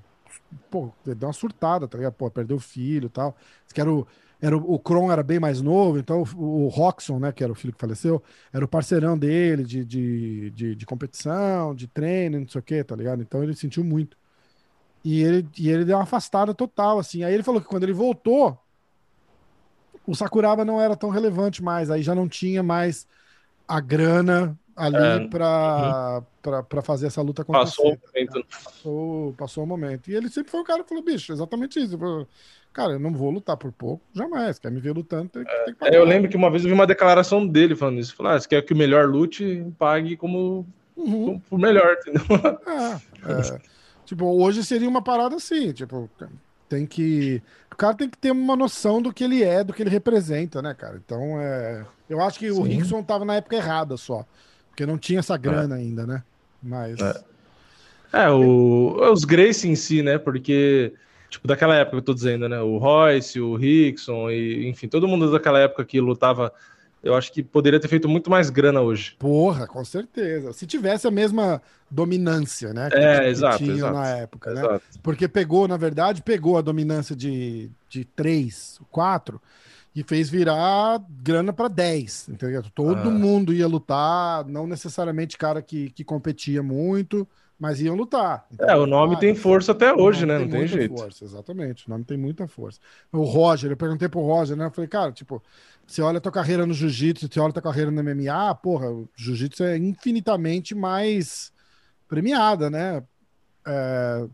[0.70, 2.14] Pô, deu uma surtada, tá ligado?
[2.14, 3.36] Pô, perdeu o filho e tal.
[3.72, 4.06] Que era o,
[4.40, 7.52] era o, o Kron era bem mais novo, então o, o Roxon, né, que era
[7.52, 8.22] o filho que faleceu,
[8.52, 12.84] era o parceirão dele de, de, de, de competição, de treino, não sei o que,
[12.84, 13.22] tá ligado?
[13.22, 14.16] Então ele sentiu muito.
[15.05, 17.24] E ele, e ele deu uma afastada total, assim.
[17.24, 18.59] Aí ele falou que quando ele voltou,
[20.06, 23.06] o Sakuraba não era tão relevante mais, aí já não tinha mais
[23.66, 26.82] a grana ali é, para uhum.
[26.82, 27.76] fazer essa luta acontecer.
[27.76, 28.46] Passou o momento.
[28.64, 30.10] Passou, passou o momento.
[30.10, 31.98] E ele sempre foi o cara que falou, bicho, exatamente isso.
[31.98, 32.26] Falou,
[32.72, 34.59] cara, eu não vou lutar por pouco, jamais.
[34.59, 35.94] Quer me ver lutando, tem, tem que pagar.
[35.94, 38.14] É, eu lembro que uma vez eu vi uma declaração dele falando isso.
[38.14, 41.24] Falou, ah, você quer que o melhor lute, pague como, uhum.
[41.24, 42.22] como por melhor, entendeu?
[43.26, 43.60] É, é.
[44.05, 46.09] tipo, hoje seria uma parada assim, tipo,
[46.68, 47.42] tem que.
[47.72, 50.60] O cara tem que ter uma noção do que ele é, do que ele representa,
[50.60, 51.00] né, cara?
[51.05, 51.84] Então, é.
[52.09, 52.59] Eu acho que Sim.
[52.59, 54.24] o Rickson tava na época errada só.
[54.78, 55.80] Porque não tinha essa grana é.
[55.80, 56.22] ainda, né?
[56.62, 57.00] Mas.
[57.00, 57.24] É,
[58.12, 60.18] é o, os Grace em si, né?
[60.18, 60.92] Porque,
[61.28, 62.60] tipo, daquela época eu tô dizendo, né?
[62.60, 66.52] O Royce, o Rickson, e, enfim, todo mundo daquela época que lutava.
[67.02, 69.16] Eu acho que poderia ter feito muito mais grana hoje.
[69.18, 70.52] Porra, com certeza.
[70.52, 71.60] Se tivesse a mesma
[71.90, 72.88] dominância, né?
[72.88, 74.60] Que, é, que exato, tinha exato, na época, né?
[74.60, 74.74] exato.
[74.74, 75.00] né?
[75.02, 79.42] Porque pegou, na verdade, pegou a dominância de, de 3, 4
[79.98, 82.62] e fez virar grana para 10, entendeu?
[82.72, 83.10] Todo ah.
[83.10, 87.26] mundo ia lutar, não necessariamente cara que, que competia muito,
[87.58, 88.46] mas iam lutar.
[88.52, 90.38] Então, é, o nome ah, tem força até hoje, né?
[90.38, 90.96] Não tem, tem jeito.
[90.96, 92.78] Força, exatamente, o nome tem muita força.
[93.10, 94.66] O Roger, eu perguntei pro Roger, né?
[94.66, 95.42] Eu falei, cara, tipo,
[95.84, 98.88] você olha a tua carreira no jiu-jitsu, você olha a tua carreira no MMA, porra,
[98.88, 101.52] o jiu-jitsu é infinitamente mais
[102.06, 103.02] premiada, né?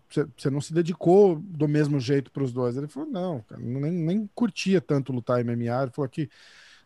[0.09, 2.77] Você é, não se dedicou do mesmo jeito para os dois.
[2.77, 5.83] Ele falou, não, cara, nem, nem curtia tanto lutar MMA.
[5.83, 6.29] Ele falou que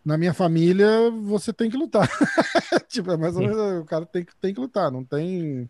[0.04, 2.08] na minha família você tem que lutar.
[2.88, 5.68] tipo, é mais ou menos, o cara tem, tem que lutar, não tem,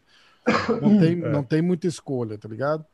[0.80, 1.28] não tem, é.
[1.30, 2.84] não tem muita escolha, tá ligado?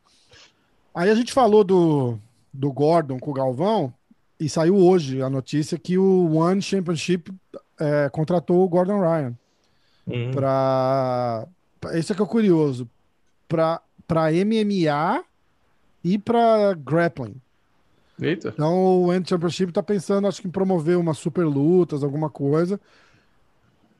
[0.94, 2.18] Aí a gente falou do,
[2.52, 3.92] do Gordon com o Galvão,
[4.38, 7.32] e saiu hoje a notícia que o One Championship
[7.78, 9.34] é, contratou o Gordon Ryan.
[10.06, 10.32] Uhum.
[10.32, 11.46] Pra.
[11.94, 12.88] Isso é que é curioso
[13.48, 13.80] para
[14.32, 15.24] MMA
[16.02, 17.40] e para grappling.
[18.20, 18.48] Eita.
[18.48, 22.80] Então o End Championship tá pensando, acho que em promover umas super lutas, alguma coisa.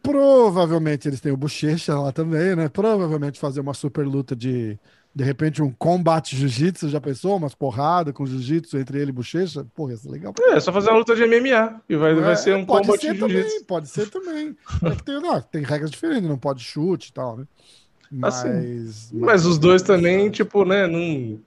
[0.03, 2.69] Provavelmente eles têm o Bochecha lá também, né?
[2.69, 4.79] Provavelmente fazer uma super luta de
[5.15, 7.37] de repente um combate jiu-jitsu, já pensou?
[7.37, 9.65] Umas porradas com jiu-jitsu entre ele e Bochecha?
[9.73, 10.35] Porra, isso é legal.
[10.41, 12.87] É, é só fazer uma luta de MMA e vai, é, vai ser um pode
[12.87, 13.65] combate ser jiu-jitsu.
[13.65, 14.57] Pode ser também.
[14.83, 17.47] É tem, não, tem regras diferentes, não pode chute e tal, né?
[18.11, 21.39] Mas, assim, mas, os dois também, tipo, né, não,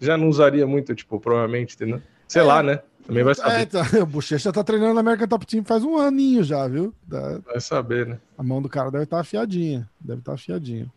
[0.00, 2.00] já não usaria muito, tipo, provavelmente, entendeu?
[2.26, 2.80] Sei é, lá, né?
[3.06, 3.60] Também vai saber.
[3.60, 6.94] É, tá, o Bochecha tá treinando na American Top Team faz um aninho já, viu?
[7.06, 8.18] Da, vai saber, né?
[8.36, 9.88] A mão do cara deve estar tá afiadinha.
[10.00, 10.90] Deve estar tá afiadinha.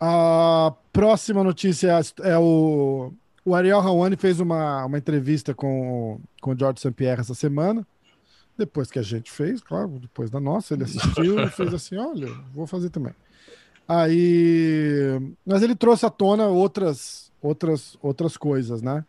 [0.00, 3.12] A próxima notícia é o,
[3.44, 6.92] o Ariel Hawani fez uma, uma entrevista com, com o George St.
[6.92, 7.84] Pierre essa semana.
[8.56, 12.28] Depois que a gente fez, claro, depois da nossa, ele assistiu e fez assim: olha,
[12.54, 13.14] vou fazer também.
[13.88, 19.02] Aí, mas ele trouxe à tona outras, outras, outras coisas, né?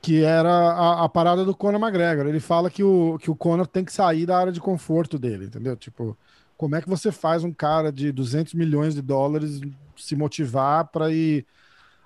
[0.00, 2.26] Que era a, a, parada do Conor McGregor.
[2.26, 5.46] Ele fala que o, que o Conor tem que sair da área de conforto dele,
[5.46, 5.76] entendeu?
[5.76, 6.16] Tipo,
[6.56, 9.60] como é que você faz um cara de 200 milhões de dólares
[9.96, 11.44] se motivar para ir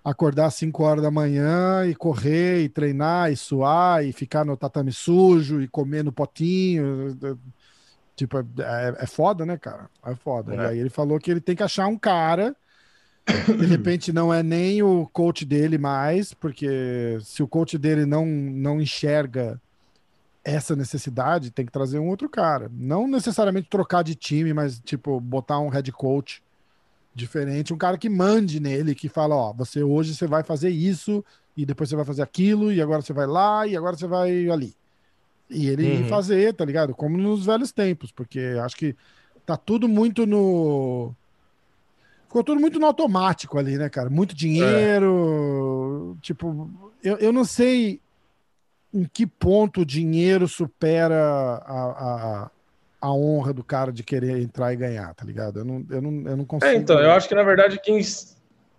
[0.05, 4.57] acordar às 5 horas da manhã e correr e treinar e suar e ficar no
[4.57, 7.17] tatame sujo e comer no potinho?
[8.19, 9.89] Tipo, é, é foda, né, cara?
[10.05, 10.53] É foda.
[10.53, 10.57] É.
[10.57, 12.57] E aí ele falou que ele tem que achar um cara.
[13.47, 18.27] De repente não é nem o coach dele mais, porque se o coach dele não,
[18.27, 19.61] não enxerga
[20.43, 22.69] essa necessidade, tem que trazer um outro cara.
[22.73, 26.43] Não necessariamente trocar de time, mas tipo, botar um head coach
[27.15, 31.25] diferente, um cara que mande nele, que fala, ó, você hoje você vai fazer isso,
[31.57, 34.49] e depois você vai fazer aquilo, e agora você vai lá, e agora você vai
[34.49, 34.75] ali.
[35.51, 36.09] E ele uhum.
[36.09, 36.95] fazer, tá ligado?
[36.95, 38.95] Como nos velhos tempos, porque acho que
[39.47, 41.15] tá tudo muito no.
[42.27, 44.11] Ficou tudo muito no automático ali, né, cara?
[44.11, 46.17] Muito dinheiro.
[46.19, 46.21] É.
[46.21, 46.71] Tipo,
[47.03, 48.01] eu, eu não sei
[48.93, 51.83] em que ponto o dinheiro supera a,
[52.45, 52.51] a,
[53.01, 55.61] a honra do cara de querer entrar e ganhar, tá ligado?
[55.61, 56.71] Eu não, eu não, eu não consigo.
[56.71, 58.01] É, então, eu acho que na verdade quem.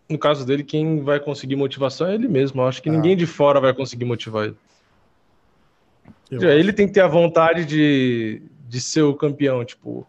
[0.07, 2.61] No caso dele, quem vai conseguir motivação é ele mesmo.
[2.61, 2.91] Eu acho que ah.
[2.91, 4.55] ninguém de fora vai conseguir motivar ele.
[6.31, 10.07] Ele tem que ter a vontade de, de ser o campeão, tipo.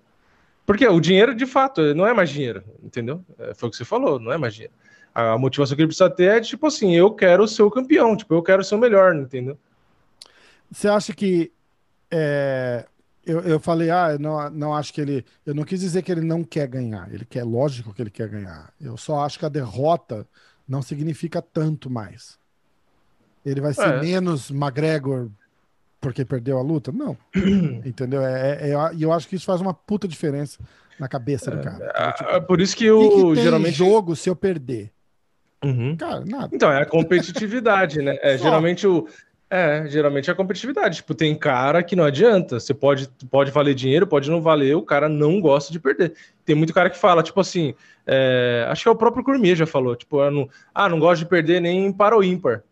[0.66, 3.24] Porque o dinheiro, de fato, não é mais dinheiro, entendeu?
[3.38, 4.74] É, foi o que você falou, não é mais dinheiro.
[5.12, 8.32] A motivação que ele precisa ter é tipo assim, eu quero ser o campeão, tipo,
[8.32, 9.58] eu quero ser o melhor, entendeu?
[10.70, 11.50] Você acha que
[12.10, 12.86] é,
[13.24, 15.24] eu, eu falei, ah, eu não, não acho que ele.
[15.44, 17.12] Eu não quis dizer que ele não quer ganhar.
[17.12, 18.72] Ele quer, lógico que ele quer ganhar.
[18.80, 20.26] Eu só acho que a derrota
[20.66, 22.38] não significa tanto mais.
[23.44, 24.00] Ele vai ser é.
[24.00, 25.30] menos McGregor
[26.00, 26.90] porque perdeu a luta?
[26.90, 27.16] Não.
[27.84, 28.22] Entendeu?
[28.22, 30.58] É, é, é, e eu acho que isso faz uma puta diferença
[30.98, 31.92] na cabeça do cara.
[31.94, 33.72] É, tipo, é por isso que eu que geralmente.
[33.72, 34.90] jogo se eu perder?
[35.62, 35.96] Uhum.
[35.96, 36.48] Cara, nada.
[36.52, 38.18] Então, é a competitividade, né?
[38.22, 39.06] É, geralmente o.
[39.52, 40.96] É, geralmente é a competitividade.
[40.96, 42.60] Tipo, tem cara que não adianta.
[42.60, 46.14] Você pode, pode valer dinheiro, pode não valer, o cara não gosta de perder.
[46.44, 47.74] Tem muito cara que fala, tipo assim,
[48.06, 51.28] é, acho que é o próprio Cormier já falou, tipo, não, ah, não gosto de
[51.28, 52.62] perder nem para o ímpar.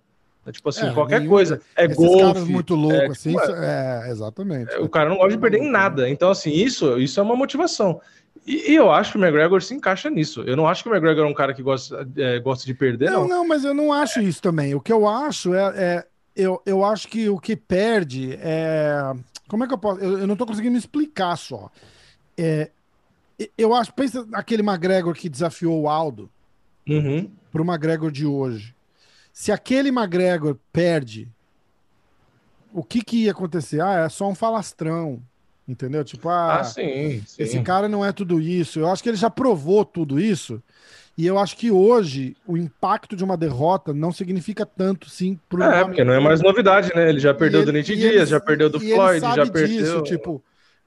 [0.49, 1.61] É, tipo assim, é, qualquer coisa.
[1.77, 2.51] É golfe.
[2.51, 3.37] muito louco, é, assim.
[3.37, 4.73] Tipo, é, é, exatamente.
[4.73, 6.09] É, o cara não gosta de perder em nada.
[6.09, 8.01] Então, assim, isso, isso é uma motivação.
[8.47, 10.43] E, e, eu acho que o McGregor se encaixa nisso.
[10.43, 13.11] Eu não acho que o McGregor é um cara que gosta, é, gosta de perder,
[13.11, 13.23] não.
[13.23, 14.75] Não, não, mas eu não acho isso também.
[14.75, 15.73] O que eu acho é.
[15.77, 19.12] é eu, eu acho que o que perde é.
[19.49, 20.01] Como é que eu posso.
[20.01, 21.70] Eu, eu não tô conseguindo me explicar só.
[22.39, 22.70] É,
[23.59, 23.93] eu acho.
[23.93, 26.31] Pensa aquele McGregor que desafiou o Aldo
[26.89, 27.29] uhum.
[27.53, 28.75] pro McGregor de hoje.
[29.39, 31.28] Se aquele McGregor perde,
[32.73, 33.81] o que que ia acontecer?
[33.81, 35.23] Ah, é só um falastrão,
[35.66, 36.02] entendeu?
[36.02, 37.44] Tipo, ah, ah sim, sim.
[37.44, 38.81] esse cara não é tudo isso.
[38.81, 40.60] Eu acho que ele já provou tudo isso.
[41.16, 45.62] E eu acho que hoje o impacto de uma derrota não significa tanto, sim, pro.
[45.62, 47.09] É, porque não é mais novidade, né?
[47.09, 50.02] Ele já perdeu do Nate Dias, já perdeu do Floyd, já disso, perdeu.
[50.02, 50.43] Tipo,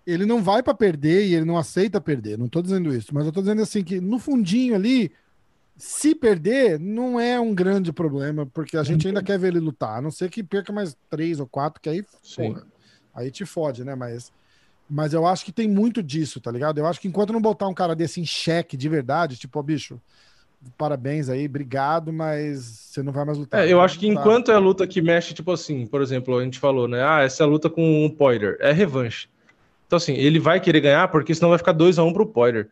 [0.05, 2.37] ele não vai para perder e ele não aceita perder.
[2.37, 5.09] Não tô dizendo isso, mas eu tô dizendo assim que no fundinho ali
[5.81, 9.97] se perder, não é um grande problema, porque a gente ainda quer ver ele lutar,
[9.97, 12.05] a não ser que perca mais três ou quatro, que aí,
[12.35, 12.67] porra,
[13.15, 13.95] aí te fode, né?
[13.95, 14.31] Mas,
[14.87, 16.77] mas eu acho que tem muito disso, tá ligado?
[16.77, 19.63] Eu acho que enquanto não botar um cara desse em xeque de verdade, tipo, ó,
[19.63, 19.99] bicho,
[20.77, 23.65] parabéns aí, obrigado, mas você não vai mais lutar.
[23.65, 26.59] É, eu acho que enquanto é luta que mexe, tipo assim, por exemplo, a gente
[26.59, 27.03] falou, né?
[27.03, 29.27] Ah, essa é luta com o Poirier, é revanche.
[29.87, 32.69] Então, assim, ele vai querer ganhar porque senão vai ficar 2x1 um pro Poirier.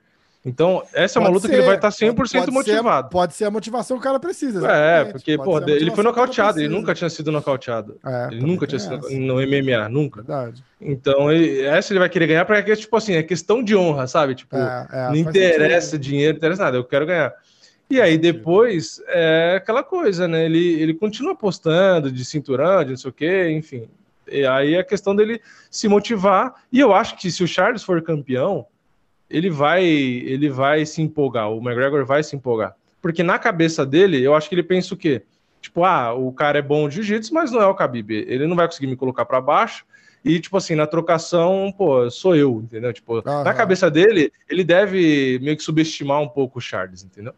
[0.49, 3.07] Então, essa é uma luta ser, que ele vai estar 100% pode motivado.
[3.07, 4.67] Ser, pode ser a motivação que o cara precisa.
[4.67, 7.99] É, porque, pô, ele foi nocauteado, ele nunca tinha sido nocauteado.
[8.03, 9.09] É, ele nunca tinha sido essa.
[9.11, 10.23] no MMA, nunca.
[10.23, 10.63] Verdade.
[10.81, 14.33] Então, ele, essa ele vai querer ganhar porque, tipo assim, é questão de honra, sabe?
[14.33, 16.01] Tipo, é, é, não interessa sentido.
[16.01, 17.31] dinheiro, não interessa nada, eu quero ganhar.
[17.87, 20.45] E aí depois é aquela coisa, né?
[20.45, 23.87] Ele, ele continua apostando de cinturão, de não sei o quê, enfim.
[24.31, 26.53] E aí é a questão dele se motivar.
[26.71, 28.65] E eu acho que se o Charles for campeão,
[29.29, 31.49] ele vai, ele vai se empolgar.
[31.51, 32.75] O McGregor vai se empolgar.
[33.01, 35.23] Porque na cabeça dele, eu acho que ele pensa o quê?
[35.61, 38.11] Tipo, ah, o cara é bom de jiu-jitsu, mas não é o Khabib.
[38.11, 39.85] Ele não vai conseguir me colocar para baixo.
[40.23, 42.91] E, tipo assim, na trocação, pô, sou eu, entendeu?
[42.91, 47.33] Tipo, na cabeça dele, ele deve meio que subestimar um pouco o Charles, entendeu?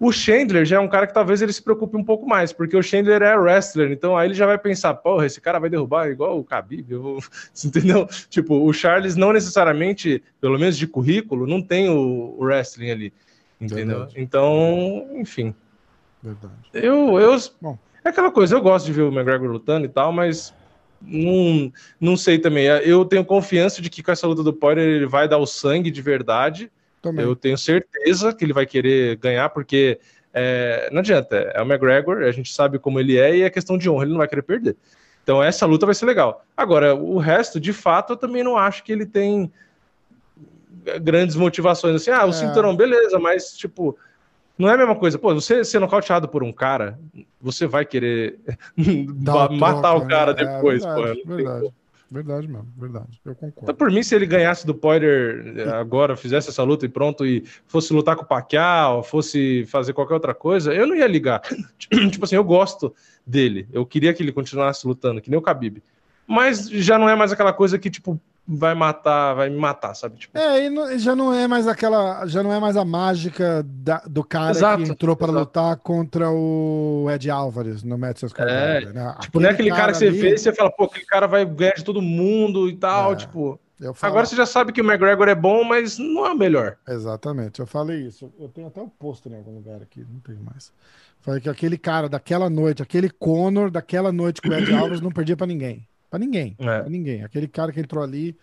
[0.00, 2.74] O Chandler já é um cara que talvez ele se preocupe um pouco mais, porque
[2.74, 6.08] o Chandler é wrestler, então aí ele já vai pensar, porra, esse cara vai derrubar
[6.08, 7.18] igual o Khabib, eu vou...
[7.62, 8.08] entendeu?
[8.30, 13.12] Tipo, o Charles não necessariamente, pelo menos de currículo, não tem o, o wrestling ali,
[13.60, 13.98] entendeu?
[13.98, 14.14] Verdade.
[14.16, 15.54] Então, enfim.
[16.22, 16.54] Verdade.
[16.72, 17.36] Eu, eu...
[17.60, 17.78] Bom.
[18.02, 20.54] É aquela coisa, eu gosto de ver o McGregor lutando e tal, mas
[21.02, 21.70] não,
[22.00, 22.64] não sei também.
[22.64, 25.90] Eu tenho confiança de que com essa luta do Poirier ele vai dar o sangue
[25.90, 26.70] de verdade,
[27.00, 27.24] também.
[27.24, 29.98] Eu tenho certeza que ele vai querer ganhar, porque
[30.32, 33.76] é, não adianta, é o McGregor, a gente sabe como ele é e é questão
[33.76, 34.76] de honra, ele não vai querer perder.
[35.22, 36.44] Então essa luta vai ser legal.
[36.56, 39.52] Agora, o resto, de fato, eu também não acho que ele tem
[41.02, 42.32] grandes motivações assim, ah, o é.
[42.32, 43.98] cinturão, beleza, mas tipo,
[44.56, 45.18] não é a mesma coisa.
[45.18, 46.98] Pô, você ser nocauteado por um cara,
[47.40, 48.38] você vai querer
[49.58, 50.44] matar troca, o cara né?
[50.44, 51.72] depois, é, verdade, pô.
[52.10, 52.48] Verdade.
[52.48, 53.20] Mesmo, verdade.
[53.24, 53.60] Eu concordo.
[53.62, 57.24] Então, por mim, se ele ganhasse do Poirier eh, agora, fizesse essa luta e pronto,
[57.24, 61.40] e fosse lutar com o Pacquiao, fosse fazer qualquer outra coisa, eu não ia ligar.
[61.78, 62.92] tipo assim, eu gosto
[63.24, 63.68] dele.
[63.72, 65.80] Eu queria que ele continuasse lutando, que nem o Khabib.
[66.26, 70.16] Mas já não é mais aquela coisa que, tipo, vai matar, vai me matar, sabe?
[70.18, 70.36] Tipo...
[70.36, 73.98] É, e não, já não é mais aquela, já não é mais a mágica da,
[74.06, 78.92] do cara exato, que entrou para lutar contra o Ed Álvares no Madison Square é,
[78.92, 79.14] né?
[79.20, 80.20] Tipo, não é aquele cara, cara que você ali...
[80.20, 83.16] vê e você fala, pô, aquele cara vai ganhar de todo mundo e tal, é,
[83.16, 83.60] tipo...
[83.94, 84.12] Falo...
[84.12, 86.76] Agora você já sabe que o McGregor é bom, mas não é o melhor.
[86.86, 88.30] Exatamente, eu falei isso.
[88.38, 90.70] Eu tenho até o um pôster em algum lugar aqui, não tenho mais.
[91.20, 95.10] Falei que aquele cara daquela noite, aquele Conor daquela noite com o Ed Álvares não
[95.10, 95.86] perdia para ninguém.
[96.10, 96.56] Pra ninguém.
[96.58, 96.80] É.
[96.80, 97.22] Pra ninguém.
[97.22, 98.36] Aquele cara que entrou ali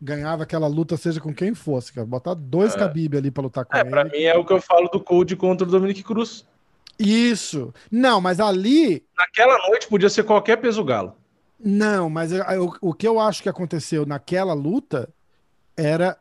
[0.00, 2.06] ganhava aquela luta, seja com quem fosse, cara.
[2.06, 2.78] Botar dois é.
[2.78, 3.90] Khabib ali pra lutar com é, ele.
[3.90, 6.46] Pra mim é o que eu falo do Code contra o Dominic Cruz.
[6.98, 7.72] Isso.
[7.90, 9.04] Não, mas ali.
[9.16, 11.16] Naquela noite podia ser qualquer peso galo.
[11.58, 15.08] Não, mas eu, eu, o que eu acho que aconteceu naquela luta
[15.76, 16.16] era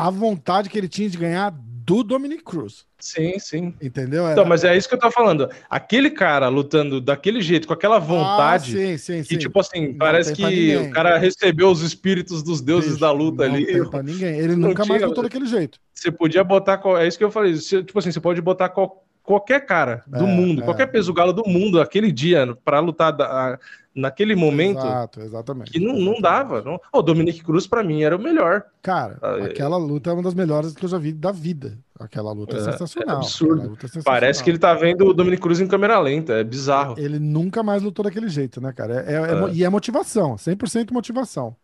[0.00, 2.86] a vontade que ele tinha de ganhar do Dominic Cruz.
[2.98, 3.74] Sim, sim.
[3.82, 4.22] Entendeu?
[4.22, 4.32] Era...
[4.32, 5.50] Então, mas é isso que eu tô falando.
[5.68, 8.80] Aquele cara lutando daquele jeito, com aquela vontade.
[8.80, 12.62] Ah, sim, sim, que, tipo assim, não parece que o cara recebeu os espíritos dos
[12.62, 13.66] deuses Bicho, da luta não ali.
[13.66, 14.38] Tem pra ninguém.
[14.38, 14.94] Ele nunca tinha...
[14.94, 15.78] mais lutou daquele jeito.
[15.92, 16.80] Você podia botar.
[16.98, 17.52] É isso que eu falei.
[17.58, 20.64] Tipo assim, você pode botar qual qualquer cara do é, mundo, é.
[20.64, 23.58] qualquer peso galo do mundo, aquele dia, para lutar da,
[24.00, 24.78] naquele momento.
[24.78, 25.70] Exato, exatamente.
[25.70, 26.62] Que não, não dava.
[26.62, 26.80] Não...
[26.92, 28.64] O Dominic Cruz, para mim, era o melhor.
[28.82, 29.44] Cara, ah, é.
[29.44, 31.78] aquela luta é uma das melhores que eu já vi da vida.
[31.98, 33.16] Aquela luta é, é sensacional.
[33.16, 33.76] É absurdo.
[33.76, 34.04] É sensacional.
[34.04, 36.94] Parece que ele tá vendo o Dominic Cruz em câmera lenta, é bizarro.
[36.98, 39.04] Ele nunca mais lutou daquele jeito, né, cara?
[39.06, 41.54] É, é, e é motivação, 100% motivação.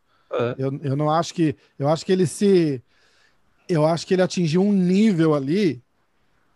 [0.59, 1.57] Eu, eu não acho que.
[1.79, 2.83] Eu acho que ele se.
[3.69, 5.83] Eu acho que ele atingiu um nível ali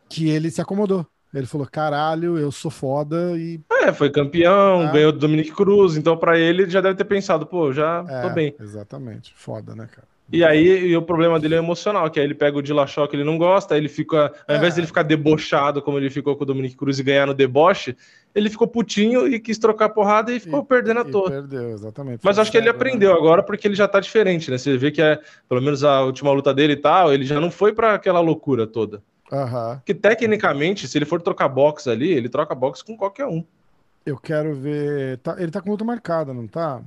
[0.08, 1.06] que ele se acomodou.
[1.32, 3.60] Ele falou: caralho, eu sou foda e.
[3.70, 4.92] É, foi campeão, é.
[4.92, 8.30] ganhou do Dominic Cruz, então para ele já deve ter pensado, pô, já é, tô
[8.30, 8.54] bem.
[8.58, 10.08] Exatamente, foda, né, cara?
[10.32, 13.16] E aí e o problema dele é emocional, que aí ele pega o Dillashaw que
[13.16, 16.36] ele não gosta, aí ele fica, ao invés de ele ficar debochado como ele ficou
[16.36, 17.96] com o Dominic Cruz e ganhar no deboche,
[18.32, 21.30] ele ficou putinho e quis trocar porrada e ficou e, perdendo a toa.
[21.30, 22.20] Perdeu, exatamente.
[22.22, 24.58] Mas acho que ele aprendeu agora porque ele já tá diferente, né?
[24.58, 27.50] Você vê que é, pelo menos a última luta dele e tal, ele já não
[27.50, 29.02] foi para aquela loucura toda.
[29.30, 29.80] Uhum.
[29.84, 33.44] Que tecnicamente, se ele for trocar box ali, ele troca box com qualquer um.
[34.04, 35.18] Eu quero ver.
[35.18, 36.82] Tá, ele tá com luta marcada, não tá?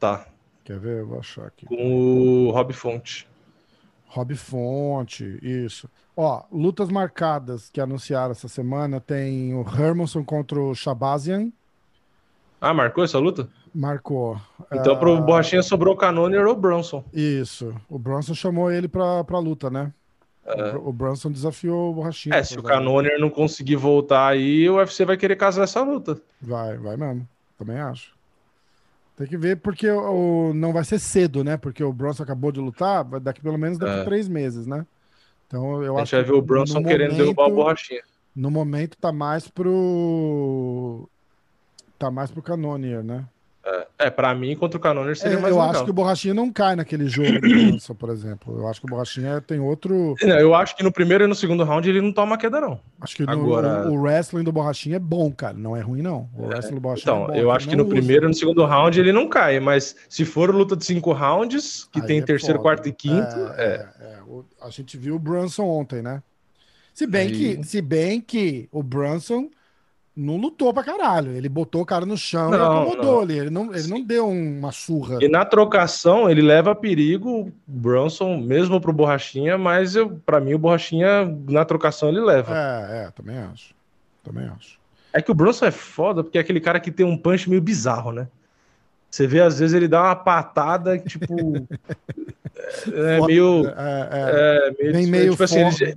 [0.00, 0.26] Tá.
[0.64, 1.00] Quer ver?
[1.00, 1.66] Eu vou achar aqui.
[1.66, 3.28] Com o Rob Fonte.
[4.06, 5.88] Rob Fonte, isso.
[6.16, 11.52] Ó, lutas marcadas que anunciaram essa semana tem o Hermanson contra o Shabazian.
[12.60, 13.48] Ah, marcou essa luta?
[13.74, 14.40] Marcou.
[14.72, 14.98] Então, uh...
[14.98, 17.04] pro Borrachinha sobrou o Canoner ou o Bronson.
[17.12, 17.74] Isso.
[17.88, 19.92] O Bronson chamou ele pra, pra luta, né?
[20.46, 20.76] É.
[20.76, 22.36] O Brunson desafiou o Borrachinha.
[22.36, 26.20] É, se o Canoner não conseguir voltar aí, o UFC vai querer casar essa luta.
[26.40, 27.26] Vai, vai mesmo.
[27.58, 28.12] Também acho.
[29.16, 31.56] Tem que ver porque o, não vai ser cedo, né?
[31.56, 34.04] Porque o Bronson acabou de lutar, daqui pelo menos daqui é.
[34.04, 34.84] três meses, né?
[35.46, 38.02] Então eu A acho gente vai ver o Bronson querendo derrubar o Borrachinha.
[38.34, 41.08] No momento tá mais pro.
[41.96, 43.24] Tá mais pro Canonier, né?
[43.98, 45.74] É, pra mim, contra o Cannonier seria É, mais eu legal.
[45.74, 48.58] acho que o Borrachinha não cai naquele jogo Bronson, por exemplo.
[48.58, 50.14] Eu acho que o Borrachinha tem outro.
[50.20, 52.78] Não, Eu acho que no primeiro e no segundo round ele não toma queda, não.
[53.00, 55.54] Acho que no- Agora- o, o wrestling do Borrachinha é bom, cara.
[55.56, 56.28] Não é ruim, não.
[56.36, 57.34] O wrestling do Borrachinha Então, é bom.
[57.36, 57.94] eu acho que no usa.
[57.94, 61.88] primeiro e no segundo round ele não cai, mas se for luta de cinco rounds,
[61.90, 62.62] que Aí tem é terceiro, foda.
[62.62, 63.64] quarto e quinto, é.
[64.00, 64.18] É, é,
[64.60, 66.22] a gente viu o Brunson ontem, né?
[66.92, 69.48] Se bem, Aí- que, se bem que o Brunson
[70.16, 71.32] não lutou pra caralho.
[71.32, 73.20] Ele botou o cara no chão e Não, acomodou não.
[73.20, 73.38] ali.
[73.38, 75.18] Ele não, ele não deu uma surra.
[75.20, 80.54] E na trocação ele leva perigo o Bronson, mesmo pro Borrachinha, mas eu, pra mim
[80.54, 82.54] o Borrachinha na trocação ele leva.
[82.56, 83.74] É, é, também acho.
[84.22, 84.78] Também acho.
[85.12, 87.62] É que o Bronson é foda porque é aquele cara que tem um punch meio
[87.62, 88.28] bizarro, né?
[89.14, 91.36] Você vê, às vezes, ele dá uma patada tipo.
[92.92, 93.64] é, é meio.
[93.68, 94.68] é, é.
[94.68, 95.96] É, meio, Vem meio tipo assim, ele.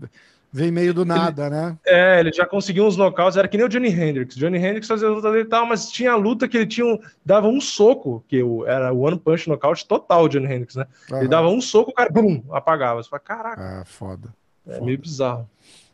[0.52, 1.78] Vem meio do nada, né?
[1.86, 4.36] É, ele já conseguiu uns knockouts, era que nem o Johnny Hendricks.
[4.38, 6.98] Johnny Hendricks fazia luta dele e tal, mas tinha a luta que ele tinha um,
[7.26, 10.88] dava um soco, que era o one punch knockout total, o Johnny Hendricks, né?
[11.12, 13.04] Ele dava um soco, o cara, bum, apagava.
[13.04, 14.34] Você fala, caraca, Ah, foda.
[14.66, 14.86] é foda.
[14.86, 15.50] meio bizarro.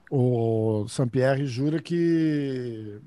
[0.10, 3.00] O Sampierre jura que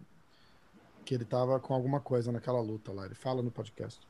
[1.05, 3.07] que ele tava com alguma coisa naquela luta lá.
[3.07, 4.01] Ele fala no podcast.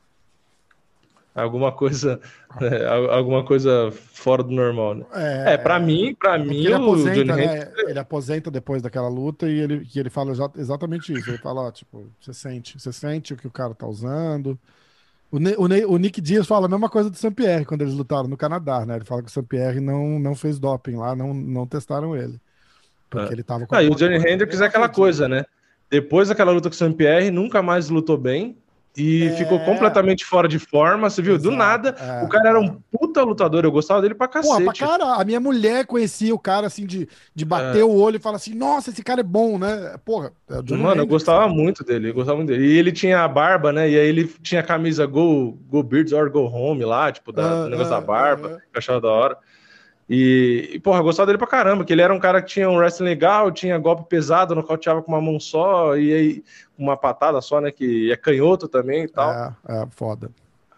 [1.41, 2.19] Alguma coisa,
[2.61, 5.05] é, al- alguma coisa fora do normal, né?
[5.13, 7.71] É, É, pra mim, pra porque mim, ele o Johnny aposenta, né?
[7.87, 11.29] Ele aposenta depois daquela luta e ele, que ele fala exa- exatamente isso.
[11.29, 14.59] Ele fala, ó, tipo, você sente, você sente o que o cara tá usando.
[15.31, 17.93] O, Ne- o Ne- o Nick Dias fala a mesma coisa do Sampierre quando eles
[17.93, 18.95] lutaram no Canadá, né?
[18.97, 22.39] Ele fala que o Sampierre não, não fez doping lá, não, não testaram ele.
[23.09, 23.33] Porque É.
[23.33, 24.15] ele tava com Ah, e o Johnny.
[24.17, 25.45] Hendricks é aquela coisa, né?
[25.89, 28.57] Depois daquela luta com o Saint-Pierre, nunca mais lutou bem
[28.97, 29.31] e É.
[29.37, 31.09] ficou completamente fora de forma.
[31.09, 31.37] Você viu?
[31.37, 33.63] Do Exato, nada, é, o cara era um puta lutador.
[33.63, 34.79] Eu gostava dele pra Porra, pra cacete.
[34.79, 37.83] cara, a minha mulher conhecia o cara assim de, de bater É.
[37.83, 39.95] o olho e falar assim: nossa, esse cara é bom, né?
[40.03, 42.65] Porra, é Mano, eu gostava muito dele, eu gostava muito dele.
[42.65, 43.89] E ele tinha a barba, né?
[43.89, 47.43] E aí ele tinha a camisa Go, Go Birds or Go Home lá, tipo, da,
[47.51, 48.57] Ah, do negócio ah, da barba, ah.
[48.71, 49.37] que eu achava da hora.
[50.09, 52.69] E, e, porra, eu gostava dele pra caramba, que ele era um cara que tinha
[52.69, 56.43] um wrestling legal, tinha golpe pesado, nocauteava com uma mão só, e aí
[56.77, 57.71] uma patada só, né?
[57.71, 59.31] Que é canhoto também e tal.
[59.31, 60.31] É, é, foda.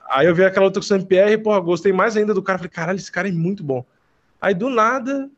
[0.09, 2.57] Aí eu vi aquela luta com o Saint-Pierre e, porra, gostei mais ainda do cara.
[2.57, 3.85] Falei, caralho, esse cara é muito bom.
[4.41, 5.29] Aí do nada,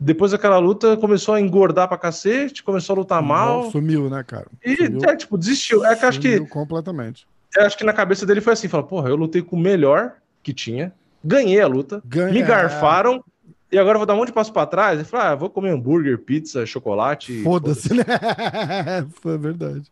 [0.00, 3.70] depois daquela luta, começou a engordar pra cacete, começou a lutar mal.
[3.70, 4.48] Sumiu, né, cara?
[4.64, 5.84] E, Sumiu, é, tipo, desistiu.
[5.86, 7.24] É que acho que, sumiu completamente.
[7.56, 10.14] eu acho que na cabeça dele foi assim: falou, porra, eu lutei com o melhor
[10.42, 10.92] que tinha,
[11.24, 13.22] ganhei a luta, Ganha- me garfaram,
[13.70, 14.98] e agora eu vou dar um monte de passo pra trás.
[14.98, 17.32] Ele falou, ah, vou comer hambúrguer, pizza, chocolate.
[17.32, 18.04] e Foda-se, né?
[19.22, 19.82] Foi verdade.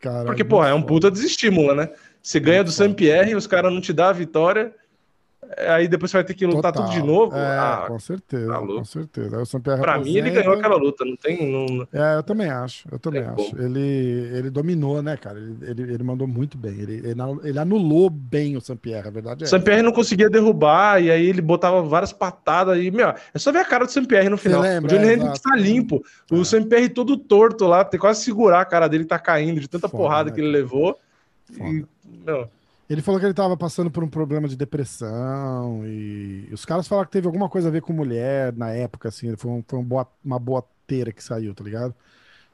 [0.00, 1.90] Caralho, Porque, porra, é um puta desestímulo, né?
[2.22, 2.84] Você ganha do foda.
[2.84, 4.72] Saint-Pierre, os caras não te dão a vitória,
[5.56, 6.88] aí depois você vai ter que lutar Total.
[6.88, 7.36] tudo de novo.
[7.36, 9.36] É, ah, com certeza, tá com certeza.
[9.36, 11.50] Aí o Sampierre pra mim, ele ganhou aquela luta, não tem.
[11.50, 11.86] Não...
[11.92, 13.60] É, eu também acho, eu também Tem acho.
[13.60, 13.80] Ele,
[14.36, 15.38] ele dominou, né, cara?
[15.38, 16.72] Ele, ele, ele mandou muito bem.
[16.72, 19.46] Ele, ele, ele anulou bem o Sampierre, a verdade é.
[19.46, 23.50] O Saint-Pierre não conseguia derrubar, e aí ele botava várias patadas, e, meu, é só
[23.52, 24.60] ver a cara do Saint-Pierre no final.
[24.60, 24.94] lembra?
[24.94, 26.34] o Johnny É, Hendricks tá limpo, É.
[26.34, 29.88] o Saint-Pierre todo torto lá, tem quase segurar a cara dele, tá caindo de tanta
[29.88, 30.98] Foda, porrada né, que ele levou.
[31.52, 31.68] Foda.
[31.70, 31.84] E,
[32.24, 32.48] meu,
[32.90, 37.06] Ele falou que ele tava passando por um problema de depressão e os caras falaram
[37.06, 39.36] que teve alguma coisa a ver com mulher na época, assim.
[39.36, 41.94] Foi, um- foi um boa, uma boa teira que saiu, tá ligado?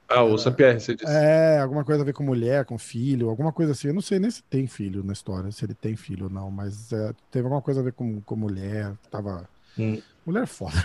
[0.09, 1.11] ah, o Saint-Pierre, você disse.
[1.11, 3.87] É, alguma coisa a ver com mulher, com filho, alguma coisa assim.
[3.89, 6.49] Eu não sei nem se tem filho na história, se ele tem filho ou não,
[6.51, 8.93] mas é, teve alguma coisa a ver com, com mulher.
[9.11, 9.49] Tava.
[9.77, 10.01] Hum.
[10.25, 10.75] Mulher é foda.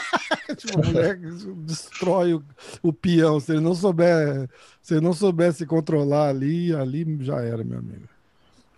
[0.56, 1.18] tipo, mulher
[1.64, 2.44] destrói o,
[2.82, 3.38] o peão.
[3.38, 4.48] Se ele não souber,
[4.82, 8.08] se ele não souber se controlar ali, ali já era, meu amigo.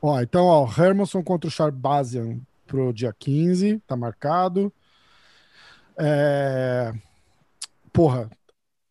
[0.01, 4.73] Ó, então, ó, Hermanson contra o Sharbazian pro dia 15, tá marcado.
[5.99, 6.93] É,
[7.97, 8.29] Porra,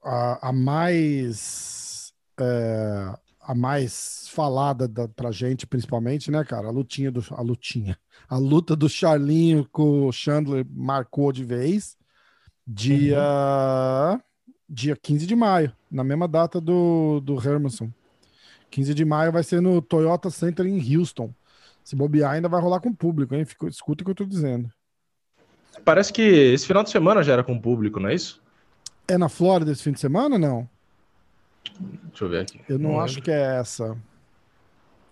[0.03, 6.69] a, a mais é, a mais falada da, pra gente, principalmente, né, cara?
[6.69, 7.95] A lutinha do a lutinha,
[8.27, 11.95] a luta do Charlinho com o Chandler marcou de vez.
[12.65, 14.19] Dia
[14.67, 17.91] dia 15 de maio, na mesma data do do Hermanson.
[18.75, 21.33] 15 de maio vai ser no Toyota Center em Houston.
[21.81, 23.45] Se bobear, ainda vai rolar com o público, hein?
[23.45, 24.69] Fica, escuta o que eu tô dizendo.
[25.85, 28.41] Parece que esse final de semana já era com o público, não é isso?
[29.07, 30.67] É na Flórida esse fim de semana, não?
[31.79, 32.59] Deixa eu ver aqui.
[32.67, 33.05] Eu não, lembro.
[33.05, 33.95] acho que é essa.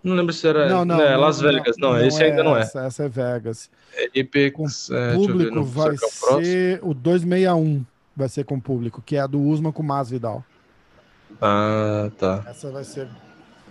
[0.03, 0.67] Não lembro se era.
[0.67, 0.99] Não, não.
[0.99, 2.61] é, não, Las Vegas, não, esse ainda não é.
[2.61, 3.71] Essa, essa é Vegas.
[3.93, 8.59] É Apex, é, ver, público não vai é o ser o 261 vai ser com
[8.59, 10.43] público, que é a do Usman com o Masvidal.
[11.41, 12.43] Ah, tá.
[12.45, 13.07] Essa vai ser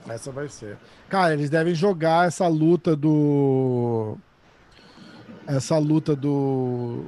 [0.09, 0.77] essa vai ser.
[1.09, 4.17] Cara, eles devem jogar essa luta do
[5.47, 7.07] essa luta do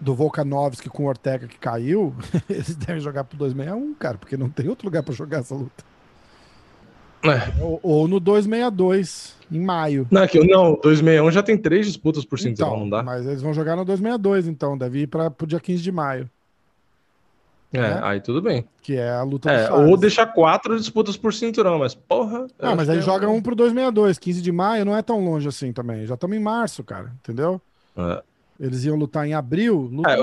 [0.00, 2.14] do Volkanovski com o Ortega que caiu,
[2.48, 5.84] eles devem jogar pro 261, cara, porque não tem outro lugar para jogar essa luta.
[7.22, 7.62] É.
[7.62, 10.06] Ou, ou, no 262, em maio.
[10.10, 13.02] Não, aqui, não, 261 já tem três disputas por cinturão, então, não dá?
[13.02, 16.30] Mas eles vão jogar no 262, então, deve ir para o dia 15 de maio.
[17.72, 18.00] É, né?
[18.02, 18.64] aí tudo bem.
[18.82, 22.46] Que é a luta é, Ou deixar quatro disputas por cinturão, mas porra.
[22.58, 25.46] Ah, mas aí é joga um pro 262, 15 de maio não é tão longe
[25.46, 26.06] assim também.
[26.06, 27.60] Já estamos em março, cara, entendeu?
[27.96, 28.22] É.
[28.58, 30.16] Eles iam lutar em abril, é,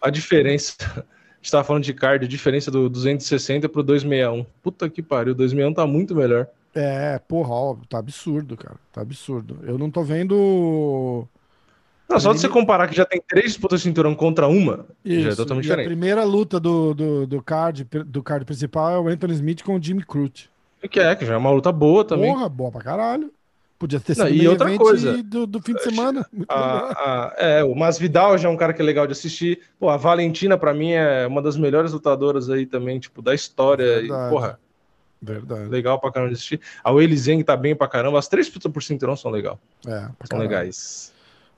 [0.00, 0.76] a diferença.
[1.38, 4.44] A gente tava falando de card, a diferença do 260 pro 261.
[4.60, 6.48] Puta que pariu, o 261 tá muito melhor.
[6.74, 8.74] É, porra, ó, tá absurdo, cara.
[8.92, 9.60] Tá absurdo.
[9.62, 11.26] Eu não tô vendo
[12.08, 15.22] não, só de você comparar que já tem três disputas de cinturão contra uma, Isso.
[15.22, 15.86] já é totalmente diferente.
[15.86, 19.76] A primeira luta do, do, do, card, do card principal é o Anthony Smith com
[19.76, 20.50] o Jimmy Crute.
[20.90, 22.32] Que é, que já é uma luta boa também.
[22.32, 23.32] Porra, boa pra caralho.
[23.78, 26.26] Podia ter sido Não, e outra coisa do, do, fim de semana.
[26.48, 29.60] A, a, é, o Masvidal já é um cara que é legal de assistir.
[29.78, 34.00] Pô, a Valentina, para mim, é uma das melhores lutadoras aí também, tipo, da história.
[34.00, 34.26] Verdade.
[34.26, 34.58] E, porra,
[35.20, 35.68] Verdade.
[35.68, 36.60] Legal pra caramba de assistir.
[36.82, 38.18] A Weili Zeng tá bem pra caramba.
[38.18, 39.58] As três disputas por cinturão são legal.
[39.86, 40.48] É, são caramba.
[40.48, 41.12] legais.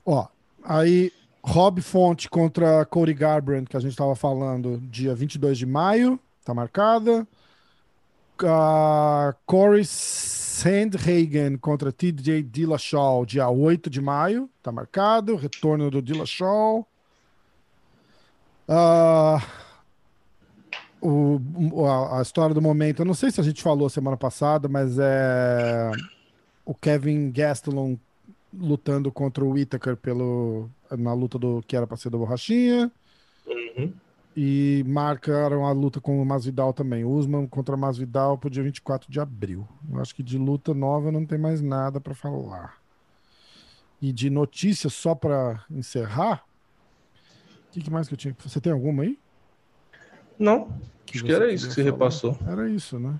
[0.05, 0.27] Ó,
[0.63, 1.11] Aí,
[1.43, 6.53] Rob Fonte contra Cody Garbrandt, que a gente estava falando, dia 22 de maio, tá
[6.53, 7.27] marcada.
[8.41, 15.35] Uh, Corey Sandhagen contra TJ Dillashaw, dia 8 de maio, tá marcado.
[15.35, 16.87] Retorno do Dillashaw.
[18.67, 19.41] Uh,
[21.01, 24.69] o, a, a, história do momento, eu não sei se a gente falou semana passada,
[24.69, 25.91] mas é
[26.63, 27.97] o Kevin Gastelum
[28.53, 32.91] lutando contra o Whittaker pelo, na luta do que era para ser da borrachinha.
[33.45, 33.93] Uhum.
[34.35, 37.03] E marcaram a luta com o Masvidal também.
[37.03, 39.67] Usman contra Masvidal pro dia 24 de abril.
[39.91, 42.77] Eu acho que de luta nova não tem mais nada para falar.
[44.01, 46.45] E de notícias só para encerrar.
[47.67, 48.35] O que, que, mais que eu tinha?
[48.39, 49.17] Você tem alguma aí?
[50.39, 50.69] Não.
[51.05, 51.93] Que acho que era isso que você falar?
[51.93, 52.37] repassou.
[52.47, 53.19] Era isso, né?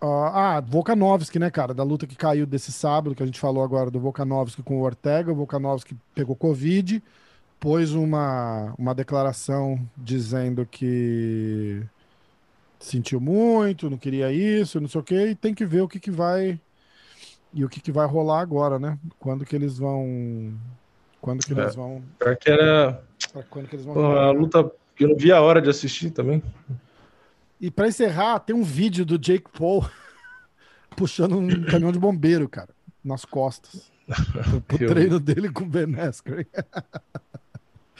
[0.00, 1.72] Uh, ah, Volkanovski, né, cara?
[1.72, 4.82] Da luta que caiu desse sábado, que a gente falou agora do Volkanovski com o
[4.82, 5.32] Ortega.
[5.32, 7.02] O Volkanovski pegou Covid,
[7.58, 11.82] pôs uma, uma declaração dizendo que
[12.78, 15.98] sentiu muito, não queria isso, não sei o quê, e tem que ver o que,
[15.98, 16.60] que vai.
[17.54, 18.98] E o que, que vai rolar agora, né?
[19.18, 20.52] Quando que eles vão.
[21.22, 22.02] Quando que eles é, vão.
[22.18, 23.02] Porque era.
[23.48, 23.94] Quando que eles vão.
[23.94, 26.42] Pô, a luta que eu não vi a hora de assistir também.
[27.60, 29.88] E para encerrar, tem um vídeo do Jake Paul
[30.96, 32.70] puxando um caminhão de bombeiro, cara,
[33.02, 33.90] nas costas.
[34.08, 36.46] o treino dele com o Ben Askren.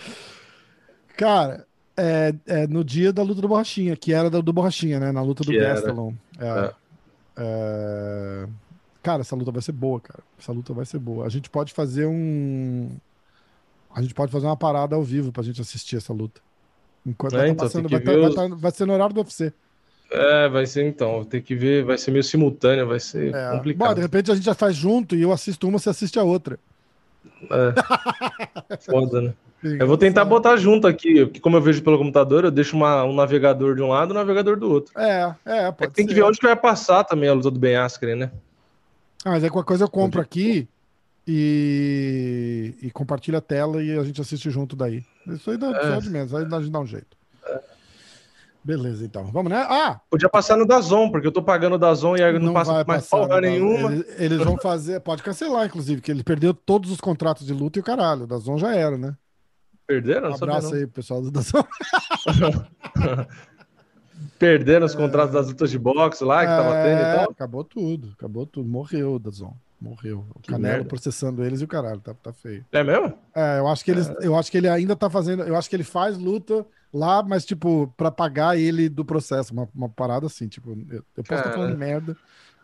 [1.16, 1.66] cara,
[1.97, 5.11] é, é, no dia da luta do Borrachinha, que era do, do Borrachinha, né?
[5.11, 6.15] Na luta do Gastelum.
[6.39, 6.74] É, é.
[7.39, 8.49] é,
[9.03, 10.23] cara, essa luta vai ser boa, cara.
[10.39, 11.27] Essa luta vai ser boa.
[11.27, 12.91] A gente pode fazer um.
[13.95, 16.41] A gente pode fazer uma parada ao vivo pra gente assistir essa luta.
[17.07, 19.53] Enquanto é, tá então, passando, vai, tá, vai, tá, vai, ser no horário do UFC.
[20.11, 21.24] É, vai ser então.
[21.24, 23.51] Tem que ver, vai ser meio simultâneo, vai ser é.
[23.53, 23.89] complicado.
[23.89, 26.24] Bom, de repente a gente já faz junto e eu assisto uma, você assiste a
[26.24, 26.59] outra.
[27.51, 28.77] É.
[28.91, 29.35] Foda, né?
[29.62, 33.05] Eu vou tentar botar junto aqui, porque como eu vejo pelo computador, eu deixo uma,
[33.05, 34.93] um navegador de um lado e um navegador do outro.
[34.99, 36.09] É, é, pode é Tem ser.
[36.09, 38.31] que ver onde que vai passar também a luta do Ben Askren, né?
[39.24, 40.69] Ah, mas aí qualquer coisa eu compro aqui
[41.27, 45.05] e, e compartilha a tela e a gente assiste junto daí.
[45.27, 45.98] Isso aí dá é.
[45.98, 47.16] de menos, aí a gente dá um jeito.
[47.44, 47.61] É.
[48.62, 49.27] Beleza, então.
[49.27, 49.65] Vamos, né?
[49.69, 50.01] Ah!
[50.11, 52.85] Podia passar no Dazon, porque eu tô pagando o Dazon e aí não, não passa
[52.85, 53.93] mais porra nenhuma.
[53.93, 57.78] Eles, eles, vão fazer, pode cancelar, inclusive, que ele perdeu todos os contratos de luta
[57.78, 58.24] e o caralho.
[58.24, 59.16] O Dazon já era, né?
[59.86, 60.31] Perderam?
[60.31, 61.65] Um abraço aí, pessoal do Dazon.
[64.36, 67.31] Perderam os contratos das lutas de boxe lá que é, tava tendo e tal.
[67.31, 68.69] Acabou tudo, acabou tudo.
[68.69, 69.55] Morreu o Dazon.
[69.88, 70.24] Morreu.
[70.34, 70.88] O que Canelo merda.
[70.88, 72.64] processando eles e o caralho, tá, tá feio.
[72.72, 73.18] É mesmo?
[73.34, 74.14] É, eu acho que eles, é.
[74.22, 77.44] eu acho que ele ainda tá fazendo, eu acho que ele faz luta lá, mas
[77.44, 81.52] tipo, para pagar ele do processo, uma, uma parada assim, tipo, eu, eu posso estar
[81.52, 82.16] falando merda,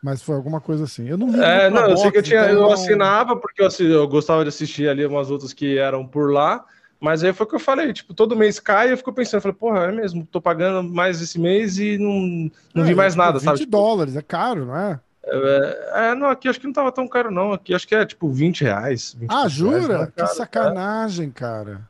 [0.03, 1.09] mas foi alguma coisa assim.
[1.09, 2.65] Eu não li É, não, boxe, eu sei que eu tinha, então...
[2.65, 6.65] eu assinava porque eu, eu gostava de assistir ali umas lutas que eram por lá.
[7.03, 9.43] Mas aí foi o que eu falei, tipo, todo mês cai, eu fico pensando, eu
[9.43, 13.17] falei, porra, é mesmo, tô pagando mais esse mês e não, não é, vi mais
[13.17, 13.59] nada, 20 sabe?
[13.59, 15.01] 20 dólares, é caro, não é?
[15.25, 17.53] É, é, não, aqui acho que não tava tão caro, não.
[17.53, 19.15] Aqui acho que é tipo 20 reais.
[19.19, 19.79] 20 ah, jura?
[19.87, 21.39] Reais, é que sacanagem, é.
[21.39, 21.89] cara.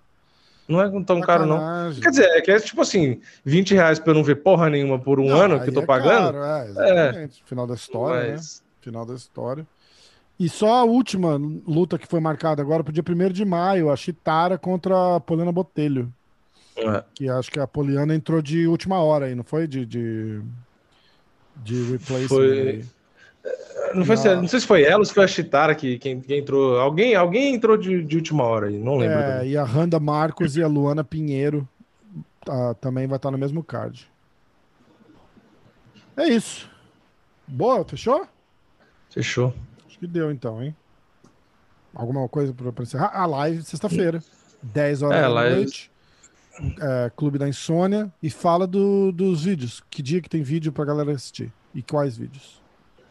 [0.69, 1.27] Não é tão sacanagem.
[1.27, 1.95] caro, não.
[1.95, 4.99] Quer dizer, é que é tipo assim, 20 reais pra eu não ver porra nenhuma
[4.99, 6.33] por um não, ano que eu tô é pagando.
[6.33, 7.43] Caro, é, exatamente.
[7.47, 8.33] Final da história, né?
[8.33, 8.61] Mas...
[8.61, 8.67] né?
[8.81, 9.67] Final da história.
[10.39, 13.97] E só a última luta que foi marcada agora pro dia 1 de maio, a
[13.97, 16.13] Chitara contra a Poliana Botelho.
[16.77, 17.05] É.
[17.15, 19.67] Que acho que a Poliana entrou de última hora aí, não foi?
[19.67, 20.41] De, de,
[21.57, 22.29] de replacement.
[22.29, 22.85] Foi...
[23.95, 24.43] Não, foi, não.
[24.43, 26.79] não sei se foi ela ou se foi a Chitara que, que, que entrou.
[26.79, 29.19] Alguém, alguém entrou de, de última hora aí, não lembro.
[29.19, 31.69] É, e a Randa Marcos e a Luana Pinheiro
[32.45, 34.09] tá, também vai estar no mesmo card.
[36.17, 36.71] É isso.
[37.47, 38.27] Boa, fechou?
[39.11, 39.55] Fechou.
[39.87, 40.75] Acho que deu então, hein?
[41.95, 43.11] Alguma coisa para encerrar?
[43.15, 44.23] A live sexta-feira,
[44.63, 45.91] 10 horas é, da noite.
[46.81, 48.11] É, Clube da Insônia.
[48.23, 49.83] E fala do, dos vídeos.
[49.91, 51.53] Que dia que tem vídeo pra galera assistir?
[51.75, 52.62] E quais vídeos?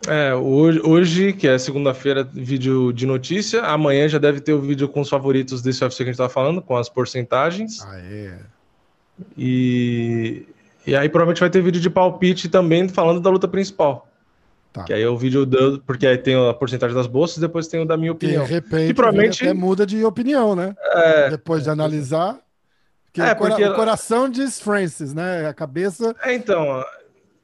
[0.08, 3.62] É, hoje, hoje que é segunda-feira, vídeo de notícia.
[3.62, 6.30] Amanhã já deve ter o vídeo com os favoritos desse UFC que a gente tava
[6.30, 7.82] falando, com as porcentagens.
[7.84, 8.40] Ah, é.
[9.38, 10.46] E,
[10.88, 14.08] e aí provavelmente vai ter vídeo de palpite também falando da luta principal.
[14.74, 14.86] Tá.
[14.86, 15.80] Que aí é o vídeo do.
[15.82, 18.46] Porque aí tem a porcentagem das bolsas e depois tem o da minha opinião.
[18.46, 20.74] De repente, e provavelmente até muda de opinião, né?
[20.94, 22.40] É, depois de analisar.
[23.06, 25.46] Porque, é, porque o coração diz Francis, né?
[25.48, 26.16] A cabeça.
[26.24, 26.84] É, então.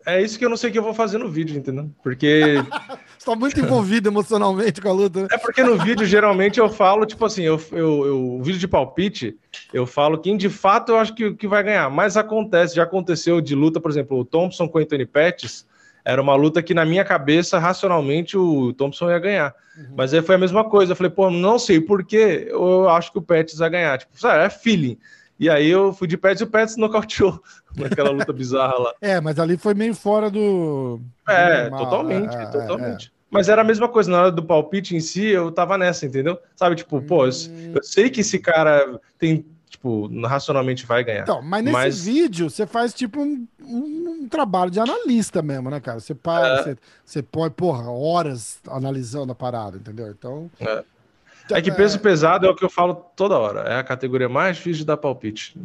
[0.07, 1.91] É isso que eu não sei o que eu vou fazer no vídeo, entendeu?
[2.01, 2.55] Porque.
[3.19, 5.23] Você tá muito envolvido emocionalmente com a luta.
[5.23, 5.27] Né?
[5.29, 8.69] É porque no vídeo, geralmente, eu falo, tipo assim, eu, eu, eu, o vídeo de
[8.69, 9.38] palpite,
[9.73, 11.89] eu falo quem de fato eu acho que, que vai ganhar.
[11.89, 15.67] Mas acontece, já aconteceu de luta, por exemplo, o Thompson com o Anthony Pettis
[16.05, 19.53] era uma luta que, na minha cabeça, racionalmente, o Thompson ia ganhar.
[19.77, 19.93] Uhum.
[19.97, 20.93] Mas aí foi a mesma coisa.
[20.93, 23.97] Eu falei, pô, não sei por quê, eu acho que o Pettis vai ganhar.
[23.97, 24.97] Tipo, sabe, é feeling.
[25.39, 27.41] E aí eu fui de Pettis e o Pettis nocauteou
[27.77, 28.93] naquela luta bizarra lá.
[29.01, 30.99] É, mas ali foi meio fora do.
[31.27, 33.05] É, do totalmente, é, totalmente.
[33.05, 33.18] É, é.
[33.30, 36.39] Mas era a mesma coisa, na hora do palpite em si, eu tava nessa, entendeu?
[36.55, 37.73] Sabe, tipo, pô, eu, hum.
[37.76, 41.23] eu sei que esse cara tem tipo, racionalmente vai ganhar.
[41.23, 42.05] Então, mas nesse mas...
[42.05, 45.99] vídeo você faz tipo um, um, um, trabalho de analista mesmo, né, cara?
[45.99, 46.64] Você para, é.
[46.64, 50.09] você, você põe, porra, horas analisando a parada, entendeu?
[50.09, 50.49] Então.
[50.59, 50.84] É.
[51.52, 51.99] é que peso é...
[51.99, 53.61] pesado é o que eu falo toda hora.
[53.61, 55.57] É a categoria mais difícil de dar palpite.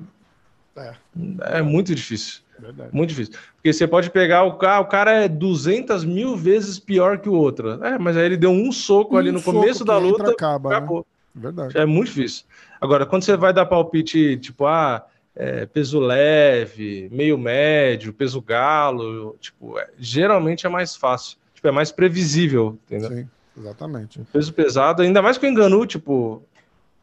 [0.76, 0.94] É.
[1.40, 2.40] É muito difícil.
[2.58, 2.90] Verdade.
[2.92, 3.34] Muito difícil.
[3.56, 7.34] Porque você pode pegar o cara, o cara é 200 mil vezes pior que o
[7.34, 7.84] outro.
[7.84, 10.30] É, mas aí ele deu um soco um ali no soco começo da luta.
[10.30, 10.76] Acaba, né?
[10.76, 10.98] acabou.
[10.98, 11.04] Né?
[11.34, 11.76] Verdade.
[11.76, 12.44] É muito difícil.
[12.80, 15.04] Agora, quando você vai dar palpite, tipo, ah,
[15.34, 21.38] é, peso leve, meio médio, peso galo, tipo, é, geralmente é mais fácil.
[21.54, 23.10] Tipo, é mais previsível, entendeu?
[23.10, 24.20] Sim, exatamente.
[24.20, 26.42] O peso pesado, ainda mais com o enganu, tipo.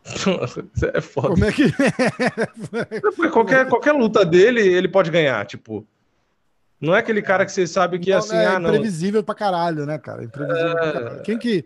[0.93, 1.29] é foda.
[1.29, 1.71] Como é que.
[3.31, 5.85] qualquer, qualquer luta dele, ele pode ganhar, tipo.
[6.79, 8.69] Não é aquele cara que você sabe que não, assim, é ah, não.
[8.69, 10.23] imprevisível pra caralho, né, cara?
[10.23, 10.73] Imprevisível é...
[10.73, 11.21] pra caralho.
[11.23, 11.65] Quem que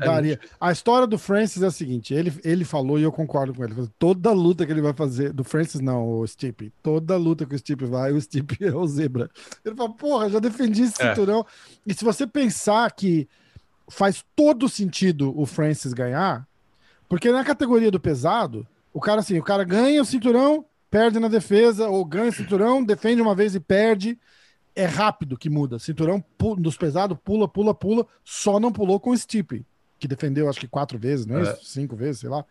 [0.00, 0.40] é Daria.
[0.60, 3.74] A história do Francis é a seguinte: ele, ele falou e eu concordo com ele.
[3.98, 7.58] Toda luta que ele vai fazer, do Francis não, o Stipe, toda luta que o
[7.58, 9.28] Stipe vai, o Stipe é o zebra.
[9.64, 11.08] Ele fala, porra, já defendi esse é.
[11.08, 11.44] cinturão.
[11.86, 13.28] E se você pensar que
[13.88, 16.46] faz todo sentido o Francis ganhar,
[17.08, 21.28] porque na categoria do pesado, o cara assim, o cara ganha o cinturão, perde na
[21.28, 24.18] defesa, ou ganha o cinturão, defende uma vez e perde.
[24.76, 25.78] É rápido que muda.
[25.78, 26.22] Cinturão
[26.58, 29.66] dos pesados, pula, pula, pula, só não pulou com o Stipe
[29.98, 31.58] que defendeu acho que quatro vezes, não é, é.
[31.62, 32.44] Cinco vezes, sei lá.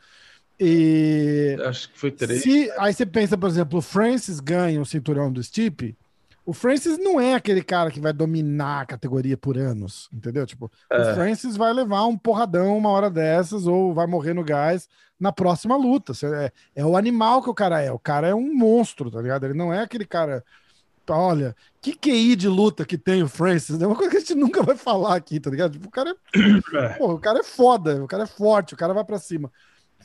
[0.59, 2.41] E acho que foi três.
[2.41, 5.95] Se, aí você pensa, por exemplo, o Francis ganha o cinturão do Stipe,
[6.48, 10.45] o Francis não é aquele cara que vai dominar a categoria por anos, entendeu?
[10.45, 11.11] Tipo, é.
[11.11, 14.88] o Francis vai levar um porradão uma hora dessas ou vai morrer no gás
[15.19, 16.14] na próxima luta.
[16.24, 17.91] É, é o animal que o cara é.
[17.91, 19.45] O cara é um monstro, tá ligado?
[19.45, 20.41] Ele não é aquele cara
[21.10, 24.36] olha, que QI de luta que tem o Francis, é uma coisa que a gente
[24.36, 25.74] nunca vai falar aqui, tá ligado?
[25.74, 26.38] Tipo, o cara é,
[26.86, 26.90] é.
[26.98, 29.52] Porra, o cara é foda, o cara é forte, o cara vai para cima.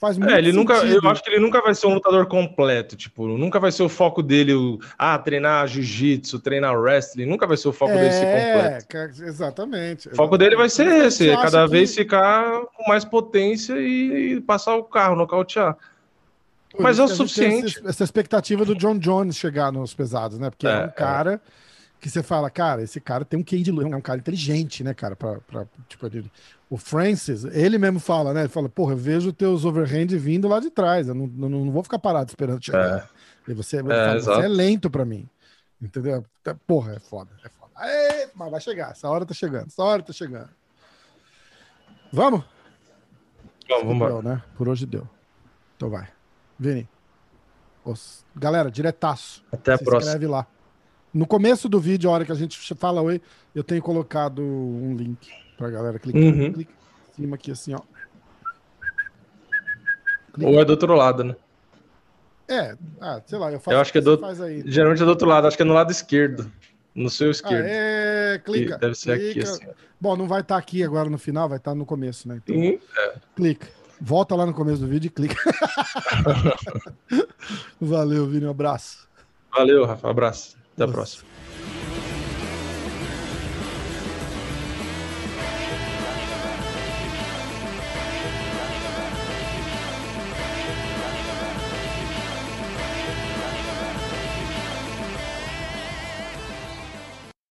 [0.02, 0.58] Faz muito é, ele sentido.
[0.58, 3.84] nunca, eu acho que ele nunca vai ser um lutador completo, tipo, nunca vai ser
[3.84, 7.98] o foco dele, o, ah, treinar jiu-jitsu, treinar wrestling, nunca vai ser o foco é,
[7.98, 9.22] dele ser completo.
[9.22, 10.08] Exatamente.
[10.08, 11.98] O foco dele vai ser esse, cada vez que...
[11.98, 15.76] ficar com mais potência e, e passar o carro, nocautear.
[16.80, 17.80] Mas é o suficiente.
[17.86, 20.50] Essa expectativa do John Jones chegar nos pesados, né?
[20.50, 21.40] Porque é, é um cara é.
[22.00, 24.82] que você fala, cara, esse cara tem um QI de luz, é um cara inteligente,
[24.82, 25.14] né, cara?
[25.14, 26.28] Pra, pra, tipo, ele,
[26.72, 28.40] o Francis, ele mesmo fala, né?
[28.40, 31.70] Ele fala, porra, eu vejo teus overhand vindo lá de trás, eu não, não, não
[31.70, 33.10] vou ficar parado esperando chegar.
[33.46, 33.50] É.
[33.50, 35.28] E você, é, fala, você é lento pra mim.
[35.78, 36.24] Entendeu?
[36.42, 37.72] Tá, porra, é foda, é foda.
[37.76, 40.48] Aê, mas vai chegar, essa hora tá chegando, essa hora tá chegando.
[42.10, 42.42] Vamos?
[43.68, 44.08] Vamos, vamos.
[44.08, 44.42] Deu, né?
[44.56, 45.06] Por hoje deu.
[45.76, 46.08] Então vai.
[46.58, 46.88] Vini.
[47.84, 48.24] Os...
[48.34, 49.44] Galera, diretaço.
[49.52, 50.12] Até a Se próxima.
[50.12, 50.46] inscreve lá.
[51.12, 53.20] No começo do vídeo, a hora que a gente fala oi,
[53.54, 56.20] eu tenho colocado um link pra galera clicar.
[56.20, 56.52] Uhum.
[56.52, 57.80] Clica em cima aqui assim, ó.
[60.32, 60.50] Clica.
[60.50, 61.36] Ou é do outro lado, né?
[62.48, 63.76] É, ah, sei lá, eu faço.
[63.76, 64.18] Eu acho que é do.
[64.66, 66.50] Geralmente é do outro lado, acho que é no lado esquerdo.
[66.94, 67.64] No seu esquerdo.
[67.64, 68.74] Ah, é, clica.
[68.74, 69.30] E deve ser clica.
[69.30, 69.66] aqui, assim.
[70.00, 72.40] Bom, não vai estar tá aqui agora no final, vai estar tá no começo, né?
[72.42, 72.78] Então, uhum.
[72.98, 73.14] é.
[73.36, 73.68] Clica.
[74.00, 75.36] Volta lá no começo do vídeo e clica.
[77.80, 78.46] Valeu, Vini.
[78.46, 79.08] Um abraço.
[79.54, 80.08] Valeu, Rafa.
[80.08, 80.56] Um abraço.
[80.74, 80.90] Até Nossa.
[80.90, 81.31] a próxima.